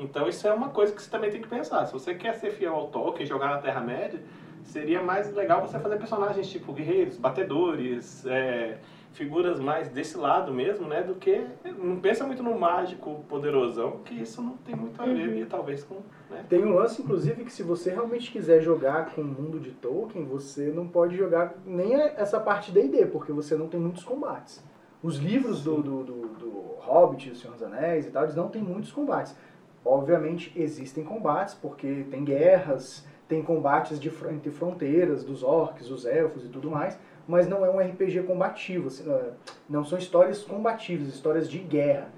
Então 0.00 0.26
isso 0.26 0.48
é 0.48 0.52
uma 0.52 0.70
coisa 0.70 0.92
que 0.92 1.02
você 1.02 1.10
também 1.10 1.30
tem 1.30 1.42
que 1.42 1.48
pensar. 1.48 1.84
Se 1.86 1.92
você 1.92 2.14
quer 2.14 2.34
ser 2.34 2.50
fiel 2.50 2.74
ao 2.74 2.88
Tolkien, 2.88 3.26
jogar 3.26 3.50
na 3.50 3.58
Terra-média, 3.58 4.20
seria 4.64 5.02
mais 5.02 5.32
legal 5.34 5.60
você 5.60 5.78
fazer 5.78 5.96
personagens 5.98 6.48
tipo 6.48 6.72
guerreiros, 6.72 7.18
batedores, 7.18 8.24
é, 8.26 8.78
figuras 9.12 9.60
mais 9.60 9.88
desse 9.88 10.16
lado 10.16 10.52
mesmo, 10.52 10.88
né? 10.88 11.02
Do 11.02 11.16
que. 11.16 11.46
Não 11.78 12.00
pensa 12.00 12.26
muito 12.26 12.42
no 12.42 12.58
mágico 12.58 13.22
poderosão, 13.28 13.98
que 14.04 14.14
isso 14.14 14.40
não 14.40 14.56
tem 14.58 14.74
muito 14.74 15.00
a 15.00 15.04
ver, 15.04 15.36
e 15.36 15.44
talvez 15.44 15.84
com. 15.84 15.96
Né? 16.30 16.44
Tem 16.48 16.64
um 16.64 16.74
lance, 16.74 17.02
inclusive, 17.02 17.44
que 17.44 17.52
se 17.52 17.62
você 17.62 17.90
realmente 17.90 18.30
quiser 18.30 18.62
jogar 18.62 19.10
com 19.10 19.20
o 19.20 19.24
mundo 19.24 19.60
de 19.60 19.72
Tolkien, 19.72 20.24
você 20.24 20.70
não 20.70 20.88
pode 20.88 21.16
jogar 21.16 21.54
nem 21.66 21.94
essa 21.94 22.40
parte 22.40 22.72
D&D, 22.72 23.06
porque 23.06 23.32
você 23.32 23.54
não 23.54 23.68
tem 23.68 23.78
muitos 23.78 24.02
combates. 24.02 24.64
Os 25.02 25.16
livros 25.16 25.64
do, 25.64 25.82
do, 25.82 26.04
do, 26.04 26.28
do 26.38 26.50
Hobbit, 26.78 27.30
o 27.30 27.34
Senhor 27.34 27.54
dos 27.54 27.62
Anéis 27.62 28.06
e 28.06 28.10
tal, 28.10 28.24
eles 28.24 28.36
não 28.36 28.48
têm 28.48 28.62
muitos 28.62 28.92
combates. 28.92 29.34
Obviamente 29.84 30.52
existem 30.56 31.04
combates, 31.04 31.54
porque 31.54 32.04
tem 32.10 32.24
guerras, 32.24 33.06
tem 33.28 33.42
combates 33.42 33.98
de, 33.98 34.08
entre 34.30 34.50
fronteiras, 34.50 35.24
dos 35.24 35.42
orcs, 35.42 35.88
dos 35.88 36.04
elfos 36.04 36.44
e 36.44 36.48
tudo 36.48 36.70
mais, 36.70 36.98
mas 37.26 37.48
não 37.48 37.64
é 37.64 37.70
um 37.70 37.80
RPG 37.80 38.22
combativo, 38.24 38.88
assim, 38.88 39.04
não 39.04 39.14
é- 39.14 39.30
não 39.68 39.84
são 39.84 39.98
histórias 39.98 40.42
combativas, 40.42 41.08
histórias 41.08 41.48
de 41.48 41.58
guerra. 41.58 42.08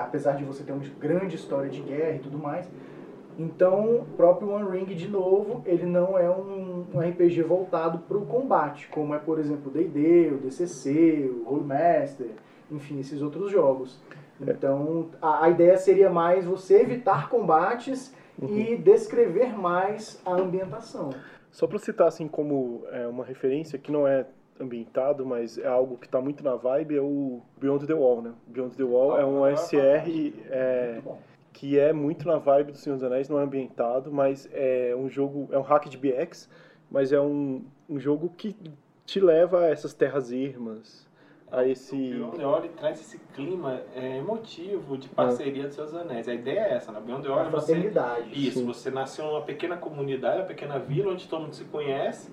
Apesar 0.00 0.32
de 0.32 0.44
você 0.44 0.64
ter 0.64 0.72
uma 0.72 0.82
grande 0.98 1.36
história 1.36 1.70
de 1.70 1.80
guerra 1.80 2.16
e 2.16 2.18
tudo 2.18 2.36
mais, 2.36 2.68
então, 3.38 3.96
o 3.96 4.04
próprio 4.16 4.48
One 4.50 4.70
Ring, 4.70 4.86
de 4.86 5.08
novo, 5.08 5.62
ele 5.66 5.84
não 5.84 6.18
é 6.18 6.28
um, 6.30 6.86
um 6.94 7.00
RPG 7.00 7.42
voltado 7.42 7.98
para 7.98 8.16
o 8.16 8.24
combate, 8.24 8.88
como 8.88 9.14
é, 9.14 9.18
por 9.18 9.38
exemplo, 9.38 9.68
o 9.68 9.70
D&D, 9.70 10.32
o 10.32 10.38
DCC, 10.38 11.30
o 11.30 11.44
Rollmaster, 11.48 12.30
enfim, 12.70 12.98
esses 12.98 13.20
outros 13.20 13.50
jogos. 13.50 14.00
Então, 14.40 15.10
a, 15.20 15.44
a 15.44 15.50
ideia 15.50 15.76
seria 15.76 16.10
mais 16.10 16.44
você 16.44 16.80
evitar 16.80 17.28
combates 17.28 18.14
e 18.42 18.76
descrever 18.76 19.56
mais 19.56 20.20
a 20.24 20.32
ambientação. 20.32 21.10
Só 21.50 21.66
para 21.66 21.78
citar 21.78 22.08
assim 22.08 22.28
como 22.28 22.84
é, 22.90 23.06
uma 23.06 23.24
referência 23.24 23.78
que 23.78 23.90
não 23.90 24.06
é 24.06 24.26
ambientado, 24.60 25.24
mas 25.24 25.58
é 25.58 25.66
algo 25.66 25.96
que 25.96 26.06
está 26.06 26.20
muito 26.20 26.42
na 26.42 26.54
vibe, 26.54 26.96
é 26.96 27.00
o 27.00 27.40
Beyond 27.58 27.86
the 27.86 27.94
Wall, 27.94 28.22
né? 28.22 28.32
Beyond 28.46 28.76
the 28.76 28.84
Wall 28.84 29.18
é 29.18 29.24
um 29.24 29.44
Ah, 29.44 29.56
SR 29.56 30.32
é, 30.50 31.00
que 31.52 31.78
é 31.78 31.92
muito 31.92 32.26
na 32.26 32.38
vibe 32.38 32.72
do 32.72 32.78
Senhor 32.78 32.96
dos 32.96 33.04
Anéis, 33.04 33.28
não 33.28 33.40
é 33.40 33.42
ambientado, 33.44 34.12
mas 34.12 34.48
é 34.52 34.94
um 34.96 35.08
jogo, 35.08 35.48
é 35.50 35.58
um 35.58 35.62
hack 35.62 35.88
de 35.88 35.96
BX, 35.96 36.48
mas 36.90 37.12
é 37.12 37.20
um, 37.20 37.64
um 37.88 37.98
jogo 37.98 38.30
que 38.36 38.54
te 39.04 39.20
leva 39.20 39.60
a 39.60 39.68
essas 39.68 39.94
terras 39.94 40.30
irmas, 40.30 41.06
a 41.50 41.66
esse... 41.66 42.14
O 42.14 42.36
Beyond 42.36 42.68
the 42.68 42.74
traz 42.76 43.00
esse 43.00 43.18
clima 43.34 43.80
é, 43.94 44.18
emotivo 44.18 44.96
de 44.98 45.08
parceria 45.08 45.64
dos 45.64 45.74
seus 45.74 45.94
anéis. 45.94 46.28
A 46.28 46.34
ideia 46.34 46.60
é 46.60 46.74
essa, 46.74 46.92
né? 46.92 47.00
Beyond 47.00 47.26
the 47.26 47.32
A 47.32 47.46
é 47.46 47.50
você. 47.50 47.72
Isso, 48.32 48.64
você 48.64 48.90
nasceu 48.90 49.26
numa 49.26 49.42
pequena 49.42 49.76
comunidade, 49.76 50.38
uma 50.38 50.46
pequena 50.46 50.78
vila 50.78 51.12
onde 51.12 51.28
todo 51.28 51.42
mundo 51.42 51.54
se 51.54 51.64
conhece 51.64 52.30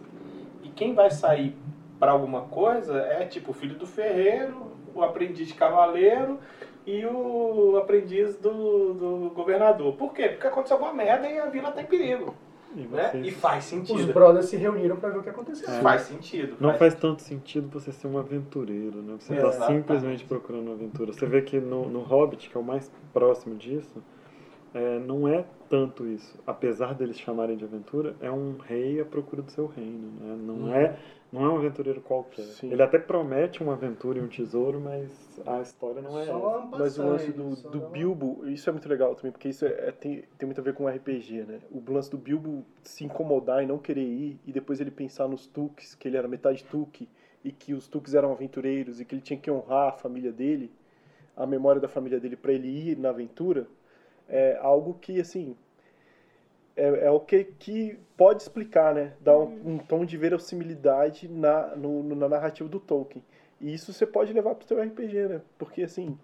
e 0.64 0.70
quem 0.70 0.94
vai 0.94 1.12
sair 1.12 1.56
para 2.00 2.12
alguma 2.12 2.42
coisa 2.42 2.98
é 2.98 3.26
tipo 3.26 3.52
o 3.52 3.54
filho 3.54 3.76
do 3.76 3.86
ferreiro, 3.86 4.72
o 4.94 5.02
aprendiz 5.02 5.48
de 5.48 5.54
cavaleiro 5.54 6.40
e 6.86 7.06
o 7.06 7.78
aprendiz 7.78 8.36
do, 8.38 8.94
do 8.94 9.32
governador. 9.34 9.94
Por 9.94 10.14
quê? 10.14 10.30
Porque 10.30 10.48
aconteceu 10.48 10.78
alguma 10.78 10.94
merda 10.94 11.30
e 11.30 11.40
a 11.40 11.46
vila 11.46 11.72
tá 11.72 11.82
em 11.82 11.86
perigo. 11.86 12.36
E 12.76 12.82
Né? 12.82 13.12
E 13.24 13.32
faz 13.32 13.66
Os 13.66 13.70
sentido. 13.70 14.14
brothers 14.14 14.46
se 14.46 14.58
reuniram 14.58 14.98
para 14.98 15.10
ver 15.10 15.20
o 15.20 15.24
que 15.24 15.30
aconteceu. 15.30 15.68
Faz 15.82 16.04
sentido. 16.04 16.56
Não 16.60 16.74
faz 16.76 16.96
tanto 16.96 17.22
sentido 17.22 17.70
você 17.72 17.92
ser 17.92 18.08
um 18.08 18.18
aventureiro, 18.18 19.02
né? 19.02 19.16
Você 19.20 19.34
está 19.36 19.68
simplesmente 19.68 20.26
procurando 20.26 20.68
uma 20.68 20.76
aventura. 20.76 21.14
Você 21.14 21.26
vê 21.26 21.42
que 21.42 21.60
no, 21.60 21.88
no 21.88 22.02
Hobbit, 22.02 22.50
que 22.50 22.58
é 22.58 22.60
o 22.60 22.64
mais 22.64 22.92
próximo 23.14 23.56
disso, 23.56 24.04
é, 24.74 25.00
não 25.00 25.28
é 25.28 25.46
tanto 25.70 26.06
isso. 26.08 26.38
Apesar 26.46 26.94
deles 26.94 27.18
chamarem 27.20 27.56
de 27.58 27.64
aventura, 27.64 28.16
é 28.22 28.32
um 28.32 28.58
rei 28.58 29.00
à 29.00 29.06
procura 29.06 29.42
do 29.42 29.52
seu 29.52 29.66
reino, 29.68 30.12
né? 30.20 30.36
Não, 30.36 30.54
Uhum. 30.56 30.76
é, 30.76 30.98
não 31.32 31.46
é 31.46 31.50
um 31.50 31.58
aventureiro 31.58 32.00
qualquer. 32.02 32.44
Sim. 32.44 32.72
Ele 32.72 32.82
até 32.84 33.00
promete 33.00 33.62
uma 33.64 33.74
aventura 33.74 34.20
e 34.20 34.22
um 34.22 34.28
tesouro, 34.28 34.80
mas 34.80 35.10
a 35.46 35.62
história 35.62 36.02
não 36.02 36.20
é 36.20 36.26
Só 36.26 36.58
essa. 36.60 36.78
Mas 36.78 36.98
o 37.00 37.04
lance 37.04 37.32
do, 37.32 37.56
do 37.70 37.80
Bilbo, 37.90 38.48
isso 38.48 38.70
é 38.70 38.72
muito 38.74 38.88
legal 38.88 39.16
também, 39.16 39.32
porque 39.32 39.50
isso 39.50 39.66
é- 39.66 39.90
é- 39.90 39.92
tem, 39.92 40.24
tem 40.38 40.46
muito 40.48 40.60
a 40.60 40.64
ver 40.64 40.74
com 40.74 40.88
RPG, 40.88 41.44
né? 41.44 41.60
O 41.72 41.82
lance 41.92 42.10
do 42.12 42.18
Bilbo 42.18 42.64
se 42.84 43.04
incomodar 43.04 43.64
e 43.64 43.66
não 43.66 43.78
querer 43.80 44.02
ir, 44.04 44.40
e 44.46 44.52
depois 44.52 44.80
ele 44.80 44.92
pensar 44.92 45.28
nos 45.28 45.48
Tuques, 45.48 45.96
que 45.96 46.08
ele 46.08 46.18
era 46.18 46.28
metade 46.28 46.64
Tuque, 46.66 47.08
e 47.44 47.52
que 47.52 47.74
os 47.74 47.88
Tuques 47.88 48.14
eram 48.14 48.32
aventureiros, 48.32 49.02
e 49.02 49.06
que 49.06 49.14
ele 49.16 49.22
tinha 49.22 49.40
que 49.40 49.50
honrar 49.52 49.90
a 49.90 49.92
família 49.92 50.32
dele, 50.32 50.72
a 51.36 51.46
memória 51.48 51.82
da 51.82 51.88
família 51.88 52.20
dele 52.20 52.36
para 52.36 52.54
ele 52.54 52.68
ir 52.68 52.98
na 52.98 53.10
aventura, 53.10 53.68
é 54.30 54.58
algo 54.62 54.96
que, 55.02 55.20
assim, 55.20 55.56
é, 56.76 57.06
é 57.08 57.12
o 57.12 57.20
que, 57.20 57.44
que 57.44 58.00
pode 58.18 58.42
explicar, 58.42 58.94
né? 58.96 59.14
Dar 59.22 59.38
um, 59.38 59.74
um 59.74 59.78
tom 59.78 60.06
de 60.06 60.18
verossimilidade 60.18 61.28
na, 61.28 61.76
no- 61.76 62.02
no- 62.04 62.16
na 62.16 62.28
narrativa 62.30 62.68
do 62.68 62.80
Tolkien. 62.80 63.24
E 63.62 63.74
isso 63.74 63.94
você 63.94 64.06
pode 64.06 64.34
levar 64.34 64.56
pro 64.56 64.68
seu 64.68 64.82
RPG, 64.82 65.28
né? 65.28 65.42
Porque, 65.58 65.84
assim, 65.84 66.18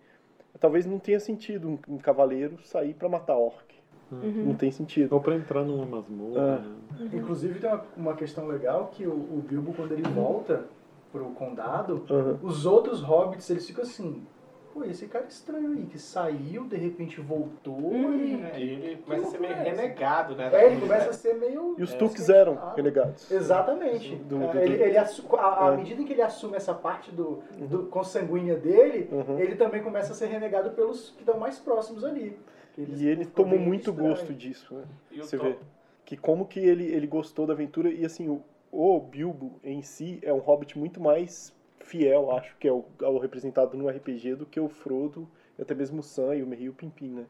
talvez 0.59 0.85
não 0.85 0.99
tenha 0.99 1.19
sentido 1.19 1.69
um, 1.69 1.79
um 1.95 1.97
cavaleiro 1.97 2.57
sair 2.63 2.93
para 2.93 3.07
matar 3.07 3.35
orc. 3.35 3.63
Não 4.11 4.55
tem 4.55 4.71
sentido. 4.71 5.13
Ou 5.13 5.21
pra 5.21 5.35
entrar 5.35 5.63
numa 5.63 5.85
masmorra. 5.85 6.55
Ah. 6.55 6.59
né? 6.97 7.09
Inclusive 7.13 7.59
tem 7.59 7.69
uma, 7.69 7.85
uma 7.95 8.15
questão 8.15 8.47
legal 8.47 8.87
que 8.87 9.05
o, 9.05 9.11
o 9.11 9.43
Bilbo, 9.47 9.71
quando 9.71 9.91
ele 9.91 10.01
volta 10.01 10.65
pro 11.11 11.25
condado, 11.31 12.03
Aham. 12.09 12.39
os 12.41 12.65
outros 12.65 13.01
hobbits, 13.01 13.47
eles 13.51 13.67
ficam 13.67 13.83
assim, 13.83 14.25
pô, 14.73 14.83
esse 14.83 15.07
cara 15.07 15.25
estranho 15.27 15.71
aí, 15.71 15.85
que 15.85 15.97
saiu, 15.99 16.65
de 16.65 16.77
repente 16.77 17.19
voltou 17.19 17.79
e... 18.13 18.41
É, 18.53 18.59
e 18.59 18.69
ele 18.69 18.97
começa 18.97 19.27
a 19.27 19.31
ser 19.31 19.39
meio 19.39 19.53
é 19.53 19.63
renegado, 19.63 20.35
né? 20.35 20.49
É, 20.53 20.65
ele 20.67 20.79
começa 20.81 21.09
a 21.09 21.13
ser 21.13 21.33
meio... 21.35 21.75
E 21.77 21.83
os 21.83 21.93
é, 21.93 21.97
Tuques 21.97 22.29
eram 22.29 22.53
desrespeitado. 22.53 22.75
renegados. 22.77 23.31
Exatamente. 23.31 24.15
Do- 24.15 24.43
É, 24.43 24.47
do- 24.51 24.59
ele, 24.59 24.77
do- 24.77 24.83
ele 24.83 24.97
assu- 24.97 25.35
a, 25.35 25.69
à 25.69 25.73
É. 25.73 25.77
medida 25.77 26.01
em 26.01 26.05
que 26.05 26.13
ele 26.13 26.21
assume 26.21 26.55
essa 26.55 26.73
parte 26.73 27.11
do, 27.11 27.41
do 27.69 27.83
consanguínea 27.87 28.55
dele, 28.55 29.09
Uhum. 29.11 29.39
ele 29.39 29.55
também 29.55 29.81
começa 29.81 30.13
a 30.13 30.15
ser 30.15 30.27
renegado 30.27 30.71
pelos 30.71 31.09
que 31.11 31.21
estão 31.21 31.37
mais 31.39 31.57
próximos 31.59 32.03
ali. 32.03 32.37
E 32.77 33.07
ele 33.07 33.25
tomou 33.25 33.59
muito 33.59 33.89
estranhos. 33.89 34.19
gosto 34.19 34.33
disso, 34.33 34.73
né? 34.75 34.83
Você 35.17 35.37
vê 35.37 35.57
que 36.05 36.15
como 36.15 36.45
que 36.45 36.59
ele, 36.59 36.85
ele 36.85 37.07
gostou 37.07 37.45
da 37.45 37.53
aventura 37.53 37.91
e 37.91 38.05
assim, 38.05 38.29
o, 38.29 38.41
o 38.71 38.99
Bilbo 38.99 39.59
em 39.63 39.81
si 39.81 40.19
é 40.21 40.33
um 40.33 40.37
hobbit 40.39 40.77
muito 40.79 41.01
mais 41.01 41.53
fiel, 41.79 42.31
acho 42.31 42.55
que 42.57 42.67
é 42.67 42.71
o, 42.71 42.85
ao 43.01 43.17
representado 43.17 43.77
no 43.77 43.87
RPG 43.89 44.35
do 44.35 44.45
que 44.45 44.59
o 44.59 44.69
Frodo, 44.69 45.27
e 45.57 45.61
até 45.61 45.73
mesmo 45.73 45.99
o 45.99 46.03
Sam 46.03 46.35
e 46.35 46.43
o 46.43 46.47
Merry 46.47 46.65
e 46.65 46.69
o 46.69 46.73
Pimpin, 46.73 47.09
né? 47.09 47.25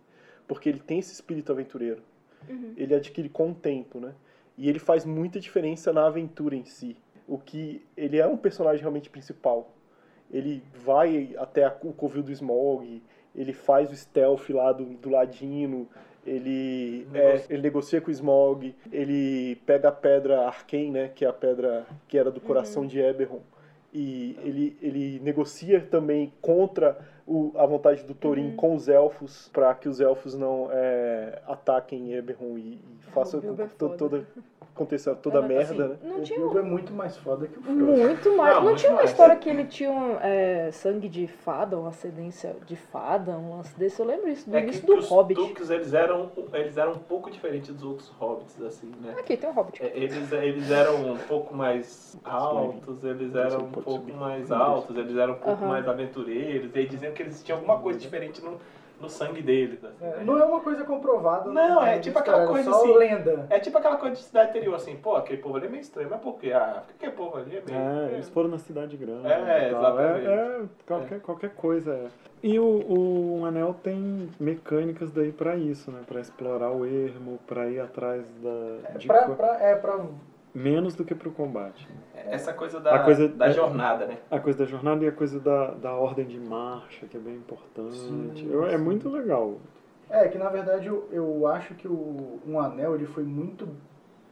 Porque 0.47 0.67
ele 0.69 0.79
tem 0.79 0.99
esse 0.99 1.13
espírito 1.13 1.51
aventureiro. 1.51 2.01
Ele 2.77 2.95
adquire 2.95 3.29
com 3.29 3.51
o 3.51 3.55
tempo, 3.55 3.99
né? 3.99 4.13
E 4.57 4.67
ele 4.69 4.79
faz 4.79 5.05
muita 5.05 5.39
diferença 5.39 5.91
na 5.93 6.05
aventura 6.07 6.55
em 6.55 6.65
si. 6.65 6.95
O 7.27 7.37
que 7.37 7.85
ele 7.95 8.17
é 8.17 8.25
um 8.25 8.37
personagem 8.37 8.81
realmente 8.81 9.09
principal. 9.09 9.71
Ele 10.31 10.63
vai 10.83 11.35
até 11.37 11.63
a- 11.65 11.75
o 11.83 11.93
covil 11.93 12.23
do 12.23 12.31
Smog, 12.31 13.01
ele 13.35 13.53
faz 13.53 13.91
o 13.91 13.95
stealth 13.95 14.49
lá 14.49 14.71
do, 14.71 14.85
do 14.85 15.09
Ladino, 15.09 15.87
ele, 16.25 17.07
é, 17.13 17.25
Negocia. 17.33 17.53
ele 17.53 17.61
negocia 17.61 18.01
com 18.01 18.07
o 18.09 18.11
Smog, 18.11 18.75
ele 18.91 19.55
pega 19.65 19.89
a 19.89 19.91
pedra 19.91 20.41
Arcane, 20.45 20.91
né, 20.91 21.07
que 21.09 21.25
é 21.25 21.27
a 21.27 21.33
pedra 21.33 21.85
que 22.07 22.17
era 22.17 22.29
do 22.31 22.39
coração 22.41 22.85
de 22.85 22.99
Eberron, 22.99 23.41
e 23.93 24.37
ele, 24.43 24.77
ele 24.81 25.19
negocia 25.19 25.81
também 25.81 26.31
contra 26.41 26.97
o, 27.25 27.51
a 27.55 27.65
vontade 27.65 28.03
do 28.03 28.13
Thorin 28.13 28.55
com 28.55 28.75
os 28.75 28.87
elfos, 28.87 29.49
para 29.53 29.73
que 29.75 29.87
os 29.87 29.99
elfos 29.99 30.35
não 30.35 30.69
é, 30.71 31.41
ataquem 31.47 32.13
Eberron 32.13 32.57
e, 32.57 32.73
e 32.75 33.11
façam 33.11 33.39
é 33.39 33.67
toda 33.77 34.25
aconteça 34.79 35.13
toda 35.15 35.39
a 35.39 35.41
merda, 35.41 35.85
assim, 35.85 35.93
né? 35.93 35.97
Não 36.03 36.17
o 36.19 36.21
tinha 36.21 36.39
jogo 36.39 36.57
é 36.57 36.61
muito 36.61 36.93
mais 36.93 37.17
foda 37.17 37.47
que 37.47 37.59
o 37.59 37.61
Frodo. 37.61 37.79
muito 37.79 38.35
mais. 38.37 38.53
Não, 38.55 38.61
Não, 38.61 38.67
muito 38.69 38.77
tinha 38.79 38.91
uma 38.91 38.97
mais. 38.97 39.09
história 39.09 39.35
que 39.35 39.49
ele 39.49 39.65
tinha 39.65 39.91
um, 39.91 40.17
é, 40.21 40.71
sangue 40.71 41.09
de 41.09 41.27
fada, 41.27 41.77
uma 41.77 41.89
ascendência 41.89 42.55
de 42.65 42.75
fada, 42.75 43.31
um 43.37 43.57
lance 43.57 43.77
desse. 43.77 43.99
Eu 43.99 44.05
lembro 44.05 44.29
isso 44.29 44.49
do 44.49 44.55
É 44.55 44.61
que, 44.61 44.67
início 44.67 44.81
que 44.81 44.87
do 44.87 44.97
os 44.99 45.09
Hobbit. 45.09 45.39
Tuks, 45.39 45.69
eles 45.69 45.93
eram, 45.93 46.31
eles 46.53 46.77
eram 46.77 46.93
um 46.93 46.99
pouco 46.99 47.29
diferentes 47.29 47.73
dos 47.73 47.83
outros 47.83 48.09
hobbits, 48.19 48.61
assim, 48.61 48.91
né? 49.01 49.15
Aqui 49.19 49.35
tem 49.35 49.49
um 49.49 49.53
Hobbit. 49.53 49.83
É, 49.83 49.91
Eles, 49.95 50.31
eles 50.31 50.71
eram 50.71 51.11
um 51.13 51.17
pouco 51.17 51.53
mais 51.55 52.17
altos, 52.23 53.03
eles 53.03 53.35
eram 53.35 53.65
um 53.65 53.71
pouco 53.71 54.11
mais 54.13 54.51
altos, 54.51 54.95
eles 54.95 55.15
eram 55.17 55.33
um 55.33 55.39
pouco 55.39 55.65
mais 55.65 55.87
aventureiros, 55.87 56.73
e 56.73 56.79
aí 56.79 56.87
diziam 56.87 57.11
que 57.13 57.21
eles 57.21 57.43
tinham 57.43 57.57
alguma 57.59 57.79
coisa 57.79 57.99
diferente 57.99 58.41
no, 58.43 58.57
no 58.99 59.09
sangue 59.09 59.41
deles. 59.41 59.83
assim, 59.83 60.05
É, 60.05 60.17
né? 60.17 60.23
não 60.23 60.37
é 60.37 60.43
uma 60.45 60.59
coisa 60.59 60.83
comprovada. 60.83 61.49
Não, 61.49 61.81
né, 61.81 61.95
é 61.95 61.97
de 61.97 62.03
tipo 62.05 62.19
aquela 62.19 62.45
coisa 62.47 62.71
só 62.71 62.77
assim- 62.83 62.97
lenda. 62.97 63.47
É 63.49 63.59
tipo 63.59 63.77
aquela 63.77 63.97
coisa 63.97 64.15
de 64.15 64.21
cidade 64.23 64.49
interior, 64.49 64.75
assim, 64.75 64.95
pô, 64.95 65.15
aquele 65.15 65.41
povo 65.41 65.57
ali 65.57 65.67
é 65.67 65.69
meio 65.69 65.81
estranho, 65.81 66.09
mas 66.09 66.19
por 66.21 66.37
quê? 66.39 66.51
Ah, 66.53 66.83
porque 66.85 66.93
aquele 67.05 67.11
povo 67.11 67.37
ali 67.37 67.57
é 67.57 67.61
meio... 67.65 67.77
É, 68.09 68.13
eles 68.13 68.29
foram 68.29 68.49
na 68.49 68.57
cidade 68.57 68.97
grande. 68.97 69.27
É, 69.27 69.67
exatamente. 69.69 70.27
É, 70.27 70.31
é, 70.31 70.61
qualquer, 70.85 71.19
qualquer 71.21 71.49
coisa. 71.55 71.93
É. 71.93 72.07
E 72.41 72.57
o, 72.57 72.63
o 73.41 73.45
Anel 73.45 73.75
tem 73.83 74.29
mecânicas 74.39 75.11
daí 75.11 75.31
pra 75.31 75.57
isso, 75.57 75.91
né? 75.91 75.99
Pra 76.07 76.21
explorar 76.21 76.71
o 76.71 76.85
ermo, 76.85 77.37
pra 77.45 77.67
ir 77.67 77.81
atrás 77.81 78.25
da. 78.41 78.97
de 78.97 79.07
Pra, 79.07 79.23
co- 79.25 79.35
pra, 79.35 79.61
é 79.61 79.75
pra 79.75 79.99
Menos 80.53 80.95
do 80.95 81.05
que 81.05 81.13
pro 81.13 81.31
combate. 81.31 81.87
Essa 82.15 82.51
coisa 82.53 82.79
da, 82.79 82.95
A 82.95 83.03
coisa- 83.03 83.27
da 83.27 83.47
é- 83.47 83.51
jornada, 83.51 84.05
né? 84.07 84.17
A 84.31 84.39
coisa 84.39 84.59
da 84.59 84.65
jornada 84.65 85.05
e 85.05 85.07
a 85.07 85.11
coisa 85.11 85.39
da, 85.39 85.71
da 85.71 85.93
ordem 85.93 86.25
de 86.25 86.39
marcha, 86.39 87.05
que 87.05 87.15
é 87.15 87.19
bem 87.19 87.35
importante. 87.35 87.95
Sim, 87.95 88.49
Eu- 88.51 88.65
é 88.65 88.77
sim. 88.77 88.83
muito 88.83 89.07
legal. 89.09 89.55
É, 90.09 90.27
que 90.27 90.39
na 90.39 90.49
verdade 90.49 90.87
eu, 90.87 91.07
eu 91.11 91.45
acho 91.45 91.75
que 91.75 91.87
o 91.87 92.39
Um 92.47 92.59
Anel 92.59 92.95
ele 92.95 93.05
foi 93.05 93.23
muito, 93.23 93.69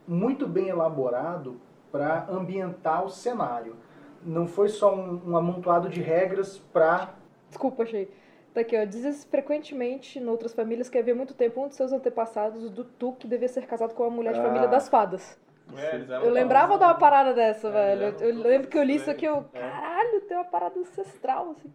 muito 0.08 0.48
bem 0.48 0.70
elaborado 0.70 1.58
para 1.92 2.26
ambientar 2.30 3.06
o 3.06 3.10
cenário. 3.10 3.76
Não 4.26 4.48
foi 4.48 4.70
só 4.70 4.96
um, 4.96 5.22
um 5.32 5.38
amontoado 5.38 5.88
de 5.88 6.02
regras 6.02 6.58
para. 6.74 7.14
Desculpa, 7.48 7.84
achei. 7.84 8.10
Tá 8.56 8.62
aqui, 8.62 8.76
ó. 8.76 8.84
Dizes 8.86 9.24
frequentemente 9.26 10.18
em 10.18 10.26
outras 10.28 10.52
famílias 10.52 10.90
que 10.90 10.98
havia 10.98 11.14
muito 11.14 11.36
tempo 11.36 11.64
um 11.64 11.68
de 11.68 11.76
seus 11.76 11.94
antepassados, 11.94 12.72
do 12.72 12.84
Tuk, 12.84 13.28
devia 13.28 13.48
ser 13.48 13.68
casado 13.68 13.94
com 13.94 14.02
uma 14.04 14.10
mulher 14.10 14.34
de 14.34 14.40
Ah. 14.40 14.44
família 14.44 14.68
das 14.68 14.90
fadas. 14.90 15.40
É, 15.76 16.26
Eu 16.26 16.30
lembrava 16.32 16.78
de 16.78 16.84
uma 16.84 16.96
parada 16.96 17.34
dessa, 17.34 17.68
É, 17.68 17.72
velho. 17.72 18.16
Eu, 18.22 18.30
eu 18.30 18.36
lembro 18.42 18.68
que 18.68 18.78
eu 18.78 18.84
li 18.84 18.96
isso 18.96 19.10
aqui, 19.12 19.26
eu. 19.26 19.46
É. 19.54 19.60
Caralho, 19.60 20.22
tem 20.22 20.38
uma 20.38 20.46
parada 20.46 20.80
ancestral, 20.80 21.52
assim. 21.52 21.74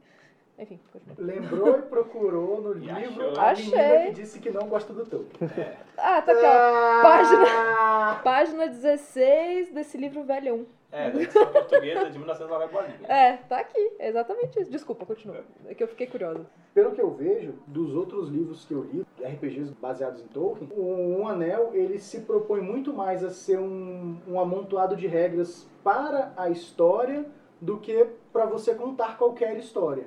Enfim. 0.58 0.78
Lembrou 1.18 1.78
e 1.78 1.82
procurou 1.82 2.60
no 2.60 2.74
E 2.78 2.86
livro 2.86 3.30
achou. 3.30 3.40
a 3.40 3.52
menina 3.54 3.76
Achei. 3.82 4.06
que 4.06 4.12
disse 4.12 4.38
que 4.38 4.50
não 4.50 4.68
gosta 4.68 4.92
do 4.92 5.04
Tolkien. 5.04 5.50
Ah, 5.98 6.22
tá 6.22 6.32
aqui, 6.32 6.44
ó. 6.44 7.02
Página, 7.02 8.20
página 8.22 8.68
16 8.68 9.70
desse 9.72 9.96
livro 9.98 10.22
velhão. 10.22 10.66
É, 10.92 11.10
da 11.10 11.22
edição 11.22 11.46
portuguesa 11.46 12.10
de 12.10 12.18
1909 12.18 12.72
bolinha. 12.72 13.00
É, 13.08 13.38
tá 13.38 13.60
aqui. 13.60 13.92
É 13.98 14.08
exatamente 14.08 14.60
isso. 14.60 14.70
Desculpa, 14.70 15.06
continua. 15.06 15.42
É 15.66 15.74
que 15.74 15.82
eu 15.82 15.88
fiquei 15.88 16.06
curiosa. 16.06 16.46
Pelo 16.74 16.92
que 16.92 17.00
eu 17.00 17.10
vejo, 17.10 17.54
dos 17.66 17.94
outros 17.94 18.28
livros 18.28 18.66
que 18.66 18.74
eu 18.74 18.82
li, 18.82 19.06
RPGs 19.22 19.72
baseados 19.80 20.22
em 20.22 20.26
Tolkien, 20.28 20.70
o 20.76 21.18
Um 21.18 21.26
Anel 21.26 21.70
ele 21.72 21.98
se 21.98 22.20
propõe 22.20 22.60
muito 22.60 22.92
mais 22.92 23.24
a 23.24 23.30
ser 23.30 23.58
um, 23.58 24.18
um 24.28 24.38
amontoado 24.38 24.94
de 24.94 25.06
regras 25.06 25.66
para 25.82 26.32
a 26.36 26.50
história 26.50 27.24
do 27.58 27.78
que 27.78 28.06
para 28.32 28.44
você 28.44 28.74
contar 28.74 29.16
qualquer 29.16 29.56
história. 29.56 30.06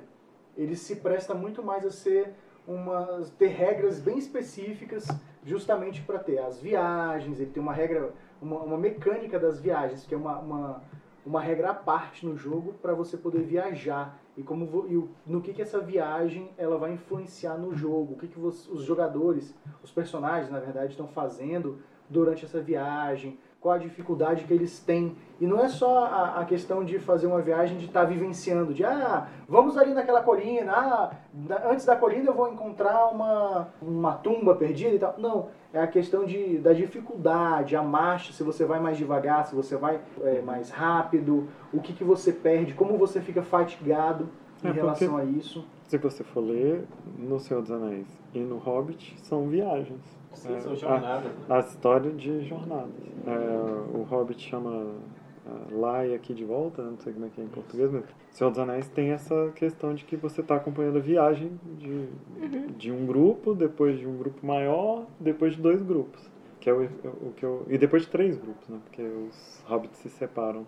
Ele 0.56 0.76
se 0.76 0.96
presta 0.96 1.34
muito 1.34 1.62
mais 1.62 1.84
a 1.84 1.90
ser 1.90 2.32
uma, 2.66 3.22
ter 3.38 3.48
regras 3.48 4.00
bem 4.00 4.18
específicas, 4.18 5.06
justamente 5.46 6.02
para 6.02 6.18
ter 6.18 6.38
as 6.38 6.60
viagens. 6.60 7.40
Ele 7.40 7.50
tem 7.50 7.62
uma 7.62 7.72
regra, 7.72 8.12
uma, 8.42 8.58
uma 8.62 8.76
mecânica 8.76 9.38
das 9.38 9.58
viagens, 9.60 10.04
que 10.04 10.12
é 10.14 10.18
uma, 10.18 10.38
uma, 10.40 10.82
uma 11.24 11.40
regra 11.40 11.70
à 11.70 11.74
parte 11.74 12.26
no 12.26 12.36
jogo 12.36 12.74
para 12.82 12.92
você 12.92 13.16
poder 13.16 13.42
viajar 13.42 14.18
e 14.36 14.42
como 14.42 14.86
e 14.86 15.30
no 15.30 15.40
que 15.40 15.54
que 15.54 15.62
essa 15.62 15.80
viagem 15.80 16.50
ela 16.58 16.76
vai 16.76 16.92
influenciar 16.92 17.56
no 17.56 17.74
jogo, 17.74 18.12
o 18.14 18.16
que 18.18 18.26
que 18.28 18.38
você- 18.38 18.70
os 18.70 18.82
jogadores, 18.82 19.56
os 19.82 19.90
personagens 19.90 20.50
na 20.50 20.58
verdade 20.60 20.90
estão 20.90 21.08
fazendo 21.08 21.78
durante 22.10 22.44
essa 22.44 22.60
viagem, 22.60 23.38
qual 23.66 23.74
a 23.74 23.78
dificuldade 23.78 24.44
que 24.44 24.54
eles 24.54 24.78
têm 24.78 25.16
e 25.40 25.46
não 25.46 25.58
é 25.58 25.68
só 25.68 26.04
a, 26.04 26.40
a 26.40 26.44
questão 26.44 26.84
de 26.84 27.00
fazer 27.00 27.26
uma 27.26 27.40
viagem 27.42 27.76
de 27.78 27.86
estar 27.86 28.04
vivenciando, 28.04 28.72
de 28.72 28.84
ah 28.84 29.26
vamos 29.48 29.76
ali 29.76 29.92
naquela 29.92 30.22
colina, 30.22 30.72
ah 30.72 31.10
da- 31.32 31.68
antes 31.72 31.84
da 31.84 31.96
colina 31.96 32.26
eu 32.30 32.32
vou 32.34 32.48
encontrar 32.48 33.08
uma 33.08 33.66
uma 33.82 34.12
tumba 34.12 34.54
perdida 34.54 34.94
e 34.94 34.98
tal, 35.00 35.16
não 35.18 35.48
é 35.74 35.80
a 35.80 35.86
questão 35.88 36.24
de, 36.24 36.58
da 36.58 36.72
dificuldade, 36.72 37.74
a 37.74 37.82
marcha, 37.82 38.32
se 38.32 38.44
você 38.44 38.64
vai 38.64 38.78
mais 38.78 38.96
devagar, 38.96 39.44
se 39.46 39.54
você 39.56 39.76
vai 39.76 39.98
é, 40.22 40.40
mais 40.42 40.70
rápido, 40.70 41.48
o 41.72 41.80
que, 41.80 41.92
que 41.92 42.04
você 42.04 42.32
perde, 42.32 42.72
como 42.72 42.96
você 42.96 43.20
fica 43.20 43.42
fatigado 43.42 44.28
em 44.64 44.68
É, 44.68 44.70
relação 44.70 45.16
a 45.16 45.24
isso. 45.24 45.64
Se 45.88 45.98
você 45.98 46.22
for 46.22 46.40
ler 46.40 46.84
no 47.18 47.40
Senhor 47.40 47.62
dos 47.62 47.72
Anéis 47.72 48.06
e 48.32 48.38
no 48.38 48.58
Hobbit, 48.58 49.16
são 49.22 49.48
viagens. 49.48 50.15
Sim, 50.36 50.54
É, 50.54 50.60
são 50.60 50.72
a- 50.72 50.76
jornadas. 50.76 51.24
né? 51.24 51.44
A 51.48 51.58
história 51.60 52.10
de 52.12 52.44
jornadas. 52.44 52.90
É, 53.26 53.96
o 53.98 54.02
Hobbit 54.02 54.40
chama 54.48 54.94
é, 55.46 55.74
Lai 55.74 56.14
aqui 56.14 56.34
de 56.34 56.44
volta, 56.44 56.82
não 56.82 56.98
sei 56.98 57.12
como 57.12 57.26
é 57.26 57.28
que 57.28 57.40
é 57.40 57.44
em 57.44 57.48
português, 57.48 57.90
mas 57.90 58.04
Senhor 58.30 58.50
dos 58.50 58.58
Anéis 58.58 58.88
tem 58.88 59.10
essa 59.10 59.50
questão 59.54 59.94
de 59.94 60.04
que 60.04 60.16
você 60.16 60.40
está 60.40 60.56
acompanhando 60.56 60.98
a 60.98 61.00
viagem 61.00 61.58
de, 61.78 62.06
de 62.76 62.92
um 62.92 63.06
grupo, 63.06 63.54
depois 63.54 63.98
de 63.98 64.06
um 64.06 64.16
grupo 64.16 64.44
maior, 64.46 65.06
depois 65.18 65.54
de 65.56 65.62
dois 65.62 65.82
grupos. 65.82 66.30
Que 66.60 66.68
é 66.70 66.72
o, 66.72 66.82
o 66.84 67.32
que 67.36 67.44
eu, 67.44 67.64
e 67.68 67.78
depois 67.78 68.02
de 68.02 68.08
três 68.08 68.36
grupos, 68.36 68.68
né? 68.68 68.78
Porque 68.84 69.02
os 69.02 69.62
hobbits 69.66 69.98
se 69.98 70.08
separam. 70.10 70.66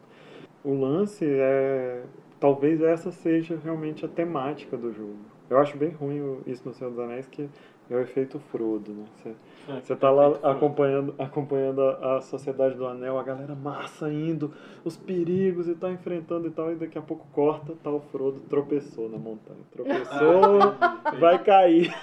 O 0.65 0.73
lance 0.75 1.25
é. 1.27 2.05
Talvez 2.39 2.81
essa 2.81 3.11
seja 3.11 3.59
realmente 3.65 4.05
a 4.05 4.09
temática 4.09 4.77
do 4.77 4.93
jogo. 4.93 5.17
Eu 5.51 5.59
acho 5.59 5.77
bem 5.77 5.91
ruim 5.91 6.39
isso 6.47 6.63
no 6.69 6.73
Senhor 6.73 6.91
dos 6.91 7.01
Anéis, 7.01 7.27
que 7.27 7.49
é 7.91 7.95
o 7.97 8.01
efeito 8.01 8.39
Frodo, 8.53 8.93
né? 8.93 9.05
Você 9.17 9.35
É, 9.69 9.81
você 9.81 9.97
tá 9.97 10.11
lá 10.11 10.31
Frodo. 10.31 10.47
acompanhando, 10.47 11.15
acompanhando 11.19 11.83
a, 11.83 12.17
a 12.17 12.21
Sociedade 12.21 12.75
do 12.75 12.87
Anel, 12.87 13.19
a 13.19 13.23
galera 13.23 13.55
massa 13.55 14.11
indo, 14.13 14.53
os 14.85 14.97
perigos 14.97 15.69
e 15.69 15.75
tá 15.75 15.91
enfrentando 15.91 16.47
e 16.47 16.51
tal, 16.51 16.73
e 16.73 16.77
daqui 16.77 16.99
a 16.99 17.03
pouco 17.03 17.27
corta, 17.33 17.75
tá 17.83 17.91
o 17.91 18.01
Frodo 18.01 18.41
tropeçou 18.49 19.09
na 19.09 19.19
montanha. 19.19 19.61
Tropeçou, 19.73 20.59
vai 21.21 21.43
cair. 21.43 21.95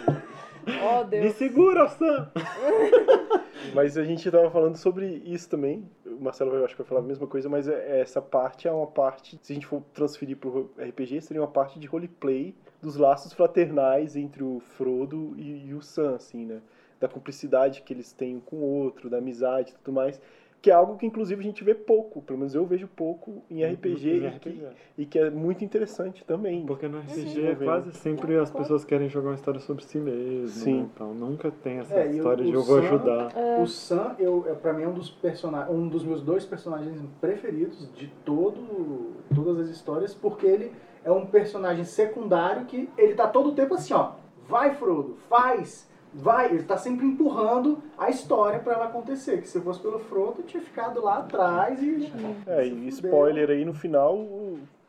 Oh, 0.84 1.04
Me 1.04 1.10
Deus. 1.10 1.34
segura, 1.36 1.88
Sam! 1.90 2.32
Mas 3.74 3.98
a 3.98 4.04
gente 4.04 4.30
tava 4.32 4.50
falando 4.50 4.76
sobre 4.78 5.06
isso 5.26 5.50
também. 5.50 5.84
Marcelo 6.26 6.64
acho 6.64 6.76
que 6.76 6.82
vai 6.82 6.88
falar 6.88 7.02
a 7.02 7.04
mesma 7.04 7.28
coisa, 7.28 7.48
mas 7.48 7.68
é- 7.68 8.02
essa 8.02 8.22
parte 8.22 8.68
é 8.68 8.72
uma 8.72 8.88
parte, 8.88 9.40
se 9.42 9.54
a 9.54 9.56
gente 9.56 9.66
for 9.66 9.82
transferir 9.94 10.38
pro 10.38 10.72
RPG, 10.78 11.22
seria 11.22 11.42
uma 11.42 11.48
parte 11.48 11.80
de 11.80 11.88
roleplay 11.88 12.56
dos 12.82 12.98
laços 12.98 13.34
fraternais 13.34 14.16
entre 14.16 14.44
o 14.44 14.60
Frodo 14.60 15.34
e, 15.38 15.68
e 15.68 15.74
o 15.74 15.82
Sam, 15.82 16.16
assim, 16.16 16.46
né? 16.46 16.62
Da 17.00 17.08
cumplicidade 17.08 17.82
que 17.82 17.94
eles 17.94 18.12
têm 18.14 18.38
um 18.38 18.40
com 18.40 18.58
o 18.58 18.64
outro, 18.64 19.10
da 19.10 19.18
amizade 19.18 19.72
e 19.72 19.76
tudo 19.76 19.94
mais. 19.94 20.20
Que 20.62 20.72
é 20.72 20.74
algo 20.74 20.98
que, 20.98 21.06
inclusive, 21.06 21.40
a 21.40 21.44
gente 21.44 21.64
vê 21.64 21.76
pouco. 21.76 22.24
Pelo 22.24 22.40
menos 22.40 22.56
eu 22.56 22.66
vejo 22.66 22.88
pouco 22.88 23.44
em 23.52 23.64
RPG, 23.64 24.10
Em 24.10 24.24
e, 24.24 24.28
RPG. 24.28 24.40
Que, 24.40 25.02
e 25.04 25.06
que 25.06 25.20
é 25.20 25.30
muito 25.30 25.64
interessante 25.64 26.26
também. 26.26 26.66
Porque 26.66 26.88
no 26.88 26.98
RPG 27.02 27.14
Desenvolvendo. 27.24 27.64
quase 27.66 27.92
sempre 27.92 28.36
as 28.40 28.50
pessoas 28.50 28.84
querem 28.84 29.08
jogar 29.08 29.30
uma 29.30 29.36
história 29.36 29.60
sobre 29.60 29.84
si 29.84 30.00
mesmo, 30.00 30.48
Sim. 30.48 30.82
né, 30.82 30.90
tal. 30.98 31.14
Nunca 31.14 31.52
tem 31.52 31.78
essa 31.78 31.94
É, 31.94 32.08
o- 32.08 32.12
história 32.16 32.44
de 32.44 32.50
o 32.52 32.56
eu 32.56 32.64
vou 32.64 32.78
Sam- 32.82 32.88
ajudar. 32.88 33.34
O 33.62 33.68
Sam, 33.68 34.16
eu, 34.18 34.46
é, 34.48 34.54
pra 34.56 34.74
mim, 34.74 34.82
é 34.84 34.88
um 34.88 34.94
dos, 34.96 35.12
persona 35.12 35.70
um 35.70 35.88
dos 35.88 36.04
meus 36.04 36.24
dois 36.24 36.44
personagens 36.46 37.00
preferidos 37.22 37.88
de 37.94 38.08
todo, 38.26 39.14
todas 39.36 39.60
as 39.60 39.70
histórias, 39.70 40.16
porque 40.16 40.48
ele 40.48 40.72
é 41.04 41.12
um 41.12 41.28
personagem 41.28 41.84
secundário 41.84 42.66
que 42.66 42.90
ele 42.98 43.14
tá 43.14 43.28
todo 43.28 43.50
o 43.50 43.52
tempo 43.54 43.76
assim, 43.76 43.94
ó. 43.94 44.14
Vai, 44.48 44.74
Frodo, 44.74 45.16
faz, 45.30 45.88
vai. 46.16 46.48
Ele 46.48 46.64
tá 46.64 46.78
sempre 46.78 47.06
empurrando 47.06 47.84
a 47.98 48.10
história 48.10 48.60
pra 48.60 48.74
ela 48.74 48.86
acontecer. 48.86 49.42
Que 49.42 49.48
se 49.48 49.60
fosse 49.60 49.80
pelo 49.80 50.00
Frodo, 50.00 50.44
tinha 50.44 50.62
ficado 50.62 51.02
lá 51.04 51.18
atrás 51.20 51.82
e. 51.82 52.12
É, 52.48 52.66
e 52.66 52.70
fudeu. 52.70 52.88
spoiler 52.90 53.50
aí 53.50 53.66
no 53.66 53.74
final, 53.74 54.18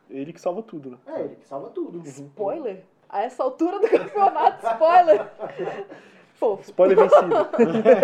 ele 0.08 0.32
que 0.32 0.40
salva 0.40 0.62
tudo, 0.62 0.90
né? 0.90 0.96
É, 1.06 1.20
ele 1.20 1.36
que 1.36 1.46
salva 1.46 1.68
tudo. 1.70 2.00
Spoiler? 2.06 2.84
A 3.08 3.22
essa 3.22 3.42
altura 3.42 3.78
do 3.78 3.88
campeonato, 3.88 4.66
spoiler. 4.66 5.30
Fofo. 6.38 6.62
Spoiler 6.64 6.96
vencido. 6.99 7.35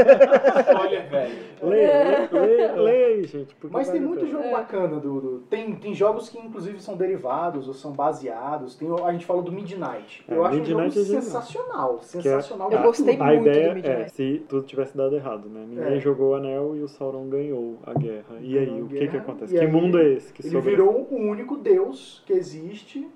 Spoiler, 0.69 1.09
velho. 1.11 1.35
Leia, 1.63 2.29
leia, 2.33 2.73
leia 2.75 3.07
aí, 3.09 3.25
gente. 3.25 3.55
Mas 3.71 3.91
tem 3.91 4.01
a 4.01 4.03
muito 4.03 4.27
jogo 4.27 4.51
bacana 4.51 4.99
do, 4.99 5.21
do- 5.21 5.39
tem 5.51 5.73
tem 5.77 5.95
jogos 5.95 6.29
que 6.29 6.39
inclusive 6.39 6.81
são 6.81 6.97
derivados 6.97 7.69
ou 7.69 7.75
são 7.75 7.93
baseados. 7.93 8.75
Tem 8.75 8.89
a 9.05 9.13
gente 9.13 9.27
falou 9.27 9.43
do 9.43 9.53
Midnight. 9.53 10.25
É, 10.27 10.35
Eu 10.35 10.45
acho 10.45 10.57
Midnight 10.57 10.81
um 10.83 10.87
é 10.87 10.91
jogo 10.91 11.05
genial. 11.07 11.23
sensacional, 11.23 11.99
Que 11.99 12.05
é- 12.05 12.23
sensacional. 12.23 12.73
Eu 12.73 12.83
gostei. 12.83 13.15
A 13.21 13.25
muito 13.25 13.43
do 13.45 13.49
ideia 13.51 13.67
é, 13.67 13.75
Midnight. 13.75 14.13
se 14.13 14.45
tudo 14.49 14.67
tivesse 14.67 14.97
dado 14.97 15.15
errado, 15.15 15.49
né? 15.49 15.65
Ninguém 15.69 15.97
É. 15.99 16.01
jogou 16.01 16.31
o 16.31 16.35
anel 16.35 16.75
e 16.75 16.81
o 16.83 16.89
Sauron 16.89 17.29
ganhou 17.29 17.79
a 17.87 17.93
guerra. 17.95 18.37
E 18.41 18.57
aí, 18.59 18.67
Ganhou 18.67 18.81
a 18.81 18.85
o 18.85 18.89
que 18.89 18.95
que 18.99 19.07
guerra, 19.07 19.19
acontece? 19.19 19.55
e 19.55 19.59
Que 19.59 19.65
aí 19.65 19.71
mundo 19.71 19.99
é 19.99 20.09
esse? 20.09 20.33
Que 20.33 20.43
Ele 20.43 20.51
sobre- 20.51 20.71
virou 20.71 21.07
o 21.11 21.17
único 21.17 21.57
deus 21.57 22.23
que 22.27 22.33
existe. 22.33 23.07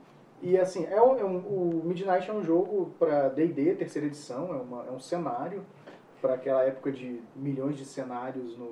E 0.42 0.57
assim, 0.59 0.87
é 0.90 1.01
um, 1.01 1.16
é 1.18 1.25
um- 1.25 1.38
o 1.38 1.83
Midnight 1.85 2.31
é 2.31 2.33
um 2.33 2.42
jogo 2.42 2.92
para 2.99 3.29
D&D, 3.29 3.75
terceira 3.75 4.07
edição, 4.07 4.53
é, 4.55 4.57
uma- 4.57 4.85
é 4.87 4.90
um 4.90 5.01
cenário. 5.01 5.62
para 6.22 6.33
aquela 6.35 6.64
época 6.64 6.90
de 6.90 7.20
milhões 7.37 7.77
de 7.77 7.85
cenários 7.85 8.57
no 8.59 8.70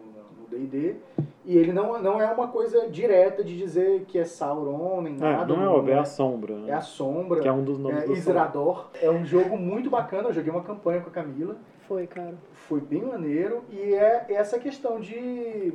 D&D. 0.51 0.97
E 1.45 1.57
ele 1.57 1.73
não, 1.73 2.01
não 2.03 2.21
é 2.21 2.27
uma 2.33 2.49
coisa 2.49 2.89
direta 2.89 3.45
de 3.45 3.57
dizer 3.57 4.07
que 4.07 4.19
é 4.19 4.25
Sauron, 4.25 5.03
nem 5.03 5.15
É, 5.15 5.19
nada. 5.19 5.55
não 5.55 5.63
é 5.63 5.69
óbvio, 5.69 5.95
é 5.95 5.99
a 5.99 6.05
sombra. 6.07 6.57
né? 6.57 6.71
é 6.71 6.73
a 6.73 6.81
Sombra. 6.81 7.41
Que 7.43 7.47
é 7.47 7.53
um 7.53 7.63
dos 7.63 7.79
nomes 7.79 8.03
é 8.03 8.07
do 8.07 8.13
Isrador. 8.15 8.89
É 9.01 9.11
um 9.11 9.25
jogo 9.25 9.57
muito 9.59 9.91
bacana. 9.91 10.31
Eu 10.31 10.33
joguei 10.33 10.51
uma 10.51 10.63
campanha 10.65 11.01
com 11.03 11.11
a 11.11 11.13
Camila. 11.13 11.57
Foi, 11.87 12.07
cara. 12.07 12.35
Foi 12.53 12.81
bem 12.81 13.03
maneiro. 13.03 13.63
E 13.71 13.95
é 13.95 14.25
essa 14.31 14.59
questão 14.59 14.99
de 14.99 15.75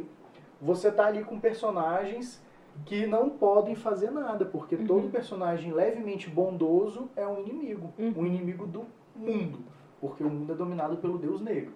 você 0.59 0.91
tá 0.91 1.05
ali 1.05 1.23
com 1.23 1.39
personagens 1.39 2.41
que 2.85 3.05
não 3.05 3.29
podem 3.29 3.75
fazer 3.75 4.11
nada, 4.11 4.45
porque 4.45 4.75
Uhum. 4.75 4.85
todo 4.87 5.11
personagem 5.11 5.71
levemente 5.71 6.29
bondoso 6.29 7.09
é 7.15 7.25
um 7.27 7.39
inimigo. 7.39 7.93
Uhum. 7.97 8.13
Um 8.17 8.25
inimigo 8.25 8.65
do 8.65 8.85
mundo. 9.15 9.59
Porque 9.99 10.23
o 10.23 10.29
mundo 10.29 10.51
é 10.51 10.55
dominado 10.55 10.97
pelo 10.97 11.17
Deus 11.17 11.41
Negro. 11.41 11.73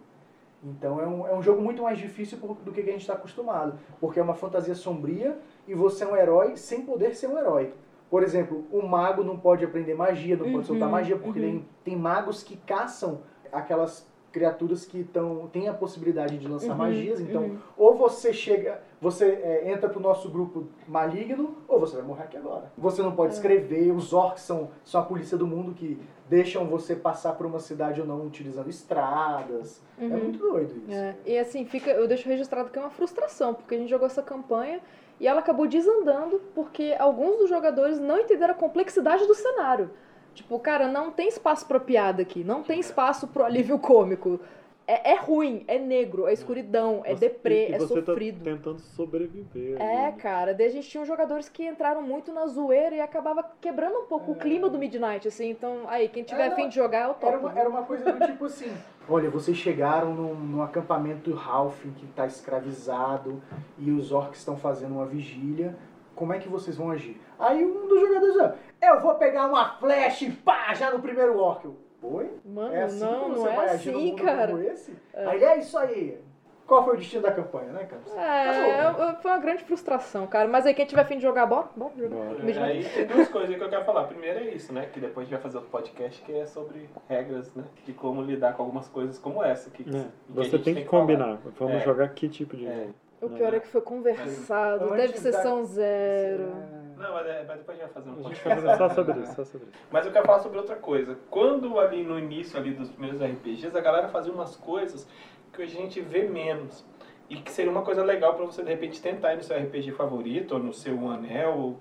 Então 0.63 0.99
é 0.99 1.05
um, 1.05 1.27
é 1.27 1.35
um 1.35 1.41
jogo 1.43 1.61
muito 1.61 1.83
mais 1.83 1.97
difícil 1.97 2.37
do 2.37 2.71
que 2.71 2.79
a 2.79 2.83
gente 2.85 3.01
está 3.01 3.13
acostumado. 3.13 3.77
Porque 3.99 4.19
é 4.19 4.23
uma 4.23 4.33
fantasia 4.33 4.73
sombria 4.75 5.37
e 5.67 5.73
você 5.73 6.03
é 6.05 6.07
um 6.07 6.15
herói 6.15 6.55
sem 6.55 6.81
poder 6.85 7.15
ser 7.15 7.27
um 7.27 7.37
herói. 7.37 7.73
Por 8.09 8.23
exemplo, 8.23 8.63
o 8.71 8.81
mago 8.81 9.23
não 9.23 9.37
pode 9.37 9.65
aprender 9.65 9.93
magia, 9.95 10.37
não 10.37 10.45
Uhum, 10.45 10.53
pode 10.53 10.67
soltar 10.67 10.89
magia, 10.89 11.17
porque 11.17 11.39
uhum. 11.39 11.45
tem, 11.45 11.65
tem 11.83 11.95
magos 11.97 12.43
que 12.43 12.55
caçam 12.57 13.21
aquelas 13.51 14.07
criaturas 14.37 14.83
que 14.83 15.03
tão, 15.03 15.47
têm 15.53 15.69
a 15.69 15.73
possibilidade 15.73 16.37
de 16.39 16.47
lançar 16.47 16.71
Uhum, 16.71 16.77
magias. 16.79 17.21
Então, 17.21 17.43
uhum. 17.43 17.57
ou 17.77 17.95
você 17.95 18.33
chega, 18.33 18.81
você 18.99 19.25
é, 19.25 19.71
entra 19.71 19.87
pro 19.87 19.99
nosso 20.01 20.27
grupo 20.29 20.67
maligno, 20.87 21.55
ou 21.67 21.79
você 21.79 21.95
vai 21.95 22.03
morrer 22.03 22.23
aqui 22.23 22.35
agora. 22.35 22.71
Você 22.75 23.01
não 23.03 23.11
É. 23.11 23.15
pode 23.15 23.33
escrever, 23.35 23.91
os 23.91 24.11
orcs 24.11 24.41
são, 24.41 24.71
são 24.83 24.99
a 24.99 25.03
polícia 25.05 25.37
do 25.37 25.45
mundo 25.45 25.73
que 25.73 25.99
deixam 26.27 26.65
você 26.65 26.95
passar 26.95 27.33
por 27.33 27.45
uma 27.45 27.59
cidade 27.59 28.01
ou 28.01 28.07
não 28.07 28.25
utilizando 28.25 28.69
estradas. 28.69 29.81
É 29.99 30.03
Uhum. 30.03 30.09
muito 30.17 30.39
doido 30.39 30.73
isso. 30.87 30.91
É, 30.97 31.15
e 31.25 31.37
assim, 31.37 31.63
fica, 31.65 31.91
eu 31.91 32.07
deixo 32.07 32.27
registrado 32.27 32.69
que 32.71 32.77
é 32.79 32.81
uma 32.81 32.89
frustração, 32.89 33.53
porque 33.53 33.75
a 33.75 33.77
gente 33.77 33.89
jogou 33.89 34.07
essa 34.07 34.23
campanha 34.23 34.81
e 35.19 35.27
ela 35.27 35.41
acabou 35.41 35.67
desandando 35.67 36.41
porque 36.55 36.95
alguns 36.97 37.37
dos 37.37 37.49
jogadores 37.49 37.99
não 37.99 38.19
entenderam 38.19 38.53
a 38.53 38.57
complexidade 38.57 39.27
do 39.27 39.35
cenário. 39.35 39.91
Tipo, 40.33 40.59
cara, 40.59 40.87
não 40.87 41.11
tem 41.11 41.27
espaço 41.27 41.65
pra 41.67 41.79
piada 41.79 42.21
aqui, 42.21 42.43
não 42.43 42.63
tem 42.63 42.79
espaço 42.79 43.27
pro 43.27 43.43
alívio 43.43 43.77
cômico. 43.79 44.39
É, 44.85 45.11
é 45.13 45.15
ruim, 45.15 45.63
é 45.65 45.79
negro, 45.79 46.27
é 46.27 46.33
escuridão, 46.33 47.01
é 47.05 47.13
Você- 47.13 47.29
deprê, 47.29 47.67
e- 47.67 47.71
e 47.71 47.73
é 47.75 47.77
você 47.79 48.01
sofrido. 48.03 48.39
Tá 48.39 48.51
tentando 48.51 48.79
sobreviver. 48.79 49.81
É, 49.81 50.07
ali. 50.07 50.17
cara, 50.17 50.53
daí 50.53 50.67
a 50.67 50.71
gente 50.71 50.89
tinha 50.89 51.05
jogadores 51.05 51.47
que 51.47 51.65
entraram 51.65 52.01
muito 52.01 52.33
na 52.33 52.45
zoeira 52.47 52.93
e 52.93 52.99
acabava 52.99 53.45
quebrando 53.61 53.99
um 53.99 54.05
pouco 54.07 54.33
o 54.33 54.35
clima 54.35 54.67
do 54.67 54.77
Midnight, 54.77 55.25
assim. 55.25 55.49
Então, 55.51 55.83
aí, 55.87 56.09
quem 56.09 56.23
tiver 56.23 56.47
É, 56.47 56.47
afim 56.47 56.67
de 56.67 56.75
jogar, 56.75 57.07
eu 57.07 57.13
topo. 57.13 57.27
Era 57.27 57.37
uma, 57.39 57.59
era 57.59 57.69
uma 57.69 57.83
coisa 57.83 58.11
do 58.11 58.25
tipo 58.25 58.43
assim: 58.43 58.69
olha, 59.07 59.29
vocês 59.29 59.55
chegaram 59.55 60.13
num, 60.13 60.35
num 60.35 60.61
acampamento 60.61 61.33
Halfling 61.33 61.93
que 61.93 62.05
está 62.05 62.25
escravizado 62.27 63.41
e 63.77 63.89
os 63.89 64.11
orcs 64.11 64.39
estão 64.39 64.57
fazendo 64.57 64.95
uma 64.95 65.05
vigília. 65.05 65.77
Como 66.15 66.34
é 66.34 66.39
que 66.39 66.47
vocês 66.49 66.78
vão 66.78 66.91
agir? 66.91 67.19
Aí 67.39 67.63
um 67.65 67.88
dos 67.88 67.99
jogadores, 67.99 68.38
ó, 68.38 68.52
eu 68.88 68.99
vou 69.02 69.15
pegar 69.15 69.47
uma 69.47 69.78
flecha 69.78 70.26
e 70.26 70.32
pá, 70.32 70.73
já 70.73 70.91
no 70.91 70.99
primeiro 70.99 71.38
orc. 71.39 71.65
Eu, 71.65 71.76
Oi? 72.04 72.30
Mano, 72.45 72.73
É 72.76 72.84
assim 72.84 72.99
não, 72.99 73.23
que 73.23 73.30
não 73.30 73.36
você 73.38 73.47
é 73.49 73.56
vai 73.56 73.69
agir 73.69 73.91
num 73.91 73.97
assim, 73.99 74.10
mundo 74.12 74.23
cara. 74.23 74.47
como 74.52 74.63
esse? 74.63 74.93
Aí 75.13 75.43
é 75.43 75.58
isso 75.60 75.78
aí. 75.78 76.19
Qual 76.67 76.84
foi 76.86 76.93
o 76.93 76.97
destino 76.97 77.21
da 77.23 77.32
campanha, 77.32 77.71
né, 77.73 77.84
Campos? 77.86 78.13
É, 78.15 78.47
é, 78.88 79.15
foi 79.21 79.32
uma 79.32 79.39
grande 79.39 79.63
frustração, 79.65 80.26
cara. 80.28 80.47
Mas 80.47 80.65
aí, 80.65 80.73
quem 80.73 80.86
tiver 80.86 81.02
afim 81.02 81.17
de 81.17 81.21
jogar, 81.23 81.45
bora, 81.45 81.67
bora 81.76 81.91
jogar. 81.97 82.15
Bora. 82.15 82.65
Aí 82.65 82.84
tem 82.86 83.06
duas 83.06 83.28
coisas 83.28 83.56
que 83.56 83.62
eu 83.62 83.69
quero 83.69 83.84
falar. 83.84 84.06
Primeiro 84.06 84.39
é 84.39 84.43
isso, 84.52 84.71
né? 84.73 84.86
Que 84.91 84.99
depois 84.99 85.23
a 85.23 85.30
gente 85.30 85.34
vai 85.34 85.41
fazer 85.41 85.58
outro 85.58 85.71
podcast 85.71 86.21
que 86.21 86.32
é 86.34 86.45
sobre 86.45 86.89
regras, 87.10 87.54
né? 87.54 87.65
De 87.86 87.91
como 87.91 88.21
lidar 88.21 88.54
com 88.56 88.63
algumas 88.63 88.88
coisas 88.88 89.19
como 89.19 89.43
essa. 89.43 89.69
Que, 89.69 89.84
É, 89.84 89.86
que 89.86 90.10
Você 90.30 90.58
tem 90.58 90.73
que 90.76 90.86
falar. 90.86 91.02
combinar. 91.02 91.38
Vamos 91.60 91.76
É. 91.76 91.80
jogar 91.82 92.08
que 92.10 92.30
tipo 92.30 92.56
de 92.56 92.65
É. 92.65 92.73
jogo? 92.76 92.93
O 93.25 93.29
pior 93.29 93.53
é 93.53 93.59
que 93.59 93.67
foi 93.67 93.81
conversado, 93.81 94.93
Antes 94.93 95.12
teve 95.13 95.31
da- 95.31 95.38
sessão 95.38 95.63
zero. 95.63 96.51
Não, 96.97 97.13
mas, 97.13 97.27
é, 97.27 97.43
mas 97.47 97.57
depois 97.57 97.79
a 97.79 97.81
gente 97.83 97.93
vai 97.93 98.03
fazer 98.03 98.09
um 98.09 98.13
A 98.13 98.29
gente 98.29 98.41
podcast. 98.43 98.77
só 98.77 98.89
sobre 98.89 99.19
isso, 99.19 99.36
só 99.36 99.45
sobre 99.45 99.67
isso. 99.67 99.77
Mas 99.91 100.05
eu 100.05 100.12
quero 100.12 100.25
falar 100.25 100.39
sobre 100.39 100.57
outra 100.57 100.75
coisa. 100.75 101.17
Quando 101.29 101.79
ali 101.79 102.03
no 102.03 102.17
início 102.19 102.57
ali 102.57 102.71
dos 102.73 102.89
primeiros 102.89 103.21
RPGs, 103.21 103.75
a 103.77 103.81
galera 103.81 104.07
fazia 104.09 104.31
umas 104.31 104.55
coisas 104.55 105.07
que 105.51 105.62
hoje 105.62 105.77
a 105.77 105.81
gente 105.81 105.99
vê 106.01 106.23
menos. 106.27 106.86
E 107.29 107.38
que 107.38 107.51
seria 107.51 107.71
uma 107.71 107.81
coisa 107.81 108.03
legal 108.03 108.36
pra 108.36 108.45
você, 108.45 108.62
de 108.63 108.69
repente, 108.69 109.01
tentar 109.01 109.33
ir 109.33 109.38
no 109.38 109.43
seu 109.43 109.57
RPG 109.57 109.91
favorito, 109.93 110.53
ou 110.53 110.59
no 110.59 110.73
seu 110.73 110.93
Anel, 111.09 111.57
ou 111.57 111.79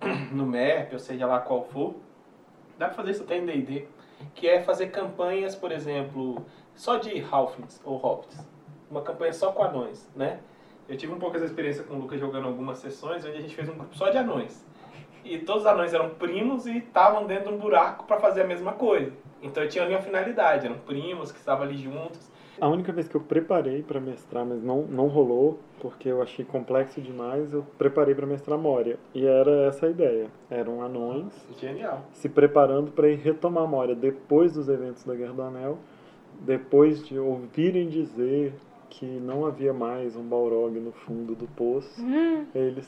no 0.32 0.46
MERP, 0.46 0.92
ou 0.92 0.98
seja 0.98 1.26
lá 1.26 1.40
qual 1.40 1.64
for. 1.64 1.94
Dá 2.78 2.86
pra 2.86 2.94
fazer 2.94 3.10
isso 3.12 3.22
até 3.24 3.36
em 3.38 3.44
D&D. 3.46 3.86
Que 4.34 4.48
é 4.48 4.62
fazer 4.62 4.88
campanhas, 4.88 5.54
por 5.56 5.72
exemplo, 5.72 6.44
só 6.74 6.96
de 6.98 7.20
Halflings 7.30 7.80
ou 7.84 7.96
Hobbits. 7.96 8.46
Uma 8.90 9.02
campanha 9.02 9.32
só 9.32 9.50
com 9.50 9.62
anões, 9.64 10.08
né? 10.14 10.38
Eu 10.88 10.96
tive 10.96 11.12
um 11.12 11.18
pouco 11.18 11.36
essa 11.36 11.46
experiência 11.46 11.84
com 11.84 11.94
o 11.94 11.98
Lucas 11.98 12.20
jogando 12.20 12.48
algumas 12.48 12.78
sessões, 12.78 13.24
onde 13.24 13.36
a 13.36 13.40
gente 13.40 13.54
fez 13.54 13.68
um 13.68 13.74
grupo 13.74 13.96
só 13.96 14.10
de 14.10 14.18
anões. 14.18 14.64
E 15.24 15.38
todos 15.38 15.62
os 15.62 15.68
anões 15.68 15.94
eram 15.94 16.10
primos 16.10 16.66
e 16.66 16.78
estavam 16.78 17.26
dentro 17.26 17.50
de 17.50 17.54
um 17.54 17.58
buraco 17.58 18.04
para 18.04 18.18
fazer 18.18 18.42
a 18.42 18.46
mesma 18.46 18.72
coisa. 18.72 19.12
Então 19.40 19.66
tinha 19.68 19.84
ali 19.84 19.94
uma 19.94 20.02
finalidade, 20.02 20.66
eram 20.66 20.78
primos 20.78 21.30
que 21.30 21.38
estavam 21.38 21.64
ali 21.64 21.76
juntos. 21.76 22.30
A 22.60 22.68
única 22.68 22.92
vez 22.92 23.08
que 23.08 23.14
eu 23.14 23.20
preparei 23.20 23.82
pra 23.82 23.98
mestrar, 24.00 24.44
mas 24.44 24.62
não, 24.62 24.82
não 24.82 25.06
rolou, 25.06 25.58
porque 25.80 26.08
eu 26.08 26.20
achei 26.20 26.44
complexo 26.44 27.00
demais, 27.00 27.52
eu 27.52 27.64
preparei 27.78 28.14
pra 28.14 28.26
mestrar 28.26 28.58
Moria. 28.58 28.98
E 29.14 29.24
era 29.24 29.66
essa 29.66 29.86
a 29.86 29.90
ideia. 29.90 30.26
Eram 30.50 30.82
anões 30.82 31.32
Genial. 31.58 32.04
se 32.12 32.28
preparando 32.28 32.92
para 32.92 33.08
ir 33.08 33.16
retomar 33.16 33.66
Moria 33.66 33.94
depois 33.94 34.52
dos 34.52 34.68
eventos 34.68 35.04
da 35.04 35.14
Guerra 35.14 35.32
do 35.32 35.42
Anel, 35.42 35.78
depois 36.40 37.04
de 37.06 37.18
ouvirem 37.18 37.88
dizer 37.88 38.52
que 38.92 39.06
não 39.06 39.46
havia 39.46 39.72
mais 39.72 40.14
um 40.16 40.22
Balrog 40.22 40.78
no 40.78 40.92
fundo 40.92 41.34
do 41.34 41.46
poço, 41.46 41.98
eles 42.54 42.86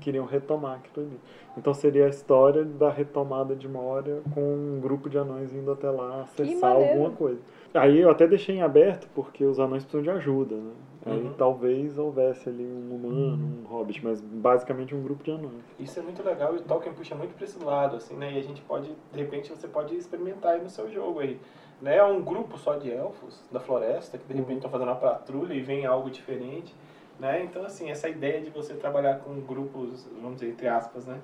queriam 0.00 0.24
retomar 0.24 0.76
aquilo 0.76 1.06
ali. 1.06 1.20
Então 1.58 1.74
seria 1.74 2.06
a 2.06 2.08
história 2.08 2.64
da 2.64 2.90
retomada 2.90 3.54
de 3.54 3.68
Moria 3.68 4.22
com 4.34 4.40
um 4.40 4.80
grupo 4.80 5.08
de 5.10 5.18
anões 5.18 5.52
indo 5.54 5.70
até 5.70 5.90
lá 5.90 6.22
acessar 6.22 6.72
alguma 6.72 7.10
coisa. 7.10 7.40
Aí 7.74 8.00
eu 8.00 8.10
até 8.10 8.26
deixei 8.26 8.56
em 8.56 8.62
aberto 8.62 9.08
porque 9.14 9.44
os 9.44 9.58
anões 9.58 9.84
precisam 9.84 10.02
de 10.02 10.10
ajuda, 10.18 10.56
né? 10.56 10.72
Aí 11.04 11.18
Uhum. 11.22 11.34
talvez 11.34 11.98
houvesse 11.98 12.48
ali 12.48 12.64
um 12.64 12.94
humano, 12.94 13.46
um 13.62 13.66
hobbit, 13.66 14.02
mas 14.02 14.20
basicamente 14.20 14.94
um 14.94 15.02
grupo 15.02 15.22
de 15.22 15.30
anões. 15.30 15.52
Isso 15.78 15.98
é 15.98 16.02
muito 16.02 16.22
legal 16.22 16.54
e 16.54 16.58
o 16.58 16.62
Tolkien 16.62 16.94
puxa 16.94 17.14
muito 17.14 17.34
para 17.34 17.44
esse 17.44 17.62
lado, 17.62 17.96
assim, 17.96 18.16
né? 18.16 18.32
E 18.32 18.38
a 18.38 18.42
gente 18.42 18.60
pode, 18.62 18.88
de 19.12 19.18
repente, 19.18 19.50
você 19.50 19.68
pode 19.68 19.94
experimentar 19.94 20.54
aí 20.54 20.62
no 20.62 20.70
seu 20.70 20.90
jogo 20.90 21.20
aí. 21.20 21.38
Né? 21.80 21.96
É 21.96 22.04
um 22.04 22.22
grupo 22.22 22.56
só 22.56 22.76
de 22.76 22.90
elfos 22.90 23.42
da 23.52 23.60
floresta 23.60 24.16
que 24.16 24.24
de 24.26 24.34
repente 24.34 24.56
estão 24.56 24.70
fazendo 24.70 24.88
uma 24.88 24.96
patrulha 24.96 25.52
e 25.52 25.60
vem 25.60 25.84
algo 25.84 26.10
diferente, 26.10 26.74
né? 27.20 27.42
Então, 27.44 27.64
assim, 27.64 27.90
essa 27.90 28.08
ideia 28.08 28.40
de 28.40 28.50
você 28.50 28.74
trabalhar 28.74 29.20
com 29.20 29.40
grupos, 29.40 30.06
vamos 30.20 30.36
dizer, 30.36 30.52
entre 30.52 30.68
aspas, 30.68 31.06
né? 31.06 31.18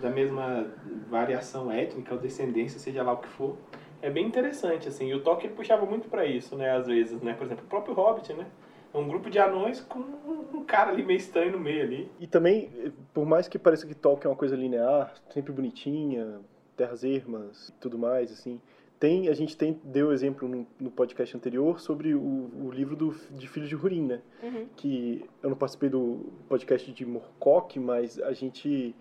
Da 0.00 0.08
mesma 0.08 0.66
variação 1.08 1.70
étnica 1.70 2.14
ou 2.14 2.20
descendência, 2.20 2.78
seja 2.78 3.02
lá 3.02 3.12
o 3.12 3.16
que 3.18 3.28
for, 3.28 3.56
é 4.00 4.08
bem 4.08 4.26
interessante, 4.26 4.88
assim. 4.88 5.08
E 5.08 5.14
o 5.14 5.22
Tolkien 5.22 5.52
puxava 5.52 5.84
muito 5.84 6.08
para 6.08 6.24
isso, 6.24 6.56
né? 6.56 6.70
Às 6.70 6.86
vezes, 6.86 7.20
né? 7.20 7.34
Por 7.34 7.46
exemplo, 7.46 7.64
o 7.64 7.68
próprio 7.68 7.94
Hobbit, 7.94 8.32
né? 8.32 8.46
É 8.92 8.98
um 8.98 9.06
grupo 9.06 9.30
de 9.30 9.38
anões 9.38 9.80
com 9.80 10.00
um 10.00 10.64
cara 10.64 10.90
ali 10.90 11.04
meio 11.04 11.18
estranho 11.18 11.52
no 11.52 11.60
meio 11.60 11.82
ali. 11.84 12.10
E 12.18 12.26
também, 12.26 12.92
por 13.14 13.24
mais 13.24 13.46
que 13.46 13.58
pareça 13.58 13.86
que 13.86 13.94
Tolkien 13.94 14.26
é 14.26 14.30
uma 14.30 14.36
coisa 14.36 14.56
linear, 14.56 15.14
sempre 15.30 15.52
bonitinha, 15.52 16.40
terras 16.76 17.04
ermas 17.04 17.68
e 17.68 17.72
tudo 17.72 17.96
mais, 17.96 18.32
assim, 18.32 18.60
tem, 19.00 19.28
a 19.28 19.34
gente 19.34 19.56
tem, 19.56 19.80
deu 19.82 20.12
exemplo 20.12 20.46
no, 20.46 20.66
no 20.78 20.90
podcast 20.90 21.34
anterior 21.34 21.80
sobre 21.80 22.14
o, 22.14 22.20
o 22.20 22.70
livro 22.70 22.94
do, 22.94 23.16
de 23.30 23.48
Filhos 23.48 23.70
de 23.70 23.74
Hurin, 23.74 24.02
né? 24.02 24.20
Uhum. 24.42 24.66
Que 24.76 25.24
eu 25.42 25.48
não 25.48 25.56
participei 25.56 25.88
do 25.88 26.26
podcast 26.46 26.92
de 26.92 27.06
Morcock, 27.06 27.80
mas 27.80 28.20
a 28.20 28.34
gente... 28.34 28.94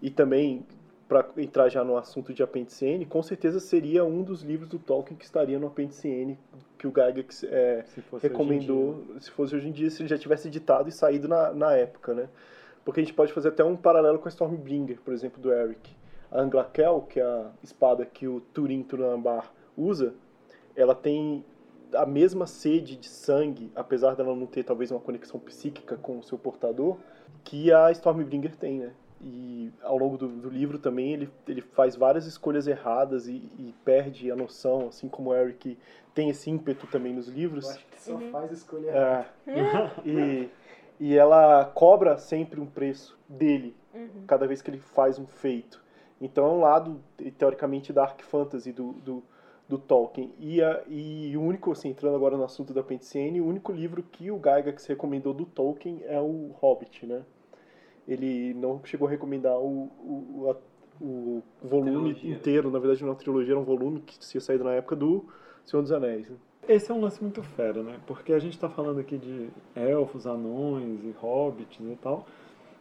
E 0.00 0.10
também, 0.10 0.64
para 1.08 1.28
entrar 1.36 1.68
já 1.68 1.82
no 1.82 1.96
assunto 1.96 2.32
de 2.32 2.40
Apêndice 2.40 2.86
N, 2.86 3.04
com 3.04 3.20
certeza 3.20 3.58
seria 3.58 4.04
um 4.04 4.22
dos 4.22 4.42
livros 4.42 4.68
do 4.68 4.78
Tolkien 4.78 5.18
que 5.18 5.24
estaria 5.24 5.58
no 5.58 5.66
Apêndice 5.66 6.06
N, 6.06 6.38
que 6.78 6.86
o 6.86 6.92
Gygax 6.92 7.42
é, 7.42 7.82
Se 7.88 8.00
fosse 8.00 8.26
hoje 8.26 8.34
em 8.34 8.38
recomendou, 8.38 9.04
dia. 9.08 9.20
se 9.20 9.30
fosse 9.32 9.56
hoje 9.56 9.68
em 9.68 9.72
dia, 9.72 9.90
se 9.90 10.02
ele 10.02 10.08
já 10.08 10.16
tivesse 10.16 10.46
editado 10.46 10.88
e 10.88 10.92
saído 10.92 11.26
na, 11.26 11.52
na 11.52 11.72
época, 11.74 12.14
né? 12.14 12.28
Porque 12.84 13.00
a 13.00 13.02
gente 13.02 13.12
pode 13.12 13.32
fazer 13.32 13.48
até 13.48 13.64
um 13.64 13.76
paralelo 13.76 14.20
com 14.20 14.28
a 14.28 14.30
Stormbringer, 14.30 15.00
por 15.04 15.12
exemplo, 15.12 15.42
do 15.42 15.52
Eric. 15.52 15.90
A 16.32 16.40
Anglakel, 16.40 17.02
que 17.02 17.20
é 17.20 17.24
a 17.24 17.50
espada 17.62 18.06
que 18.06 18.26
o 18.26 18.40
Turin 18.40 18.82
Turambar 18.82 19.52
usa, 19.76 20.14
ela 20.74 20.94
tem 20.94 21.44
a 21.94 22.06
mesma 22.06 22.46
sede 22.46 22.96
de 22.96 23.08
sangue, 23.08 23.70
apesar 23.76 24.16
dela 24.16 24.34
não 24.34 24.46
ter 24.46 24.64
talvez 24.64 24.90
uma 24.90 25.00
conexão 25.00 25.38
psíquica 25.38 25.96
com 25.96 26.18
o 26.18 26.22
seu 26.22 26.38
portador, 26.38 26.96
que 27.44 27.70
a 27.70 27.90
Stormbringer 27.92 28.56
tem, 28.56 28.78
né? 28.78 28.92
E 29.20 29.70
ao 29.82 29.96
longo 29.96 30.16
do, 30.16 30.26
do 30.26 30.48
livro 30.48 30.78
também 30.78 31.12
ele, 31.12 31.30
ele 31.46 31.60
faz 31.60 31.94
várias 31.94 32.26
escolhas 32.26 32.66
erradas 32.66 33.28
e, 33.28 33.34
e 33.58 33.74
perde 33.84 34.30
a 34.32 34.36
noção, 34.36 34.88
assim 34.88 35.08
como 35.08 35.30
o 35.30 35.34
Eric 35.34 35.78
tem 36.12 36.28
esse 36.30 36.50
ímpeto 36.50 36.86
também 36.88 37.12
nos 37.14 37.28
livros. 37.28 37.66
Eu 37.66 37.70
acho 37.70 37.86
que 37.86 38.02
só 38.02 38.18
faz 38.32 38.50
escolha 38.50 38.88
errada. 38.88 39.26
É. 39.46 39.90
e, 40.08 40.50
e 40.98 41.16
ela 41.16 41.64
cobra 41.66 42.16
sempre 42.18 42.60
um 42.60 42.66
preço 42.66 43.16
dele, 43.28 43.76
Uhum. 43.94 44.24
cada 44.26 44.46
vez 44.46 44.62
que 44.62 44.70
ele 44.70 44.78
faz 44.78 45.18
um 45.18 45.26
feito. 45.26 45.81
Então 46.22 46.46
é 46.46 46.48
um 46.48 46.60
lado, 46.60 47.00
teoricamente, 47.36 47.92
dark 47.92 48.22
fantasy 48.22 48.72
do, 48.72 48.92
do, 48.92 49.22
do 49.68 49.76
Tolkien. 49.76 50.30
E, 50.38 50.62
a, 50.62 50.82
e 50.88 51.36
o 51.36 51.42
único, 51.42 51.72
assim, 51.72 51.88
entrando 51.90 52.14
agora 52.14 52.36
no 52.36 52.44
assunto 52.44 52.72
da 52.72 52.82
Penticene, 52.82 53.40
o 53.40 53.46
único 53.46 53.72
livro 53.72 54.02
que 54.04 54.30
o 54.30 54.36
Gygax 54.36 54.86
recomendou 54.86 55.34
do 55.34 55.44
Tolkien 55.44 56.00
é 56.06 56.20
o 56.20 56.52
Hobbit, 56.60 57.04
né? 57.06 57.22
Ele 58.06 58.54
não 58.54 58.80
chegou 58.84 59.06
a 59.06 59.10
recomendar 59.10 59.58
o, 59.58 59.88
o, 60.00 60.50
a- 60.50 60.56
o 61.04 61.42
volume 61.62 62.14
Trilogia. 62.14 62.34
inteiro, 62.36 62.70
na 62.70 62.78
verdade 62.78 63.00
não 63.02 63.08
é 63.08 63.12
uma 63.12 63.18
trilogia, 63.18 63.52
era 63.52 63.60
um 63.60 63.64
volume 63.64 64.00
que 64.00 64.18
tinha 64.18 64.40
saído 64.40 64.64
na 64.64 64.72
época 64.74 64.94
do 64.96 65.24
Senhor 65.64 65.82
dos 65.82 65.92
Anéis. 65.92 66.28
né? 66.28 66.36
Esse 66.68 66.90
é 66.92 66.94
um 66.94 67.00
lance 67.00 67.20
muito 67.20 67.42
fera, 67.42 67.82
né? 67.82 67.98
Porque 68.06 68.32
a 68.32 68.38
gente 68.38 68.58
tá 68.58 68.68
falando 68.68 69.00
aqui 69.00 69.18
de 69.18 69.48
elfos, 69.74 70.26
anões 70.26 71.02
e 71.04 71.10
hobbits 71.20 71.80
e 71.80 71.96
tal. 72.00 72.26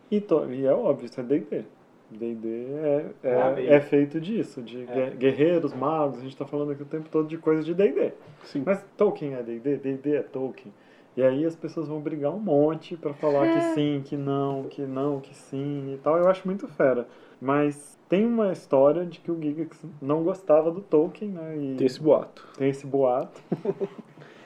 E, 0.09 0.21
to- 0.21 0.51
e 0.51 0.65
é 0.65 0.73
óbvio, 0.73 1.05
isso 1.07 1.19
é 1.19 1.23
D&D. 1.23 1.65
D&D 2.11 2.47
é, 2.47 3.05
é, 3.23 3.65
é 3.75 3.81
feito 3.81 4.19
disso, 4.19 4.61
de 4.61 4.83
É. 4.83 4.85
gue- 5.09 5.17
guerreiros, 5.17 5.73
magos, 5.73 6.19
a 6.19 6.21
gente 6.23 6.35
tá 6.37 6.45
falando 6.45 6.71
aqui 6.71 6.83
o 6.83 6.85
tempo 6.85 7.09
todo 7.09 7.27
de 7.27 7.37
coisa 7.37 7.63
de 7.63 7.73
D&D. 7.73 8.11
Sim. 8.43 8.63
Mas 8.65 8.83
Tolkien 8.97 9.33
é 9.35 9.43
D&D, 9.43 9.77
D&D 9.77 10.15
é 10.15 10.21
Tolkien. 10.21 10.73
E 11.15 11.21
aí 11.21 11.45
as 11.45 11.55
pessoas 11.55 11.87
vão 11.89 11.99
brigar 11.99 12.31
um 12.33 12.39
monte 12.39 12.95
pra 12.95 13.13
falar 13.13 13.47
que 13.47 13.59
sim, 13.75 14.01
que 14.05 14.15
não, 14.15 14.63
que 14.63 14.81
não, 14.81 15.19
que 15.19 15.35
sim 15.35 15.93
e 15.93 15.97
tal. 15.97 16.17
Eu 16.17 16.27
acho 16.29 16.45
muito 16.47 16.67
fera. 16.67 17.07
Mas 17.41 17.99
tem 18.07 18.25
uma 18.25 18.51
história 18.53 19.05
de 19.05 19.19
que 19.19 19.31
o 19.31 19.41
Gigax 19.41 19.83
não 20.01 20.23
gostava 20.23 20.69
do 20.71 20.79
Tolkien, 20.81 21.31
né? 21.31 21.57
E 21.57 21.75
Tem 21.75 21.87
esse 21.87 21.99
boato. 22.01 22.47
tem 22.57 22.69
esse 22.69 22.85
boato. 22.85 23.41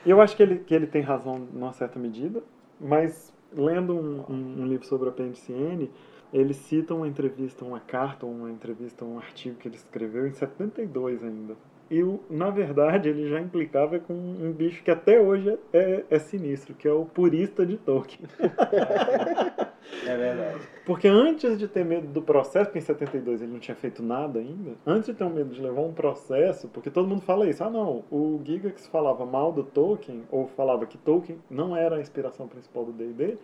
Eu 0.04 0.20
acho 0.20 0.36
que 0.36 0.42
ele, 0.42 0.58
que 0.60 0.74
ele 0.74 0.86
tem 0.86 1.02
razão 1.02 1.38
numa 1.52 1.72
certa 1.72 1.98
medida, 1.98 2.42
mas 2.80 3.32
lendo 3.52 3.94
um, 3.94 4.24
um- 4.28 4.62
um 4.62 4.66
livro 4.66 4.86
sobre 4.86 5.08
a 5.08 5.12
PNCN, 5.12 5.90
ele 6.32 6.54
cita 6.54 6.94
uma 6.94 7.08
entrevista, 7.08 7.64
uma 7.64 7.80
carta, 7.80 8.26
uma 8.26 8.50
entrevista, 8.50 9.04
um 9.04 9.18
artigo 9.18 9.56
que 9.56 9.68
ele 9.68 9.76
escreveu 9.76 10.26
em 10.26 10.32
72 10.32 11.22
ainda. 11.22 11.54
E, 11.90 12.02
na 12.28 12.50
verdade, 12.50 13.08
ele 13.08 13.28
já 13.28 13.40
implicava 13.40 13.98
com 14.00 14.12
um 14.12 14.52
bicho 14.52 14.82
que 14.82 14.90
até 14.90 15.20
hoje 15.20 15.56
é, 15.72 15.78
é- 15.78 16.04
é 16.10 16.18
sinistro, 16.18 16.74
que 16.74 16.88
é 16.88 16.92
o 16.92 17.04
purista 17.06 17.64
de 17.64 17.76
Tolkien. 17.76 18.28
É 20.06 20.16
verdade. 20.16 20.60
Porque 20.84 21.08
antes 21.08 21.58
de 21.58 21.66
ter 21.66 21.84
medo 21.84 22.06
do 22.08 22.22
processo, 22.22 22.66
porque 22.66 22.78
em 22.78 22.82
72 22.82 23.42
ele 23.42 23.52
não 23.52 23.58
tinha 23.58 23.74
feito 23.74 24.02
nada 24.02 24.38
ainda, 24.38 24.72
antes 24.86 25.06
de 25.06 25.14
ter 25.14 25.24
um 25.24 25.30
medo 25.30 25.50
de 25.52 25.60
levar 25.60 25.80
um 25.80 25.92
processo, 25.92 26.68
porque 26.68 26.90
todo 26.90 27.08
mundo 27.08 27.22
fala 27.22 27.48
isso, 27.48 27.62
ah 27.64 27.70
não, 27.70 28.04
o 28.10 28.40
Gigax 28.44 28.86
falava 28.86 29.24
mal 29.26 29.50
do 29.52 29.64
Tolkien, 29.64 30.22
ou 30.30 30.46
falava 30.48 30.86
que 30.86 30.96
Tolkien 30.98 31.38
não 31.50 31.76
era 31.76 31.96
a 31.96 32.00
inspiração 32.00 32.46
principal 32.46 32.84
do 32.84 32.92
D&D, 32.92 33.36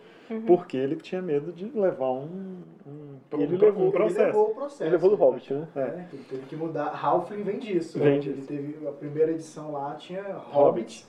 porque 0.47 0.77
ele 0.77 0.95
tinha 0.95 1.21
medo 1.21 1.51
de 1.51 1.65
levar 1.77 2.11
um, 2.11 2.57
um, 2.87 3.17
Ele 3.33 3.55
um- 3.55 3.59
levou- 3.59 3.83
um 3.83 3.87
ele 3.87 3.91
processo. 3.91 4.19
Ele 4.21 4.25
levou 4.27 4.51
o 4.51 4.55
processo. 4.55 4.83
Ele 4.83 4.89
levou 4.91 5.09
do 5.09 5.15
Hobbit, 5.17 5.53
né? 5.53 5.67
É, 5.75 6.05
ele 6.13 6.23
teve 6.29 6.41
que 6.45 6.55
mudar. 6.55 6.87
Halfling 7.05 7.43
vem 7.43 7.59
disso. 7.59 7.99
Vem 7.99 8.13
né? 8.13 8.19
disso. 8.19 8.51
Ele 8.53 8.73
teve 8.73 8.87
a 8.87 8.91
primeira 8.91 9.31
edição 9.31 9.71
lá 9.71 9.95
tinha 9.95 10.21
Hobbit. 10.23 10.53
Hobbit 10.53 11.07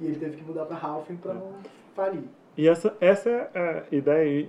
e 0.00 0.06
ele 0.06 0.16
teve 0.16 0.36
que 0.36 0.44
mudar 0.44 0.64
pra 0.66 0.76
Halfling 0.76 1.16
pra 1.16 1.34
não 1.34 1.52
falir. 1.94 2.24
E 2.56 2.68
essa, 2.68 2.94
essa 3.00 3.30
é 3.30 3.50
a 3.58 3.94
ideia, 3.94 4.28
e, 4.28 4.42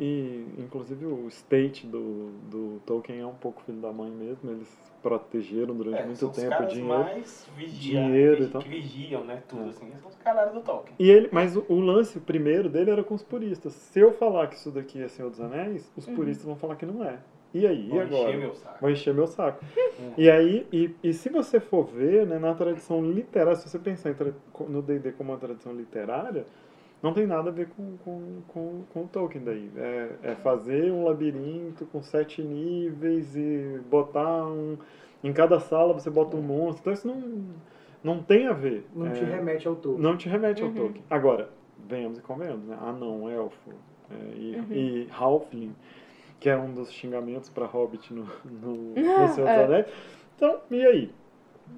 e, 0.58 0.62
inclusive 0.62 1.06
o 1.06 1.28
state 1.30 1.88
do, 1.88 2.32
do 2.52 2.82
Tolkien 2.86 3.22
é 3.22 3.26
um 3.26 3.34
pouco 3.36 3.62
filho 3.64 3.80
da 3.80 3.94
mãe 3.94 4.12
mesmo, 4.12 4.52
eles 4.52 4.68
protegeram 5.02 5.74
durante 5.76 6.00
É, 6.02 6.06
muito 6.06 6.18
são 6.18 6.30
os 6.30 6.36
tempo 6.36 6.50
caras 6.50 6.74
dinheiro. 6.74 7.00
mais 7.00 7.48
vigia, 7.58 8.02
dinheiro 8.02 8.44
e 8.44 8.48
tal. 8.48 8.62
que 8.62 8.70
vigiam, 8.70 9.24
né? 9.24 9.42
Tudo 9.48 9.66
É. 9.66 9.70
assim. 9.70 9.92
São 10.02 10.10
os 10.10 10.16
caras 10.18 10.54
do 10.54 10.62
Tolkien. 10.62 10.96
E 11.00 11.10
ele, 11.10 11.30
mas 11.32 11.56
o, 11.56 11.66
o 11.70 11.80
lance 11.80 12.20
primeiro 12.20 12.70
dele 12.70 12.90
era 12.92 13.04
com 13.04 13.14
os 13.14 13.24
puristas. 13.24 13.72
Se 13.74 14.00
eu 14.00 14.12
falar 14.14 14.48
que 14.48 14.56
isso 14.56 14.70
daqui 14.72 15.02
é 15.02 15.08
Senhor 15.08 15.30
dos 15.30 15.40
Anéis, 15.42 15.90
os 15.96 16.06
puristas 16.06 16.46
vão 16.46 16.56
falar 16.56 16.76
que 16.76 16.86
não 16.86 17.04
é. 17.06 17.20
E 17.54 17.68
aí, 17.68 17.88
Vão 17.88 17.98
e 18.00 18.02
agora? 18.02 18.30
encher 18.30 18.38
meu 18.40 18.56
saco. 18.56 18.78
Vão 18.82 18.90
encher 18.90 19.14
meu 19.14 19.28
saco. 19.28 19.64
E 20.18 20.30
aí, 20.30 20.66
e, 20.74 20.96
e 21.04 21.14
se 21.14 21.30
você 21.30 21.60
for 21.60 21.86
ver, 21.86 22.26
né, 22.26 22.40
na 22.40 22.54
tradição 22.56 23.02
literária, 23.12 23.56
se 23.56 23.70
você 23.70 23.78
pensar 23.78 24.14
tra- 24.16 24.34
no 24.68 24.82
D&D 24.82 25.12
como 25.12 25.32
uma 25.32 25.38
tradição 25.38 25.72
literária, 25.74 26.46
não 27.04 27.14
tem 27.14 27.28
nada 27.28 27.50
a 27.50 27.54
ver 27.54 27.68
com, 27.76 27.98
com, 27.98 28.42
com, 28.48 28.84
com 28.94 29.02
o 29.02 29.08
Tolkien 29.08 29.44
daí. 29.44 29.70
É, 29.78 30.10
é 30.24 30.36
fazer 30.36 30.92
um 30.92 31.04
labirinto 31.04 31.86
com 31.88 32.02
sete 32.02 32.42
níveis 32.42 33.36
e 33.36 33.80
botar 33.92 34.46
um... 34.48 34.78
Em 35.24 35.32
cada 35.32 35.60
sala 35.60 35.94
você 35.94 36.10
bota 36.10 36.36
um 36.36 36.42
monstro. 36.42 36.80
Então 36.82 36.94
isso 36.94 37.08
não, 37.08 37.44
não 38.04 38.24
tem 38.24 38.48
a 38.48 38.54
ver. 38.54 38.86
Não 38.96 39.08
É, 39.08 39.12
te 39.12 39.24
remete 39.24 39.68
ao 39.68 39.76
todo. 39.76 40.00
não 40.02 40.18
te 40.18 40.28
remete 40.30 40.62
ao 40.64 40.70
Uhum. 40.70 40.76
Tolkien. 40.76 41.04
Agora, 41.10 41.50
venhamos 41.88 42.18
e 42.18 42.22
convenhamos, 42.22 42.66
né? 42.66 42.78
Anão, 42.82 43.30
elfo 43.30 43.72
é, 44.10 44.36
e, 44.38 44.58
e 44.72 45.08
Halfling, 45.12 45.76
que 46.40 46.50
é 46.50 46.58
um 46.58 46.74
dos 46.74 46.92
xingamentos 46.92 47.50
para 47.50 47.66
Hobbit 47.66 48.14
no, 48.14 48.26
no, 48.46 48.74
no 48.96 49.28
Senhor 49.28 49.28
dos 49.28 49.40
É. 49.48 49.64
Anéis. 49.66 49.86
Então, 50.36 50.60
e 50.72 50.86
aí? 50.86 51.12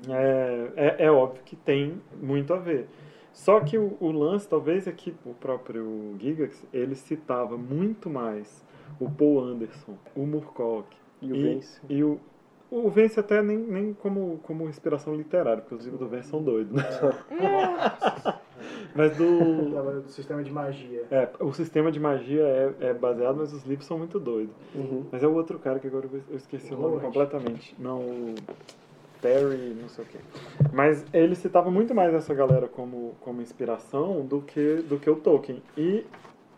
É, 0.10 0.72
é, 0.76 1.06
é 1.06 1.12
óbvio 1.12 1.42
que 1.46 1.56
tem 1.56 2.02
muito 2.22 2.54
a 2.54 2.58
ver. 2.58 2.88
Só 3.36 3.60
que 3.60 3.78
o, 3.78 3.98
o 4.00 4.12
lance, 4.12 4.48
talvez, 4.48 4.88
é 4.88 4.92
que 4.94 5.14
o 5.26 5.34
próprio 5.34 6.16
Gigax, 6.20 6.64
ele 6.74 6.96
citava 6.96 7.58
muito 7.58 8.10
mais 8.10 8.64
o 9.00 9.10
Paul 9.10 9.42
Anderson, 9.44 9.98
o 10.16 10.26
Moorcock 10.26 10.88
E 11.22 11.32
o 11.34 11.36
e, 11.36 11.44
Vence. 11.44 11.82
e 11.90 12.02
o, 12.02 12.18
o 12.72 12.90
Vence 12.90 13.20
até 13.20 13.44
nem, 13.44 13.58
nem 13.58 13.94
como, 13.94 14.40
como 14.42 14.70
inspiração 14.70 15.14
literária, 15.14 15.62
porque 15.62 15.76
os 15.76 15.84
livros 15.84 16.00
do 16.00 16.08
Vence 16.08 16.30
são 16.30 16.42
doidos, 16.42 16.72
né? 16.74 16.84
Mas 18.96 19.18
do, 19.18 20.02
do 20.02 20.10
sistema 20.10 20.42
de 20.42 20.50
magia. 20.52 21.04
é, 21.12 21.30
o 21.42 21.52
sistema 21.52 21.92
de 21.92 22.00
magia 22.00 22.42
é, 22.42 22.74
é 22.80 22.94
baseado, 22.94 23.36
mas 23.36 23.52
os 23.52 23.66
livros 23.66 23.86
são 23.86 23.98
muito 23.98 24.18
doidos. 24.18 24.56
Uhum. 24.74 25.04
Mas 25.12 25.22
é 25.22 25.28
o 25.28 25.34
outro 25.34 25.60
cara 25.60 25.80
que 25.80 25.88
agora 25.88 26.08
eu 26.30 26.38
esqueci 26.38 26.74
o 26.74 26.78
nome 26.78 26.86
Howard. 26.96 27.06
completamente. 27.08 27.76
Não, 27.78 28.00
o 28.00 28.36
Terry, 29.26 29.76
não 29.82 29.90
sei 29.90 30.06
o 30.06 30.08
quê. 30.08 30.20
Mas 30.72 31.04
ele 31.12 31.36
citava 31.36 31.72
muito 31.72 31.96
mais 31.96 32.14
essa 32.14 32.32
galera 32.34 32.68
como, 32.68 33.16
como 33.22 33.42
inspiração 33.42 34.24
do 34.24 34.42
que, 34.42 34.84
do 34.84 35.00
que 35.00 35.10
o 35.10 35.16
Tolkien. 35.16 35.64
E 35.76 36.06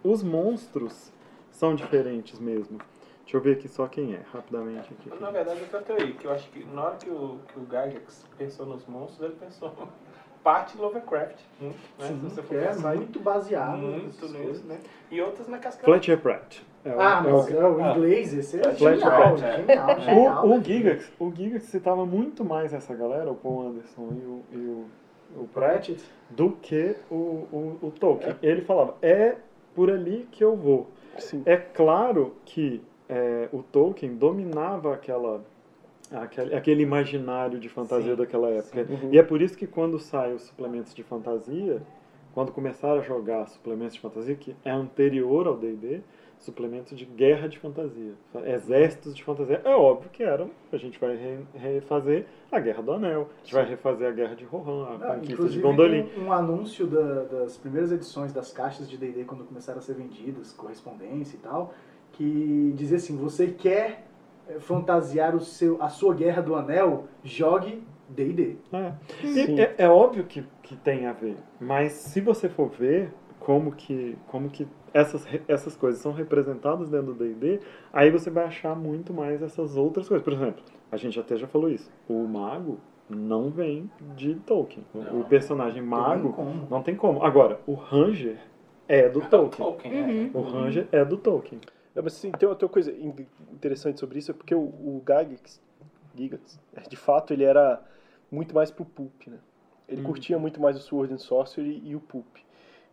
os 0.04 0.22
monstros 0.22 1.14
são 1.50 1.74
diferentes 1.74 2.40
mesmo. 2.40 2.80
Deixa 3.22 3.38
eu 3.38 3.42
ver 3.42 3.54
aqui 3.54 3.70
só 3.70 3.88
quem 3.88 4.14
é, 4.14 4.22
rapidamente. 4.34 4.94
Aqui. 4.94 5.22
Na 5.22 5.32
verdade, 5.32 5.62
eu 5.72 5.82
teoria, 5.82 6.14
que 6.14 6.26
eu 6.26 6.32
acho 6.32 6.50
que 6.50 6.64
na 6.66 6.84
hora 6.84 6.96
que 6.98 7.10
o, 7.10 7.40
que 7.48 7.60
o 7.60 7.64
Gygax 7.64 8.26
pensou 8.38 8.66
nos 8.66 8.86
monstros, 8.86 9.22
ele 9.22 9.40
pensou 9.40 9.74
parte 10.44 10.78
Lovecraft, 10.78 11.40
muito, 11.60 11.78
né? 12.00 12.08
Se 12.08 12.14
você 12.14 12.42
for 12.42 12.58
é 12.58 12.68
pensar 12.68 12.96
muito 12.96 13.20
baseado 13.20 13.80
muito 13.80 14.28
nisso, 14.28 14.66
né? 14.66 14.80
E 15.12 15.22
outras 15.22 15.48
na 15.48 15.58
cascata. 15.58 15.86
Fletcher 15.86 16.22
Pratt. 16.22 16.60
É 16.88 16.96
o- 16.96 17.00
Ah, 17.02 17.24
é 17.26 17.30
o- 17.30 17.34
mas 17.38 17.52
é, 17.52 17.66
o 17.68 17.82
Ah. 17.84 17.92
inglês, 17.92 18.34
esse 18.34 18.60
é 18.60 18.64
Fletcher 18.74 18.98
genial, 19.00 19.34
é. 19.34 19.38
genial, 19.58 20.00
genial. 20.02 20.48
O, 20.48 20.58
o 20.58 20.64
Gigax, 20.64 21.12
o 21.20 21.32
Gigax 21.36 21.64
citava 21.66 22.06
muito 22.06 22.44
mais 22.46 22.74
essa 22.74 22.94
galera, 22.96 23.30
o 23.32 23.36
Paul 23.36 23.68
Anderson 23.70 24.10
e 24.12 24.26
o, 24.26 24.42
e 24.54 24.58
o, 24.58 24.86
o 25.44 25.48
Pratt, 25.48 25.88
Pratchett. 25.88 26.04
do 26.30 26.52
que 26.62 26.96
o, 27.12 27.16
o, 27.16 27.78
o 27.84 27.92
Tolkien. 27.92 28.36
Ele 28.42 28.62
falava, 28.62 28.96
é 29.02 29.36
por 29.76 29.92
ali 29.92 30.28
que 30.32 30.44
eu 30.44 30.56
vou. 30.56 30.88
Sim. 31.18 31.44
É 31.46 31.58
claro 31.58 32.34
que 32.46 32.82
é, 33.10 33.50
o 33.52 33.62
Tolkien 33.64 34.16
dominava 34.16 34.94
aquela, 34.94 35.42
aquele, 36.12 36.56
aquele 36.56 36.84
imaginário 36.84 37.60
de 37.60 37.70
fantasia 37.70 38.12
Sim, 38.12 38.18
daquela 38.18 38.50
época. 38.50 38.86
Uhum. 38.90 39.10
E 39.12 39.18
é 39.18 39.24
por 39.24 39.42
isso 39.42 39.58
que 39.58 39.68
quando 39.68 40.00
saem 40.00 40.34
os 40.36 40.44
suplementos 40.44 40.94
de 40.94 41.04
fantasia, 41.04 41.82
quando 42.34 42.52
começaram 42.52 43.00
a 43.00 43.02
jogar 43.02 43.48
suplementos 43.48 43.96
de 43.96 44.00
fantasia, 44.00 44.36
que 44.36 44.56
é 44.64 44.70
anterior 44.72 45.48
ao 45.48 45.58
D&D, 45.58 46.02
suplementos 46.40 46.98
de 46.98 47.04
guerra 47.06 47.48
de 47.50 47.58
fantasia, 47.60 48.14
exércitos 48.46 49.16
de 49.16 49.24
fantasia. 49.24 49.62
É 49.66 49.76
óbvio 49.76 50.10
que 50.12 50.24
eram, 50.24 50.50
a 50.72 50.78
gente 50.78 51.00
vai 51.00 51.16
re- 51.16 51.40
refazer 51.56 52.26
a 52.52 52.60
Guerra 52.60 52.82
do 52.84 52.92
Anel, 52.94 53.28
a 53.42 53.44
gente 53.44 53.54
vai 53.54 53.66
refazer 53.66 54.08
a 54.08 54.12
Guerra 54.12 54.36
de 54.36 54.46
Rohan, 54.46 54.86
a 54.86 54.92
Não, 54.92 55.00
conquista 55.00 55.26
de 55.26 55.34
inclusive 55.34 55.62
Gondolin. 55.62 56.04
tem 56.08 56.24
um 56.24 56.32
anúncio 56.32 56.88
da- 56.88 57.24
das 57.24 57.58
primeiras 57.58 57.92
edições 57.92 58.32
das 58.32 58.52
caixas 58.54 58.90
de 58.90 58.98
D&D 58.98 59.24
quando 59.26 59.44
começaram 59.44 59.80
a 59.80 59.82
ser 59.82 59.96
vendidas, 59.96 60.54
correspondência 60.54 61.36
e 61.36 61.40
tal, 61.40 61.74
que 62.14 62.72
dizia 62.76 62.98
assim, 62.98 63.18
você 63.18 63.48
quer 63.48 64.06
eh, 64.50 64.60
fantasiar 64.60 65.36
o 65.36 65.42
seu, 65.42 65.82
a 65.84 65.90
sua 65.90 66.14
Guerra 66.14 66.42
do 66.42 66.56
Anel, 66.56 67.06
jogue 67.24 67.84
D&D. 68.08 68.56
É. 68.72 68.94
É, 69.62 69.84
é 69.86 69.90
óbvio 69.90 70.24
que, 70.24 70.42
que 70.64 70.76
tem 70.78 71.06
a 71.06 71.12
ver, 71.12 71.36
mas 71.60 71.92
se 71.92 72.22
você 72.22 72.48
for 72.48 72.70
ver 72.70 73.12
como 73.40 73.72
que, 73.72 74.18
como 74.28 74.50
que 74.50 74.68
essas, 74.94 75.26
essas 75.48 75.76
coisas 75.76 76.02
são 76.02 76.12
representadas 76.12 76.90
dentro 76.90 77.14
do 77.14 77.24
D&D, 77.24 77.60
aí 77.94 78.10
você 78.10 78.30
vai 78.30 78.46
achar 78.46 78.76
muito 78.76 79.14
mais 79.14 79.42
essas 79.42 79.76
outras 79.78 80.08
coisas. 80.08 80.24
Por 80.24 80.34
exemplo, 80.34 80.64
a 80.92 80.98
gente 80.98 81.20
até 81.20 81.36
já 81.38 81.48
falou 81.48 81.70
isso, 81.70 81.92
o 82.10 82.26
mago 82.28 82.80
não 83.10 83.50
vem 83.50 83.90
de 84.16 84.36
Tolkien. 84.36 84.84
O- 84.94 85.00
O 85.00 85.04
Não. 85.20 85.24
personagem 85.24 85.82
Tem 85.82 85.90
mago 85.90 86.34
como. 86.34 86.68
não 86.70 86.82
tem 86.84 86.96
como. 86.96 87.24
Agora, 87.24 87.60
o 87.66 87.74
Ranger 87.74 88.38
é 88.88 89.08
do 89.08 89.22
Tolkien. 89.22 89.68
Tolkien, 89.68 89.94
né? 89.94 90.32
O 90.34 90.42
Ranger 90.42 90.88
é 90.92 91.06
do 91.06 91.16
Tolkien. 91.18 91.62
É, 91.96 92.02
mas 92.02 92.14
assim, 92.16 92.32
tem 92.32 92.48
outra 92.48 92.68
coisa 92.68 92.92
in- 92.92 93.14
interessante 93.54 94.00
sobre 94.00 94.20
isso, 94.20 94.32
é 94.32 94.34
porque 94.34 94.54
o, 94.54 94.60
o 94.60 95.02
Gygax, 95.08 95.62
Gygax, 96.16 96.60
de 96.90 96.96
fato, 96.96 97.34
ele 97.34 97.44
era 97.44 97.82
muito 98.32 98.54
mais 98.54 98.70
pro 98.72 98.84
Pulp, 98.86 99.28
né? 99.28 99.38
Ele 99.88 100.02
curtia 100.02 100.38
muito 100.38 100.60
mais 100.62 100.76
o 100.76 100.82
Sword 100.82 101.14
and 101.14 101.18
Sorcery 101.18 101.82
e 101.86 101.96
o 101.96 102.00
Pulp, 102.02 102.26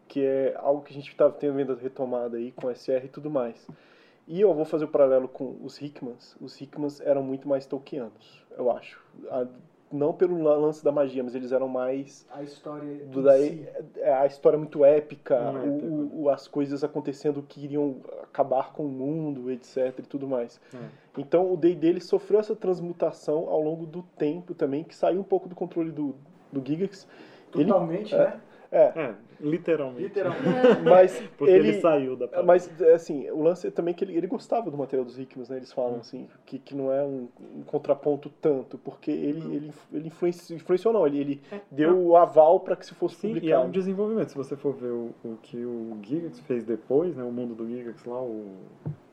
que 0.09 0.24
é 0.24 0.55
algo 0.59 0.82
que 0.82 0.92
a 0.92 0.94
gente 0.94 1.09
estava 1.09 1.32
tendo 1.32 1.55
vendo 1.55 1.74
retomada 1.74 2.36
aí 2.36 2.52
com 2.52 2.70
SR 2.70 3.05
e 3.05 3.09
tudo 3.09 3.30
mais. 3.30 3.66
E 4.26 4.40
eu 4.40 4.55
vou 4.55 4.64
fazer 4.64 4.84
o 4.84 4.88
paralelo 4.88 5.28
com 5.28 5.57
os 5.62 5.80
Hickmans. 5.80 6.36
Os 6.40 6.59
Hickmans 6.61 7.00
eram 7.00 7.22
muito 7.22 7.46
mais 7.48 7.66
Tolkianos, 7.66 8.42
eu 8.57 8.70
acho. 8.70 9.00
A- 9.30 9.46
não 9.92 10.12
pelo 10.12 10.42
lance 10.42 10.82
da 10.82 10.90
magia, 10.90 11.22
mas 11.22 11.36
eles 11.36 11.52
eram 11.52 11.68
mais 11.68 12.26
A 12.32 12.42
história 12.42 13.05
do 13.07 13.22
daí 13.22 13.59
si. 13.64 14.00
é, 14.00 14.12
a 14.12 14.26
história 14.26 14.59
muito 14.59 14.84
épica, 14.84 15.52
Muito 15.52 15.84
o- 15.84 16.22
o- 16.22 16.28
as 16.30 16.48
coisas 16.48 16.82
acontecendo 16.82 17.44
que 17.46 17.62
iriam 17.64 17.96
acabar 18.22 18.72
com 18.72 18.84
o 18.86 18.88
mundo, 18.88 19.52
etc 19.52 19.96
e 19.98 20.02
tudo 20.02 20.26
mais. 20.26 20.61
É. 20.74 20.78
Então 21.16 21.52
o 21.52 21.57
D&D 21.57 21.86
ele 21.86 22.00
sofreu 22.00 22.40
essa 22.40 22.57
transmutação 22.57 23.48
ao 23.48 23.61
longo 23.61 23.86
do 23.86 24.02
tempo 24.18 24.52
também, 24.52 24.82
que 24.82 24.96
saiu 24.96 25.20
um 25.20 25.24
pouco 25.24 25.48
do 25.48 25.55
controle 25.55 25.92
do, 25.92 26.16
do 26.50 26.61
Gigax. 26.66 27.07
Ele- 27.55 27.66
Totalmente, 27.66 28.14
é. 28.14 28.18
né? 28.18 28.40
É, 28.72 28.80
É, 28.98 29.14
literalmente. 29.41 30.03
Literalmente. 30.03 30.80
mas 30.89 31.22
Porque 31.37 31.53
ele, 31.53 31.68
ele, 31.70 31.80
saiu 31.80 32.16
da 32.16 32.26
parada. 32.28 32.47
mas 32.47 32.70
assim, 32.82 33.28
o 33.30 33.43
lance 33.43 33.66
é 33.66 33.70
também 33.70 33.95
que 33.95 34.05
ele, 34.05 34.16
ele 34.16 34.26
gostava 34.26 34.70
do 34.70 34.76
material 34.76 35.05
dos 35.05 35.18
Hickmans, 35.18 35.49
né? 35.49 35.57
Eles 35.57 35.70
Hum. 35.72 35.74
falam 35.74 36.01
assim, 36.01 36.28
que, 36.47 36.59
que 36.59 36.74
não 36.74 36.93
é 36.93 37.03
um, 37.03 37.28
um 37.57 37.62
contraponto 37.62 38.30
tanto, 38.41 38.78
porque 38.78 39.11
ele, 39.11 39.41
Hum. 39.47 39.53
ele, 39.55 39.72
ele 39.93 40.07
influenciou, 40.09 40.57
influenciou 40.57 40.93
não, 40.95 41.07
ele, 41.07 41.18
ele 41.20 41.43
deu 41.70 41.99
o 41.99 42.16
aval 42.16 42.61
para 42.61 42.76
que 42.76 42.87
se 42.87 42.95
fosse 42.95 43.16
Sim, 43.16 43.28
e 43.28 43.30
é 43.30 43.35
publicado. 43.35 43.64
um 43.66 43.70
desenvolvimento. 43.70 44.28
Se 44.30 44.37
você 44.37 44.57
for 44.57 44.72
ver 44.74 44.91
o, 44.93 45.14
o 45.24 45.37
que 45.43 45.57
o 45.64 45.97
Gigax 46.03 46.41
fez 46.41 46.64
depois, 46.64 47.14
né, 47.16 47.22
o 47.24 47.30
mundo 47.32 47.55
do 47.55 47.66
Gigax 47.66 48.05
lá, 48.05 48.20
o, 48.22 48.55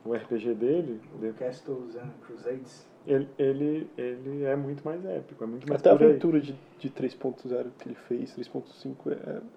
o 0.05 0.13
RPG 0.13 0.53
dele, 0.55 0.99
de- 1.19 1.33
Castles 1.33 1.95
and 1.95 2.09
Crusades. 2.25 2.89
Ele, 3.07 3.27
ele, 3.37 3.89
ele 3.97 4.43
é 4.43 4.55
muito 4.55 4.83
mais 4.83 5.03
épico, 5.05 5.43
é 5.43 5.47
muito 5.47 5.67
mais 5.67 5.81
Até 5.81 5.89
a 5.89 5.93
aí. 5.93 6.03
aventura 6.03 6.39
de, 6.39 6.55
de 6.79 6.89
3.0 6.89 7.67
que 7.79 7.87
ele 7.89 7.95
fez, 8.07 8.35
3.5, 8.37 8.95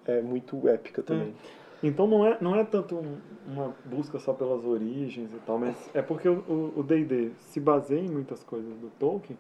é, 0.07 0.19
é 0.19 0.23
muito 0.23 0.67
épica 0.69 1.03
também. 1.03 1.35
Então 1.83 2.07
não 2.07 2.27
é, 2.27 2.39
não 2.41 2.57
é 2.57 2.65
tanto 2.65 2.95
um- 2.97 3.19
uma 3.47 3.75
busca 3.85 4.19
só 4.19 4.33
pelas 4.33 4.65
origens 4.65 5.31
e 5.35 5.39
tal, 5.41 5.59
mas 5.59 5.91
é 5.93 6.01
porque 6.01 6.27
o 6.29 6.83
D&D 6.83 7.33
se 7.39 7.61
baseia 7.61 8.01
em 8.01 8.09
muitas 8.09 8.43
coisas 8.43 8.75
do 8.79 8.89
Tolkien, 8.99 9.37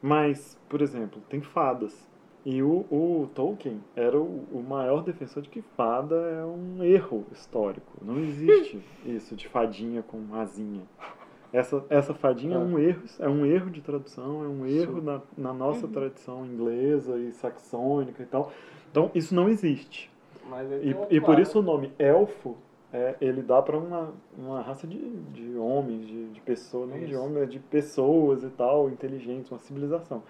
mas, 0.00 0.58
por 0.68 0.80
exemplo, 0.80 1.20
tem 1.28 1.40
fadas. 1.42 2.08
E 2.44 2.60
o, 2.62 2.86
o 2.90 3.28
Tolkien 3.34 3.78
era 3.94 4.18
o, 4.18 4.44
o 4.50 4.64
maior 4.66 5.02
defensor 5.04 5.42
de 5.42 5.48
que 5.48 5.62
fada 5.76 6.16
é 6.16 6.44
um 6.44 6.82
erro 6.82 7.24
histórico. 7.30 7.92
Não 8.02 8.18
existe 8.18 8.80
isso 9.06 9.36
de 9.36 9.46
fadinha 9.46 10.02
com 10.02 10.34
asinha. 10.34 10.82
Essa, 11.52 11.84
essa 11.90 12.14
fadinha 12.14 12.56
é 12.56 12.58
um 12.58 12.78
erro, 12.78 13.02
é 13.18 13.28
um 13.28 13.44
erro 13.44 13.70
de 13.70 13.82
tradução, 13.82 14.42
é 14.42 14.48
um 14.48 14.66
erro 14.66 15.02
na, 15.02 15.20
na 15.36 15.52
nossa 15.52 15.86
tradição 15.86 16.46
inglesa 16.46 17.18
e 17.18 17.30
saxônica 17.32 18.22
e 18.22 18.26
tal. 18.26 18.50
Então 18.90 19.10
isso 19.14 19.34
não 19.34 19.48
existe. 19.48 20.10
E, 20.82 20.94
outro 20.94 21.14
e 21.14 21.20
por 21.20 21.38
isso 21.38 21.58
o 21.58 21.62
nome 21.62 21.92
elfo, 21.98 22.56
é, 22.92 23.16
ele 23.20 23.42
dá 23.42 23.60
para 23.60 23.76
uma, 23.76 24.12
uma 24.36 24.60
raça 24.60 24.86
de, 24.86 24.98
de 24.98 25.56
homens, 25.56 26.06
de, 26.06 26.28
de 26.30 26.40
pessoas, 26.40 26.90
não 26.90 26.98
de 26.98 27.04
Isso. 27.06 27.18
homens, 27.18 27.38
mas 27.38 27.50
de 27.50 27.58
pessoas 27.58 28.42
e 28.42 28.50
tal, 28.50 28.90
inteligentes, 28.90 29.50
uma 29.50 29.58
civilização. 29.58 30.22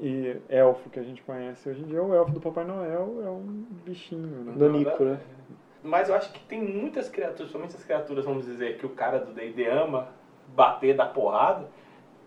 E 0.00 0.36
elfo 0.48 0.90
que 0.90 0.98
a 0.98 1.02
gente 1.02 1.22
conhece 1.22 1.68
hoje 1.68 1.82
em 1.82 1.86
dia, 1.86 2.02
o 2.02 2.14
elfo 2.14 2.32
do 2.32 2.40
Papai 2.40 2.64
Noel 2.64 3.22
é 3.24 3.30
um 3.30 3.64
bichinho, 3.84 4.44
né? 4.44 4.54
Nanico, 4.56 5.04
né? 5.04 5.20
Mas 5.82 6.08
eu 6.08 6.14
acho 6.14 6.32
que 6.32 6.40
tem 6.40 6.62
muitas 6.62 7.08
criaturas, 7.08 7.50
somente 7.50 7.76
as 7.76 7.84
criaturas, 7.84 8.24
vamos 8.24 8.46
dizer, 8.46 8.78
que 8.78 8.86
o 8.86 8.90
cara 8.90 9.18
do 9.18 9.32
D&D 9.32 9.66
ama 9.68 10.08
bater 10.54 10.96
da 10.96 11.06
porrada, 11.06 11.68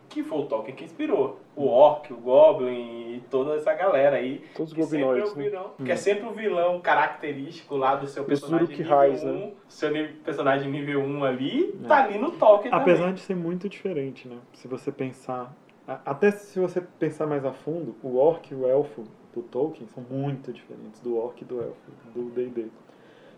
que 0.10 0.24
foi 0.24 0.40
o 0.40 0.46
Tolkien 0.46 0.76
que 0.76 0.84
inspirou. 0.86 1.40
O 1.56 1.68
Orc, 1.68 2.12
o 2.12 2.18
Goblin 2.18 3.16
e 3.16 3.24
toda 3.30 3.56
essa 3.56 3.74
galera 3.74 4.18
aí. 4.18 4.44
Todos 4.56 4.72
os 4.72 4.78
Que 4.78 4.84
sempre 4.84 5.20
é 5.20 5.24
né? 5.24 5.44
vilão, 5.50 5.72
que 5.86 5.92
é 5.92 5.96
sempre 5.96 6.28
o 6.28 6.32
vilão 6.32 6.80
característico 6.82 7.76
lá 7.76 7.96
do 7.96 8.08
seu 8.08 8.24
personagem 8.26 8.66
Uruk 8.68 8.78
nível 8.82 9.00
Hais, 9.00 9.24
1. 9.24 9.34
né? 9.34 9.52
Seu 9.68 9.92
personagem 10.24 10.70
nível 10.72 11.02
1 11.02 11.24
ali, 11.24 11.74
tá 11.88 12.04
ali 12.04 12.18
no 12.18 12.32
Tolkien 12.32 12.74
Apesar 12.74 13.00
também. 13.00 13.14
de 13.16 13.22
ser 13.22 13.36
muito 13.36 13.70
diferente, 13.70 14.28
né? 14.28 14.38
Se 14.54 14.68
você 14.68 14.92
pensar. 14.92 15.54
Até 15.88 16.32
se 16.32 16.60
você 16.60 16.82
pensar 16.82 17.28
mais 17.28 17.46
a 17.46 17.54
fundo, 17.54 17.96
o 18.04 18.18
orc 18.18 18.52
e 18.52 18.56
o 18.56 18.68
elfo 18.68 19.04
do 19.34 19.42
Tolkien 19.44 19.88
são 19.88 20.04
muito 20.10 20.52
diferentes 20.52 21.00
do 21.02 21.18
orc 21.18 21.42
e 21.42 21.46
do 21.46 21.62
elfo 21.62 21.92
do 22.14 22.24
D&D. 22.32 22.68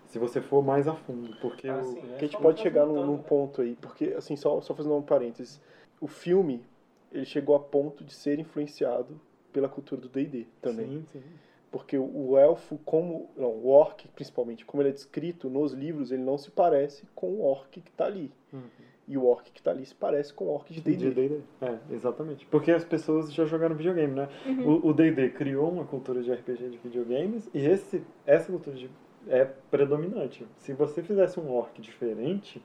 Se 0.08 0.18
você 0.20 0.42
for 0.42 0.64
mais 0.64 0.88
a 0.88 0.94
fundo, 0.94 1.36
porque 1.42 1.68
Ah, 1.68 1.80
o- 1.80 1.84
sim, 1.84 2.00
é 2.00 2.02
Que 2.18 2.26
a 2.26 2.28
gente 2.28 2.32
só 2.34 2.40
pode 2.40 2.62
chegar 2.62 2.86
num, 2.86 3.06
num 3.06 3.18
ponto 3.18 3.62
aí, 3.62 3.76
porque, 3.82 4.14
assim, 4.18 4.36
só, 4.36 4.60
só 4.62 4.74
fazendo 4.74 4.96
um 4.96 5.02
parênteses, 5.02 5.62
o 6.00 6.08
filme, 6.08 6.64
ele 7.12 7.26
chegou 7.26 7.56
a 7.56 7.60
ponto 7.60 8.04
de 8.04 8.14
ser 8.14 8.40
influenciado 8.40 9.20
pela 9.52 9.68
cultura 9.68 10.00
do 10.02 10.08
D&D 10.10 10.46
também. 10.62 10.88
Sim, 10.88 11.06
sim. 11.12 11.22
Porque 11.70 11.98
o, 11.98 12.30
o 12.30 12.38
elfo, 12.38 12.80
como, 12.86 13.30
não, 13.36 13.50
o 13.50 13.68
orc, 13.68 14.08
principalmente, 14.10 14.66
como 14.66 14.82
ele 14.82 14.90
é 14.90 14.94
descrito 14.94 15.50
nos 15.50 15.74
livros, 15.74 16.12
ele 16.12 16.24
não 16.24 16.38
se 16.38 16.50
parece 16.50 17.06
com 17.14 17.28
o 17.28 17.42
orc 17.44 17.70
que 17.82 17.92
tá 17.92 18.06
ali. 18.06 18.32
Uhum. 18.54 18.62
E 19.10 19.18
o 19.18 19.26
orc 19.26 19.52
que 19.52 19.62
tá 19.62 19.72
ali 19.72 19.86
se 19.86 19.94
parece 19.96 20.34
com 20.34 20.46
o 20.46 20.50
orc 20.50 20.74
de 20.74 20.80
De 20.82 20.96
D&D. 21.12 21.42
É, 21.62 21.78
exatamente. 21.94 22.46
Porque 22.46 22.72
as 22.72 22.84
pessoas 22.86 23.34
já 23.34 23.46
jogaram 23.46 23.76
videogame, 23.76 24.14
né? 24.14 24.30
O- 24.66 24.90
O 24.90 24.94
D&D 24.94 25.30
criou 25.32 25.70
uma 25.70 25.86
cultura 25.86 26.22
de 26.24 26.32
RPG 26.32 26.70
de 26.70 26.78
videogames 26.78 27.50
e 27.54 27.66
esse, 27.66 28.02
essa 28.26 28.52
cultura 28.52 28.76
de- 28.78 28.90
é 29.30 29.46
predominante. 29.72 30.46
Se 30.58 30.74
você 30.74 31.02
fizesse 31.02 31.40
um 31.40 31.50
orc 31.52 31.82
diferente, 31.82 32.62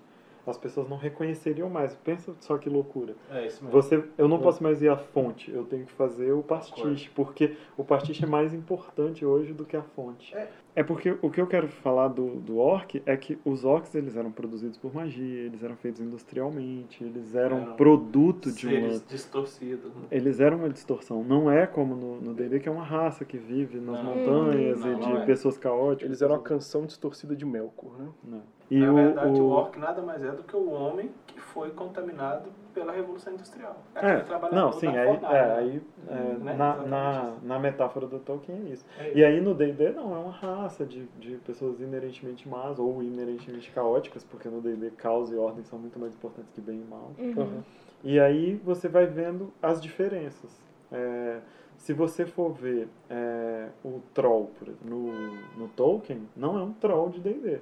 as 0.46 0.58
pessoas 0.58 0.88
não 0.88 0.96
reconheceriam 0.96 1.70
mais. 1.70 1.94
Pensa 1.94 2.34
só 2.40 2.58
que 2.58 2.68
loucura. 2.68 3.14
É 3.30 3.46
isso 3.46 3.62
mesmo. 3.64 3.70
Você, 3.80 4.04
eu 4.18 4.26
não 4.26 4.38
É. 4.38 4.40
posso 4.40 4.62
mais 4.62 4.82
ir 4.82 4.88
à 4.88 4.96
fonte, 4.96 5.50
eu 5.52 5.64
tenho 5.64 5.86
que 5.86 5.92
fazer 5.92 6.32
o 6.32 6.42
pastiche, 6.42 7.08
porque 7.14 7.56
o 7.76 7.84
pastiche 7.84 8.24
é 8.24 8.26
mais 8.26 8.52
importante 8.52 9.24
hoje 9.24 9.52
do 9.52 9.64
que 9.64 9.76
a 9.76 9.82
fonte. 9.82 10.34
É. 10.36 10.48
É 10.74 10.82
porque 10.82 11.14
o 11.20 11.28
que 11.30 11.38
eu 11.38 11.46
quero 11.46 11.68
falar 11.68 12.08
do, 12.08 12.36
do 12.36 12.56
orc 12.58 13.02
é 13.04 13.14
que 13.14 13.38
os 13.44 13.62
orcs 13.64 13.94
eles 13.94 14.16
eram 14.16 14.32
produzidos 14.32 14.78
por 14.78 14.94
magia, 14.94 15.40
eles 15.42 15.62
eram 15.62 15.76
feitos 15.76 16.00
industrialmente, 16.00 17.04
eles 17.04 17.34
eram 17.34 17.58
Eram 17.58 17.74
produto 17.76 18.50
de 18.50 18.66
uma 18.66 18.98
distorcidos. 19.06 19.94
né? 19.94 20.02
eles 20.10 20.40
eram 20.40 20.58
uma 20.58 20.70
distorção. 20.70 21.22
Não 21.22 21.50
é 21.50 21.66
como 21.66 21.94
no 21.94 22.20
no 22.22 22.32
D&D, 22.34 22.60
que 22.60 22.68
é 22.68 22.72
uma 22.72 22.84
raça 22.84 23.24
que 23.24 23.36
vive 23.36 23.78
nas 23.80 24.02
Não. 24.02 24.04
montanhas 24.16 24.80
Não, 24.80 24.92
e 24.92 24.94
de 24.96 25.00
não 25.10 25.22
é. 25.22 25.26
pessoas 25.26 25.58
caóticas. 25.58 26.06
Eles 26.08 26.22
eram 26.22 26.36
a 26.36 26.40
canção 26.40 26.86
distorcida 26.86 27.36
de 27.36 27.44
Melkor, 27.44 27.92
né? 27.98 28.08
Não. 28.24 28.42
E 28.70 28.78
Na 28.80 28.92
o, 28.92 28.94
verdade, 28.94 29.40
o... 29.40 29.44
o- 29.44 29.48
orc 29.50 29.78
nada 29.78 30.00
mais 30.00 30.22
é 30.24 30.30
do 30.30 30.42
que 30.42 30.56
o 30.56 30.70
homem 30.70 31.10
que 31.26 31.38
foi 31.40 31.70
contaminado 31.72 32.48
pela 32.72 32.92
Revolução 32.92 33.32
Industrial. 33.32 33.76
É, 33.94 33.98
Aquele 33.98 34.22
trabalhador 34.24 34.56
não, 34.56 34.72
sim, 34.72 34.88
aí, 34.88 35.06
fornalha. 35.06 35.36
é, 35.36 35.54
aí 35.58 35.82
é, 36.08 36.14
Né? 36.14 36.36
na, 36.38 36.52
Exatamente 36.52 36.90
na, 36.90 37.34
na 37.42 37.58
metáfora 37.58 38.06
do 38.06 38.18
Tolkien 38.18 38.58
é 38.66 38.72
isso. 38.72 38.84
É 38.98 39.12
E 39.14 39.24
aí 39.24 39.40
no 39.40 39.54
D&D 39.54 39.90
não, 39.90 40.14
é 40.14 40.18
uma 40.18 40.32
raça 40.32 40.84
de, 40.84 41.04
de 41.18 41.36
pessoas 41.38 41.80
inerentemente 41.80 42.48
más 42.48 42.78
ou 42.78 43.02
inerentemente 43.02 43.70
caóticas, 43.70 44.24
porque 44.24 44.48
no 44.48 44.60
D&D 44.60 44.90
caos 44.92 45.30
e 45.30 45.36
ordem 45.36 45.64
são 45.64 45.78
muito 45.78 45.98
mais 45.98 46.14
importantes 46.14 46.50
que 46.52 46.60
bem 46.60 46.80
e 46.80 46.84
mal. 46.84 47.10
Uhum. 47.18 47.62
E 48.04 48.18
aí 48.18 48.60
você 48.64 48.88
vai 48.88 49.06
vendo 49.06 49.52
as 49.62 49.80
diferenças. 49.80 50.50
É, 50.90 51.38
se 51.76 51.92
você 51.92 52.26
for 52.26 52.52
ver 52.52 52.88
é, 53.10 53.68
o 53.84 54.00
troll 54.14 54.50
por 54.58 54.68
exemplo, 54.68 54.88
no, 54.88 55.12
no 55.56 55.68
Tolkien, 55.68 56.28
não 56.36 56.58
é 56.58 56.62
um 56.62 56.72
troll 56.72 57.10
de 57.10 57.20
D&D. 57.20 57.60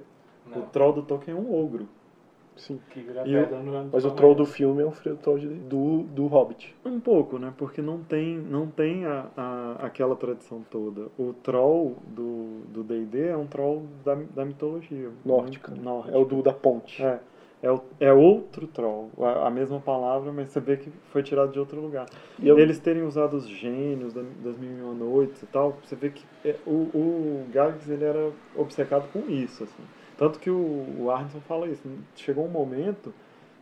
O 0.55 0.61
troll 0.63 0.93
do 0.93 1.03
Tolkien 1.03 1.37
é 1.37 1.39
um 1.39 1.53
ogro. 1.53 1.87
Sim. 2.55 2.79
que 2.91 2.99
vira 3.01 3.27
E 3.27 3.35
o- 3.35 3.41
pedra 3.41 3.59
no 3.59 3.89
Mas 3.91 4.05
o 4.05 4.11
troll 4.11 4.35
do 4.35 4.45
filme 4.45 4.81
é 4.81 4.85
um 4.85 4.91
frio- 4.91 5.15
troll 5.17 5.39
de- 5.39 5.47
do, 5.47 6.03
do 6.03 6.27
Hobbit. 6.27 6.75
Um 6.85 6.99
pouco, 6.99 7.39
né? 7.39 7.53
Porque 7.57 7.81
não 7.81 7.99
tem, 8.03 8.37
não 8.37 8.67
tem 8.67 9.05
a, 9.05 9.27
a- 9.35 9.75
aquela 9.81 10.15
tradição 10.15 10.63
toda. 10.69 11.07
O 11.17 11.33
troll 11.33 11.97
do 12.07 12.61
do 12.71 12.83
D&D 12.83 13.27
é 13.27 13.37
um 13.37 13.47
troll 13.47 13.83
da, 14.05 14.15
da 14.15 14.45
mitologia. 14.45 15.09
Nórdica. 15.25 15.71
Muito 15.71 15.83
nórdica. 15.83 16.15
É 16.15 16.19
o 16.19 16.25
do 16.25 16.41
da 16.43 16.53
ponte. 16.53 17.01
É, 17.03 17.19
é, 17.63 17.71
o- 17.71 17.81
é 17.99 18.13
outro 18.13 18.67
troll. 18.67 19.09
A, 19.19 19.47
a 19.47 19.49
mesma 19.49 19.79
palavra, 19.79 20.31
mas 20.31 20.49
você 20.51 20.59
vê 20.59 20.77
que 20.77 20.89
foi 21.11 21.23
tirado 21.23 21.51
de 21.51 21.59
outro 21.59 21.79
lugar. 21.81 22.05
E 22.39 22.47
eu- 22.47 22.57
Eles 22.59 22.79
terem 22.79 23.03
usado 23.03 23.35
os 23.35 23.47
gênios 23.47 24.13
da- 24.13 24.21
das 24.43 24.57
Mil 24.57 24.71
e 24.77 24.81
Uma 24.81 24.93
Noites 24.93 25.41
e 25.41 25.47
tal, 25.47 25.77
você 25.83 25.95
vê 25.95 26.09
que 26.09 26.23
é, 26.45 26.55
o, 26.65 26.71
o 26.71 27.45
Gags 27.51 27.89
ele 27.91 28.03
era 28.05 28.31
obcecado 28.55 29.07
com 29.11 29.29
isso, 29.29 29.63
assim. 29.63 29.83
Tanto 30.21 30.39
que 30.39 30.51
o, 30.51 30.85
o 30.99 31.09
Arneson 31.09 31.39
fala 31.41 31.67
isso. 31.67 31.81
Chegou 32.15 32.45
um 32.45 32.47
momento 32.47 33.11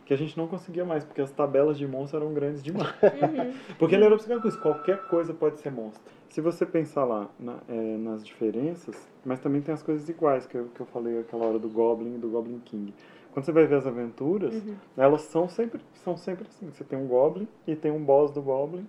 que 0.04 0.12
a 0.12 0.16
gente 0.16 0.36
não 0.36 0.46
conseguia 0.46 0.84
mais, 0.84 1.02
porque 1.02 1.22
as 1.22 1.30
tabelas 1.30 1.78
de 1.78 1.86
monstro 1.86 2.20
eram 2.20 2.34
grandes 2.34 2.62
demais. 2.62 2.94
porque 3.78 3.94
ele 3.94 4.04
era 4.04 4.12
obcecado 4.14 4.42
com 4.42 4.48
isso. 4.48 4.60
Qualquer 4.60 5.06
coisa 5.06 5.32
pode 5.32 5.58
ser 5.58 5.72
monstro. 5.72 6.02
Se 6.28 6.42
você 6.42 6.66
pensar 6.66 7.04
lá 7.06 7.30
na- 7.38 7.60
é, 7.66 7.96
nas 7.96 8.22
diferenças, 8.22 8.94
mas 9.24 9.40
também 9.40 9.62
tem 9.62 9.72
as 9.72 9.82
coisas 9.82 10.06
iguais, 10.10 10.46
que 10.46 10.54
eu, 10.54 10.66
que 10.74 10.80
eu 10.80 10.86
falei 10.86 11.20
aquela 11.20 11.46
hora 11.46 11.58
do 11.58 11.68
Goblin 11.70 12.16
e 12.16 12.18
do 12.18 12.28
Goblin 12.28 12.60
King. 12.62 12.92
Quando 13.32 13.46
você 13.46 13.52
vai 13.52 13.66
ver 13.66 13.76
as 13.76 13.86
aventuras, 13.86 14.52
elas 14.98 15.22
são 15.22 15.48
sempre, 15.48 15.80
são 16.04 16.14
sempre 16.14 16.46
assim. 16.46 16.68
Você 16.70 16.84
tem 16.84 16.98
um 16.98 17.06
Goblin 17.06 17.48
e 17.66 17.74
tem 17.74 17.90
um 17.90 18.04
boss 18.04 18.30
do 18.32 18.42
Goblin 18.42 18.86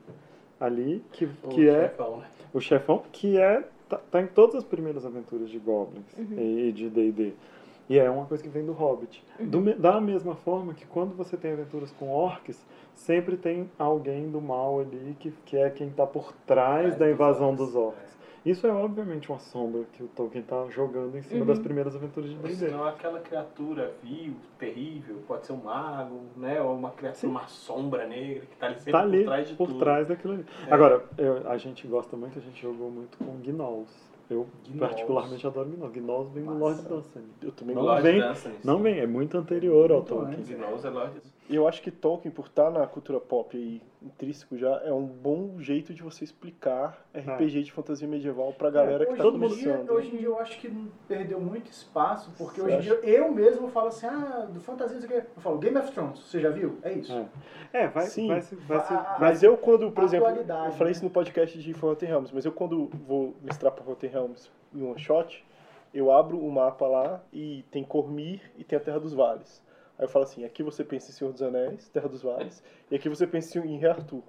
ali, 0.60 1.02
que, 1.14 1.26
que 1.50 1.70
é 1.70 1.88
Chefão, 1.90 2.18
né? 2.18 2.26
o 2.54 2.60
chefão, 2.60 3.04
que 3.14 3.38
é 3.38 3.64
tá, 3.88 3.98
tá 4.12 4.22
em 4.22 4.28
todas 4.28 4.56
as 4.56 4.64
primeiras 4.66 5.06
aventuras 5.06 5.50
de 5.50 5.58
Goblins 5.58 6.04
e, 6.38 6.68
e 6.68 6.72
de 6.74 6.90
D&D. 6.90 7.34
E 7.92 8.00
é 8.00 8.10
uma 8.10 8.26
coisa 8.26 8.42
que 8.42 8.48
vem 8.48 8.66
do 8.66 8.72
Hobbit. 8.72 9.22
Do 9.38 9.62
da 9.78 10.00
mesma 10.00 10.34
forma 10.34 10.74
que 10.74 10.86
quando 10.86 11.14
você 11.14 11.36
tem 11.36 11.52
aventuras 11.52 11.92
com 11.92 12.10
orcs, 12.10 12.66
sempre 12.94 13.36
tem 13.36 13.70
alguém 13.78 14.30
do 14.30 14.40
mal 14.40 14.80
ali 14.80 15.16
que, 15.20 15.32
que 15.46 15.58
é 15.58 15.70
quem 15.70 15.88
está 15.90 16.08
por 16.08 16.32
trás 16.46 16.82
Trás 16.96 16.96
da 16.98 17.06
dos 17.06 17.14
invasão 17.14 17.50
orcs. 17.50 17.66
dos 17.66 17.76
orcs. 17.76 18.22
Isso 18.46 18.66
é 18.66 18.72
obviamente 18.72 19.30
uma 19.30 19.38
sombra 19.38 19.84
que 19.94 20.02
o 20.02 20.08
Tolkien 20.08 20.42
tá 20.44 20.66
jogando 20.70 21.16
em 21.18 21.22
cima 21.22 21.42
Uhum. 21.42 21.46
das 21.48 21.60
primeiras 21.60 21.96
aventuras 21.96 22.30
de 22.30 22.36
D&D. 22.38 22.56
Senão 22.56 22.86
aquela 22.86 23.20
criatura 23.20 23.94
vil, 24.02 24.34
terrível, 24.58 25.18
pode 25.28 25.46
ser 25.46 25.54
um 25.54 25.58
mago, 25.58 26.22
né? 26.38 26.60
Ou 26.62 26.74
uma 26.76 26.90
criatura, 26.92 27.28
uma 27.30 27.46
sombra 27.48 28.08
negra 28.08 28.46
que 28.48 28.56
tá 28.58 28.66
ali 28.68 28.76
sempre 28.80 28.92
Tá 28.94 29.00
ali 29.02 29.18
por 29.20 29.26
trás 29.28 29.48
de 29.50 29.56
por 29.56 29.68
tudo. 29.68 29.80
trás 29.80 30.08
daquilo 30.08 30.34
ali. 30.36 30.46
É. 30.68 30.74
Agora, 30.74 31.04
eu- 31.20 31.48
a 31.52 31.58
gente 31.58 31.86
gosta 31.86 32.16
muito, 32.18 32.40
a 32.40 32.42
gente 32.42 32.60
jogou 32.62 32.90
muito 32.90 33.16
com 33.20 33.38
Gnolls. 33.42 34.11
Eu 34.32 34.48
Gnolls. 34.64 34.80
particularmente 34.80 35.46
adoro 35.46 35.70
Gnolls. 35.70 35.90
Gnolls 35.90 36.32
vem 36.34 36.44
do 36.46 36.54
Lord 36.58 36.82
Dunsany. 36.84 37.26
Eu 37.42 37.52
também 37.52 37.76
Não 37.76 37.84
vem- 38.02 38.22
Dunsany. 38.22 38.56
Não 38.64 38.80
vem, 38.82 39.00
é 39.00 39.06
muito 39.08 39.38
anterior 39.38 39.92
ao 39.92 39.98
Muito 39.98 40.10
Tolkien. 40.10 40.38
antes. 40.40 40.50
Gnolls 40.50 40.86
é 40.86 40.90
Lord 40.90 41.12
E 41.18 41.41
eu 41.56 41.68
acho 41.68 41.82
que 41.82 41.92
Tolkien, 41.92 42.32
por 42.32 42.46
estar 42.48 42.70
na 42.70 42.86
cultura 42.88 43.20
pop 43.20 43.56
aí, 43.58 43.82
intrínseco 44.02 44.58
já, 44.58 44.82
é 44.84 44.92
um 44.92 45.06
bom 45.06 45.60
jeito 45.60 45.94
de 45.94 46.02
você 46.02 46.24
explicar 46.24 47.06
RPG 47.14 47.64
de 47.64 47.72
fantasia 47.72 48.08
medieval 48.08 48.54
pra 48.54 48.70
galera 48.70 49.06
que 49.06 49.12
hoje, 49.14 49.22
tá 49.22 49.30
dia, 49.30 49.32
começando. 49.32 49.90
hoje 49.92 50.08
em 50.14 50.18
dia 50.18 50.28
eu 50.28 50.40
acho 50.40 50.60
que 50.60 50.70
perdeu 51.08 51.40
muito 51.40 51.70
espaço, 51.72 52.32
porque 52.38 52.62
Você 52.62 52.68
hoje 52.68 52.76
em 52.78 52.80
dia 52.82 52.94
eu 53.04 53.32
mesmo 53.32 53.68
falo 53.70 53.88
assim, 53.88 54.08
ah, 54.08 54.48
do 54.52 54.60
fantasia, 54.60 54.96
não 55.00 55.08
sei 55.08 55.18
o 55.18 55.22
quê. 55.22 55.28
Eu 55.36 55.42
falo, 55.42 55.58
Game 55.60 55.78
of 55.78 55.92
Thrones, 55.92 56.20
você 56.20 56.40
já 56.40 56.50
viu? 56.50 56.78
É 56.84 56.94
isso. 56.94 57.14
É. 57.74 57.82
É, 57.84 57.88
vai, 57.88 58.06
Sim. 58.08 58.28
vai, 58.28 58.42
vai, 58.42 58.78
A- 58.78 58.82
vai 59.20 59.20
Mas 59.20 59.44
eu 59.44 59.58
quando, 59.58 59.92
por 59.92 60.04
exemplo, 60.04 60.28
eu 60.30 60.46
falei 60.72 60.86
né? 60.86 60.92
isso 60.92 61.04
no 61.04 61.10
podcast 61.10 61.58
de 61.58 61.74
Forgotten 61.74 62.08
Realms, 62.10 62.32
mas 62.34 62.46
eu 62.46 62.52
quando 62.52 62.90
vou 63.08 63.36
mestrar 63.42 63.72
pra 63.72 63.84
Forgotten 63.84 64.10
Realms 64.10 64.52
em 64.74 64.84
one 64.84 65.00
shot, 65.00 65.46
eu 65.94 66.12
abro 66.12 66.40
o 66.40 66.52
mapa 66.52 66.88
lá 66.88 67.22
e 67.34 67.64
tem 67.72 67.84
Cormir 67.84 68.42
e 68.58 68.64
tem 68.64 68.78
a 68.78 68.82
Terra 68.82 69.00
dos 69.00 69.14
Vales. 69.14 69.62
Aí 70.02 70.06
eu 70.06 70.10
falo 70.10 70.24
assim, 70.24 70.44
aqui 70.44 70.64
você 70.64 70.84
pensa 70.84 71.12
em 71.12 71.14
Senhor 71.14 71.32
dos 71.32 71.44
Anéis, 71.44 71.88
Terra 71.90 72.10
dos 72.10 72.24
Vales, 72.24 72.64
e 72.90 72.96
aqui 72.96 73.08
você 73.08 73.28
pensa 73.28 73.60
em 73.60 73.78
Rei 73.78 73.88
Arthur. 73.92 74.24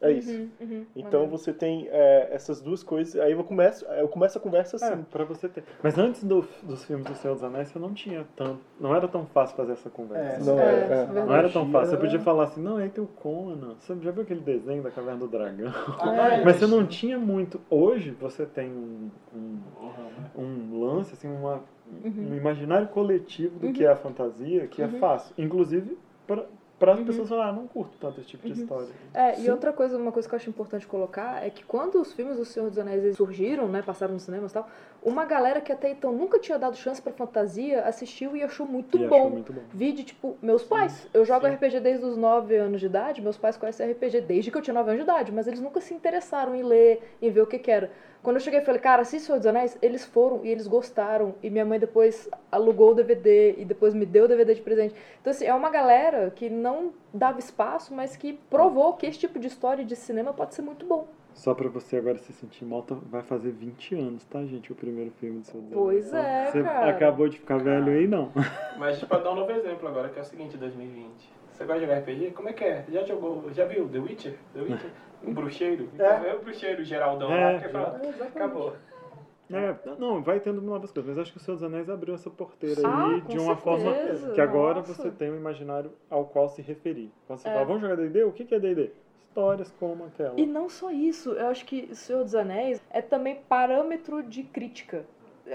É 0.00 0.12
isso. 0.12 0.30
Uhum, 0.30 0.48
uhum, 0.60 0.86
Então 0.94 1.22
maneiro. 1.22 1.36
você 1.36 1.52
tem 1.52 1.88
é, 1.90 2.28
essas 2.30 2.60
duas 2.60 2.84
coisas, 2.84 3.20
aí 3.20 3.32
eu 3.32 3.42
começo, 3.42 3.84
eu 3.86 4.06
começo 4.06 4.38
a 4.38 4.40
conversa 4.40 4.76
É, 4.76 4.92
assim. 4.92 5.02
pra 5.10 5.24
você 5.24 5.48
ter. 5.48 5.64
Mas 5.82 5.98
antes 5.98 6.22
do- 6.22 6.46
dos 6.62 6.84
filmes 6.84 7.04
do 7.04 7.16
Senhor 7.16 7.34
dos 7.34 7.42
Anéis, 7.42 7.66
você 7.70 7.80
não 7.80 7.92
tinha 7.92 8.24
tanto. 8.36 8.60
Não 8.78 8.94
era 8.94 9.08
tão 9.08 9.26
fácil 9.26 9.56
fazer 9.56 9.72
essa 9.72 9.90
conversa. 9.90 10.38
Não, 10.44 10.56
É, 10.56 10.66
é, 10.72 10.82
é. 10.84 10.86
verdade. 10.86 11.26
Não 11.26 11.34
era 11.34 11.50
tão 11.50 11.68
fácil. 11.72 11.90
Você 11.90 11.96
podia 11.96 12.20
falar 12.20 12.44
assim, 12.44 12.62
não, 12.62 12.76
aí 12.76 12.88
tem 12.90 13.02
o 13.02 13.08
Conan. 13.08 13.74
Você 13.80 13.96
já 14.00 14.12
viu 14.12 14.22
aquele 14.22 14.38
desenho 14.40 14.84
da 14.84 14.90
Caverna 14.92 15.18
do 15.18 15.26
Dragão? 15.26 15.72
Ah, 15.98 16.38
Mas 16.46 16.58
você 16.58 16.66
não 16.68 16.86
tinha 16.86 17.18
muito. 17.18 17.60
Hoje 17.68 18.12
você 18.12 18.46
tem 18.46 18.70
um, 18.70 19.10
um, 19.34 19.58
Uhum. 20.36 20.44
um 20.44 20.80
lance, 20.80 21.14
assim, 21.14 21.26
uma, 21.28 21.60
Uhum. 22.04 22.30
um 22.32 22.36
imaginário 22.36 22.88
coletivo 22.88 23.58
do 23.58 23.72
que 23.72 23.84
é 23.84 23.88
a 23.88 23.96
fantasia, 23.96 24.66
que 24.66 24.82
é 24.82 24.88
fácil. 24.88 25.34
Inclusive 25.38 25.96
para 26.78 26.92
as 26.92 27.00
Uhum. 27.00 27.06
pessoas 27.06 27.28
falarem, 27.28 27.50
ah, 27.50 27.56
não 27.56 27.66
curto 27.66 27.96
tanto 27.98 28.20
esse 28.20 28.28
tipo 28.28 28.46
de 28.46 28.52
história. 28.52 28.86
É, 29.12 29.40
e 29.40 29.50
outra 29.50 29.72
coisa, 29.72 29.96
uma 29.96 30.12
coisa 30.12 30.28
que 30.28 30.34
eu 30.34 30.36
acho 30.36 30.48
importante 30.48 30.86
colocar 30.86 31.44
é 31.44 31.50
que 31.50 31.64
quando 31.64 32.00
os 32.00 32.12
filmes 32.12 32.36
do 32.36 32.44
Senhor 32.44 32.68
dos 32.68 32.78
Anéis 32.78 33.16
surgiram, 33.16 33.66
né, 33.66 33.82
passaram 33.82 34.14
nos 34.14 34.22
cinemas 34.22 34.52
e 34.52 34.54
tal, 34.54 34.68
uma 35.02 35.24
galera 35.24 35.60
que 35.60 35.72
até 35.72 35.90
então 35.90 36.12
nunca 36.12 36.38
tinha 36.38 36.56
dado 36.56 36.76
chance 36.76 37.02
pra 37.02 37.12
fantasia 37.12 37.82
assistiu 37.82 38.36
e 38.36 38.44
achou 38.44 38.64
muito 38.64 38.96
e 38.96 39.08
bom. 39.08 39.16
achou 39.16 39.30
muito 39.30 39.52
bom. 39.52 39.62
Vide, 39.74 40.04
tipo, 40.04 40.36
meus 40.40 40.62
pais. 40.62 41.08
Eu 41.12 41.24
jogo 41.24 41.46
sim. 41.48 41.54
RPG 41.54 41.80
desde 41.80 42.04
os 42.04 42.16
9 42.16 42.54
anos 42.54 42.78
de 42.78 42.86
idade, 42.86 43.20
meus 43.20 43.36
pais 43.36 43.56
conhecem 43.56 43.90
RPG 43.90 44.20
desde 44.20 44.50
que 44.52 44.56
eu 44.58 44.62
tinha 44.62 44.74
9 44.74 44.90
anos 44.90 45.04
de 45.04 45.10
idade, 45.10 45.32
mas 45.32 45.48
eles 45.48 45.60
nunca 45.60 45.80
se 45.80 45.92
interessaram 45.94 46.54
em 46.54 46.62
ler, 46.62 47.16
em 47.20 47.28
ver 47.28 47.40
o 47.40 47.46
que 47.46 47.58
que 47.58 47.72
era. 47.72 47.90
Quando 48.22 48.36
eu 48.36 48.40
cheguei 48.40 48.60
e 48.60 48.64
falei, 48.64 48.80
cara, 48.80 49.02
assiste 49.02 49.26
Senhor 49.26 49.38
dos 49.38 49.46
Anéis, 49.46 49.78
eles 49.80 50.04
foram 50.04 50.44
e 50.44 50.48
eles 50.48 50.66
gostaram. 50.66 51.34
E 51.42 51.48
minha 51.48 51.64
mãe 51.64 51.78
depois 51.78 52.28
alugou 52.50 52.90
o 52.90 52.94
DVD 52.94 53.54
e 53.56 53.64
depois 53.64 53.94
me 53.94 54.04
deu 54.04 54.24
o 54.24 54.28
DVD 54.28 54.54
de 54.54 54.60
presente. 54.60 54.94
Então, 55.20 55.30
assim, 55.30 55.44
é 55.46 55.54
uma 55.54 55.70
galera 55.70 56.30
que 56.34 56.50
não 56.50 56.92
dava 57.14 57.38
espaço, 57.38 57.94
mas 57.94 58.16
que 58.16 58.32
provou 58.50 58.94
que 58.94 59.06
esse 59.06 59.18
tipo 59.18 59.38
de 59.38 59.46
história 59.46 59.84
de 59.84 59.94
cinema 59.96 60.32
pode 60.32 60.54
ser 60.54 60.62
muito 60.62 60.84
bom. 60.84 61.06
Só 61.32 61.54
pra 61.54 61.68
você 61.68 61.96
agora 61.96 62.18
se 62.18 62.32
sentir 62.32 62.64
mal, 62.64 62.82
tá- 62.82 62.96
vai 63.08 63.22
fazer 63.22 63.52
20 63.52 63.94
anos, 63.94 64.24
tá, 64.24 64.44
gente? 64.44 64.72
O 64.72 64.74
primeiro 64.74 65.12
filme 65.12 65.38
do 65.38 65.46
seu 65.46 65.60
Deus. 65.60 65.72
Pois 65.80 66.12
é, 66.12 66.46
Você 66.50 66.62
cara. 66.64 66.90
acabou 66.90 67.28
de 67.28 67.38
ficar 67.38 67.58
velho 67.58 67.92
aí, 67.92 68.08
não. 68.08 68.32
Mas 68.76 68.98
pode 69.04 69.22
dar 69.22 69.30
um 69.30 69.36
novo 69.36 69.52
exemplo 69.52 69.86
agora, 69.86 70.08
que 70.08 70.18
é 70.18 70.22
o 70.22 70.24
seguinte, 70.24 70.56
2020. 70.56 71.37
Você 71.58 71.64
gosta 71.64 71.80
de 71.80 71.86
jogar 71.86 71.98
RPG? 71.98 72.30
Como 72.30 72.48
é 72.48 72.52
que 72.52 72.64
é? 72.64 72.84
Já 72.88 73.02
jogou, 73.04 73.52
já 73.52 73.64
viu 73.64 73.88
The 73.88 73.98
Witcher? 73.98 74.38
The 74.54 74.60
Witcher? 74.62 74.90
Um 75.20 75.34
bruxeiro? 75.34 75.88
É. 75.98 76.28
É 76.28 76.34
o 76.36 76.38
bruxeiro 76.38 76.84
Geraldão 76.84 77.32
É, 77.32 77.54
lá, 77.54 77.60
que 77.60 77.68
fala, 77.70 78.00
É, 78.04 78.22
acabou. 78.22 78.76
É, 79.50 79.74
não, 79.98 80.22
vai 80.22 80.38
tendo 80.38 80.62
novas 80.62 80.92
coisas, 80.92 81.08
mas 81.10 81.18
acho 81.18 81.32
que 81.32 81.38
o 81.38 81.40
Senhor 81.40 81.56
dos 81.56 81.64
Anéis 81.64 81.90
abriu 81.90 82.14
essa 82.14 82.30
porteira 82.30 82.82
Ah, 82.84 83.06
aí 83.14 83.20
de 83.22 83.36
uma 83.36 83.56
forma 83.56 83.92
certeza, 83.92 84.30
que 84.32 84.40
agora 84.40 84.76
nossa. 84.76 84.94
você 84.94 85.10
tem 85.10 85.28
um 85.32 85.36
imaginário 85.36 85.90
ao 86.08 86.24
qual 86.26 86.48
se 86.48 86.62
referir. 86.62 87.10
Quando 87.26 87.40
você 87.40 87.48
É. 87.48 87.52
fala, 87.52 87.64
vamos 87.64 87.82
jogar 87.82 87.96
D&D? 87.96 88.22
O 88.22 88.30
que 88.30 88.44
que 88.44 88.54
é 88.54 88.60
D&D? 88.60 88.92
Histórias 89.28 89.74
como 89.80 90.04
aquela. 90.04 90.38
E 90.38 90.46
não 90.46 90.68
só 90.68 90.92
isso, 90.92 91.32
eu 91.32 91.48
acho 91.48 91.64
que 91.64 91.88
O 91.90 91.94
Senhor 91.96 92.22
dos 92.22 92.36
Anéis 92.36 92.80
é 92.90 93.02
também 93.02 93.40
parâmetro 93.48 94.22
de 94.22 94.44
crítica. 94.44 95.04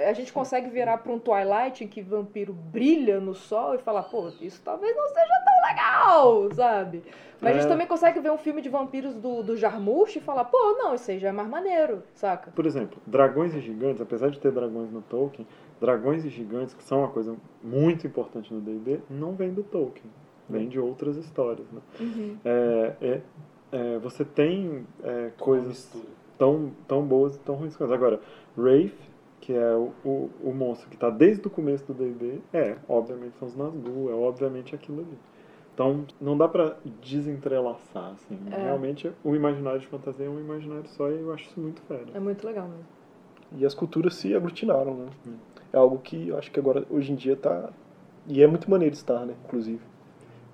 A 0.07 0.13
gente 0.13 0.33
consegue 0.33 0.69
virar 0.69 0.97
para 0.97 1.11
um 1.11 1.19
Twilight 1.19 1.83
em 1.83 1.87
que 1.87 2.01
vampiro 2.01 2.51
brilha 2.53 3.19
no 3.19 3.35
sol 3.35 3.75
e 3.75 3.77
falar, 3.77 4.03
pô, 4.03 4.29
isso 4.41 4.61
talvez 4.63 4.95
não 4.95 5.07
seja 5.09 5.33
tão 5.45 5.69
legal, 5.69 6.51
sabe? 6.53 7.03
Mas 7.39 7.51
a 7.51 7.53
gente 7.59 7.65
É. 7.65 7.69
também 7.69 7.85
consegue 7.87 8.19
ver 8.19 8.31
um 8.31 8.37
filme 8.37 8.61
de 8.61 8.69
vampiros 8.69 9.13
do, 9.15 9.43
do 9.43 9.55
Jarmusch 9.57 10.15
e 10.15 10.19
falar, 10.19 10.45
pô, 10.45 10.57
não, 10.79 10.95
isso 10.95 11.11
aí 11.11 11.19
já 11.19 11.29
é 11.29 11.31
mais 11.31 11.47
maneiro, 11.49 12.01
saca? 12.15 12.51
Por 12.51 12.65
exemplo, 12.65 12.97
dragões 13.05 13.53
e 13.53 13.59
gigantes, 13.59 14.01
apesar 14.01 14.29
de 14.29 14.39
ter 14.39 14.51
dragões 14.51 14.89
no 14.91 15.01
Tolkien, 15.01 15.45
dragões 15.79 16.23
e 16.25 16.29
gigantes, 16.29 16.73
que 16.73 16.83
são 16.83 16.99
uma 16.99 17.09
coisa 17.09 17.35
muito 17.61 18.07
importante 18.07 18.53
no 18.53 18.61
D&D, 18.61 18.99
não 19.09 19.33
vem 19.33 19.53
do 19.53 19.61
Tolkien. 19.63 20.09
Vem 20.49 20.67
de 20.67 20.79
outras 20.79 21.15
histórias, 21.17 21.65
né? 21.71 21.81
É, 22.45 22.93
é- 23.01 23.21
é, 23.71 23.97
você 23.99 24.23
tem 24.25 24.85
é, 25.03 25.31
coisas 25.39 25.91
tão, 26.37 26.71
tão 26.87 27.01
boas 27.01 27.35
e 27.35 27.39
tão 27.39 27.55
ruins. 27.55 27.79
Agora, 27.81 28.19
Wraith, 28.57 28.93
que 29.43 29.51
é 29.51 29.73
o, 29.73 29.91
o, 30.05 30.29
o 30.41 30.53
monstro 30.53 30.87
que 30.89 30.95
está 30.95 31.09
desde 31.09 31.45
o 31.45 31.49
começo 31.49 31.85
do 31.85 31.93
D&D, 31.93 32.39
é, 32.53 32.77
obviamente, 32.87 33.35
são 33.37 33.49
os 33.49 33.55
Nazgûl, 33.57 34.09
é 34.09 34.13
obviamente 34.13 34.73
aquilo 34.73 35.01
ali. 35.01 35.17
Então, 35.73 36.05
não 36.21 36.37
dá 36.37 36.47
pra 36.47 36.77
desentrelaçar, 37.01 38.11
assim. 38.13 38.39
É. 38.49 38.63
Realmente, 38.63 39.11
o 39.21 39.35
imaginário 39.35 39.81
de 39.81 39.87
fantasia 39.87 40.27
é 40.27 40.29
um 40.29 40.39
imaginário 40.39 40.87
só 40.87 41.09
e 41.09 41.19
eu 41.19 41.33
acho 41.33 41.49
isso 41.49 41.59
muito 41.59 41.81
fera. 41.81 42.05
É 42.13 42.21
muito 42.21 42.47
legal 42.47 42.69
mesmo. 42.69 42.85
E 43.57 43.65
as 43.65 43.73
culturas 43.73 44.15
se 44.15 44.33
aglutinaram, 44.33 44.95
né? 44.95 45.07
É 45.73 45.77
algo 45.77 45.97
que 45.97 46.29
eu 46.29 46.37
acho 46.37 46.49
que 46.49 46.57
agora, 46.57 46.85
hoje 46.89 47.11
em 47.11 47.15
dia, 47.15 47.35
tá. 47.35 47.69
E 48.25 48.41
é 48.41 48.47
muito 48.47 48.71
maneiro 48.71 48.95
estar, 48.95 49.25
né? 49.25 49.33
Inclusive. 49.43 49.81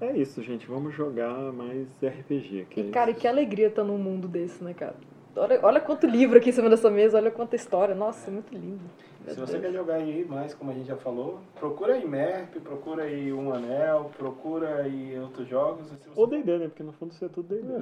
É 0.01 0.17
isso, 0.17 0.41
gente. 0.41 0.65
Vamos 0.65 0.95
jogar 0.95 1.53
mais 1.53 1.87
RPG. 2.01 2.65
Que 2.71 2.81
é 2.81 2.89
Cara, 2.89 3.11
e 3.11 3.13
isso. 3.13 3.21
que 3.21 3.27
alegria 3.27 3.67
estar 3.67 3.83
num 3.83 3.99
mundo 3.99 4.27
desse, 4.27 4.63
né, 4.63 4.73
cara? 4.73 4.95
Olha, 5.35 5.59
olha 5.63 5.79
quanto 5.79 6.05
livro 6.07 6.37
aqui 6.37 6.49
em 6.49 6.53
cima 6.53 6.69
dessa 6.69 6.89
mesa, 6.89 7.17
olha 7.17 7.31
quanta 7.31 7.55
história. 7.55 7.93
Nossa, 7.95 8.29
é 8.29 8.33
muito 8.33 8.53
lindo. 8.53 8.81
Meu 9.25 9.33
Se 9.33 9.39
você 9.39 9.53
Deus. 9.53 9.65
quer 9.65 9.77
jogar 9.77 9.95
aí 9.95 10.25
mais, 10.25 10.53
como 10.53 10.71
a 10.71 10.73
gente 10.73 10.87
já 10.87 10.95
falou, 10.97 11.39
procura 11.59 11.93
aí 11.93 12.05
MERP, 12.07 12.59
procura 12.61 13.03
aí 13.03 13.31
Um 13.31 13.53
Anel, 13.53 14.11
procura 14.17 14.81
aí 14.83 15.17
outros 15.19 15.47
jogos. 15.47 15.87
Você 15.89 16.09
Ou 16.15 16.25
D&D, 16.27 16.57
né? 16.57 16.67
Porque 16.67 16.83
no 16.83 16.91
fundo 16.93 17.11
isso 17.11 17.23
é 17.25 17.29
tudo 17.29 17.47
D&D. 17.55 17.73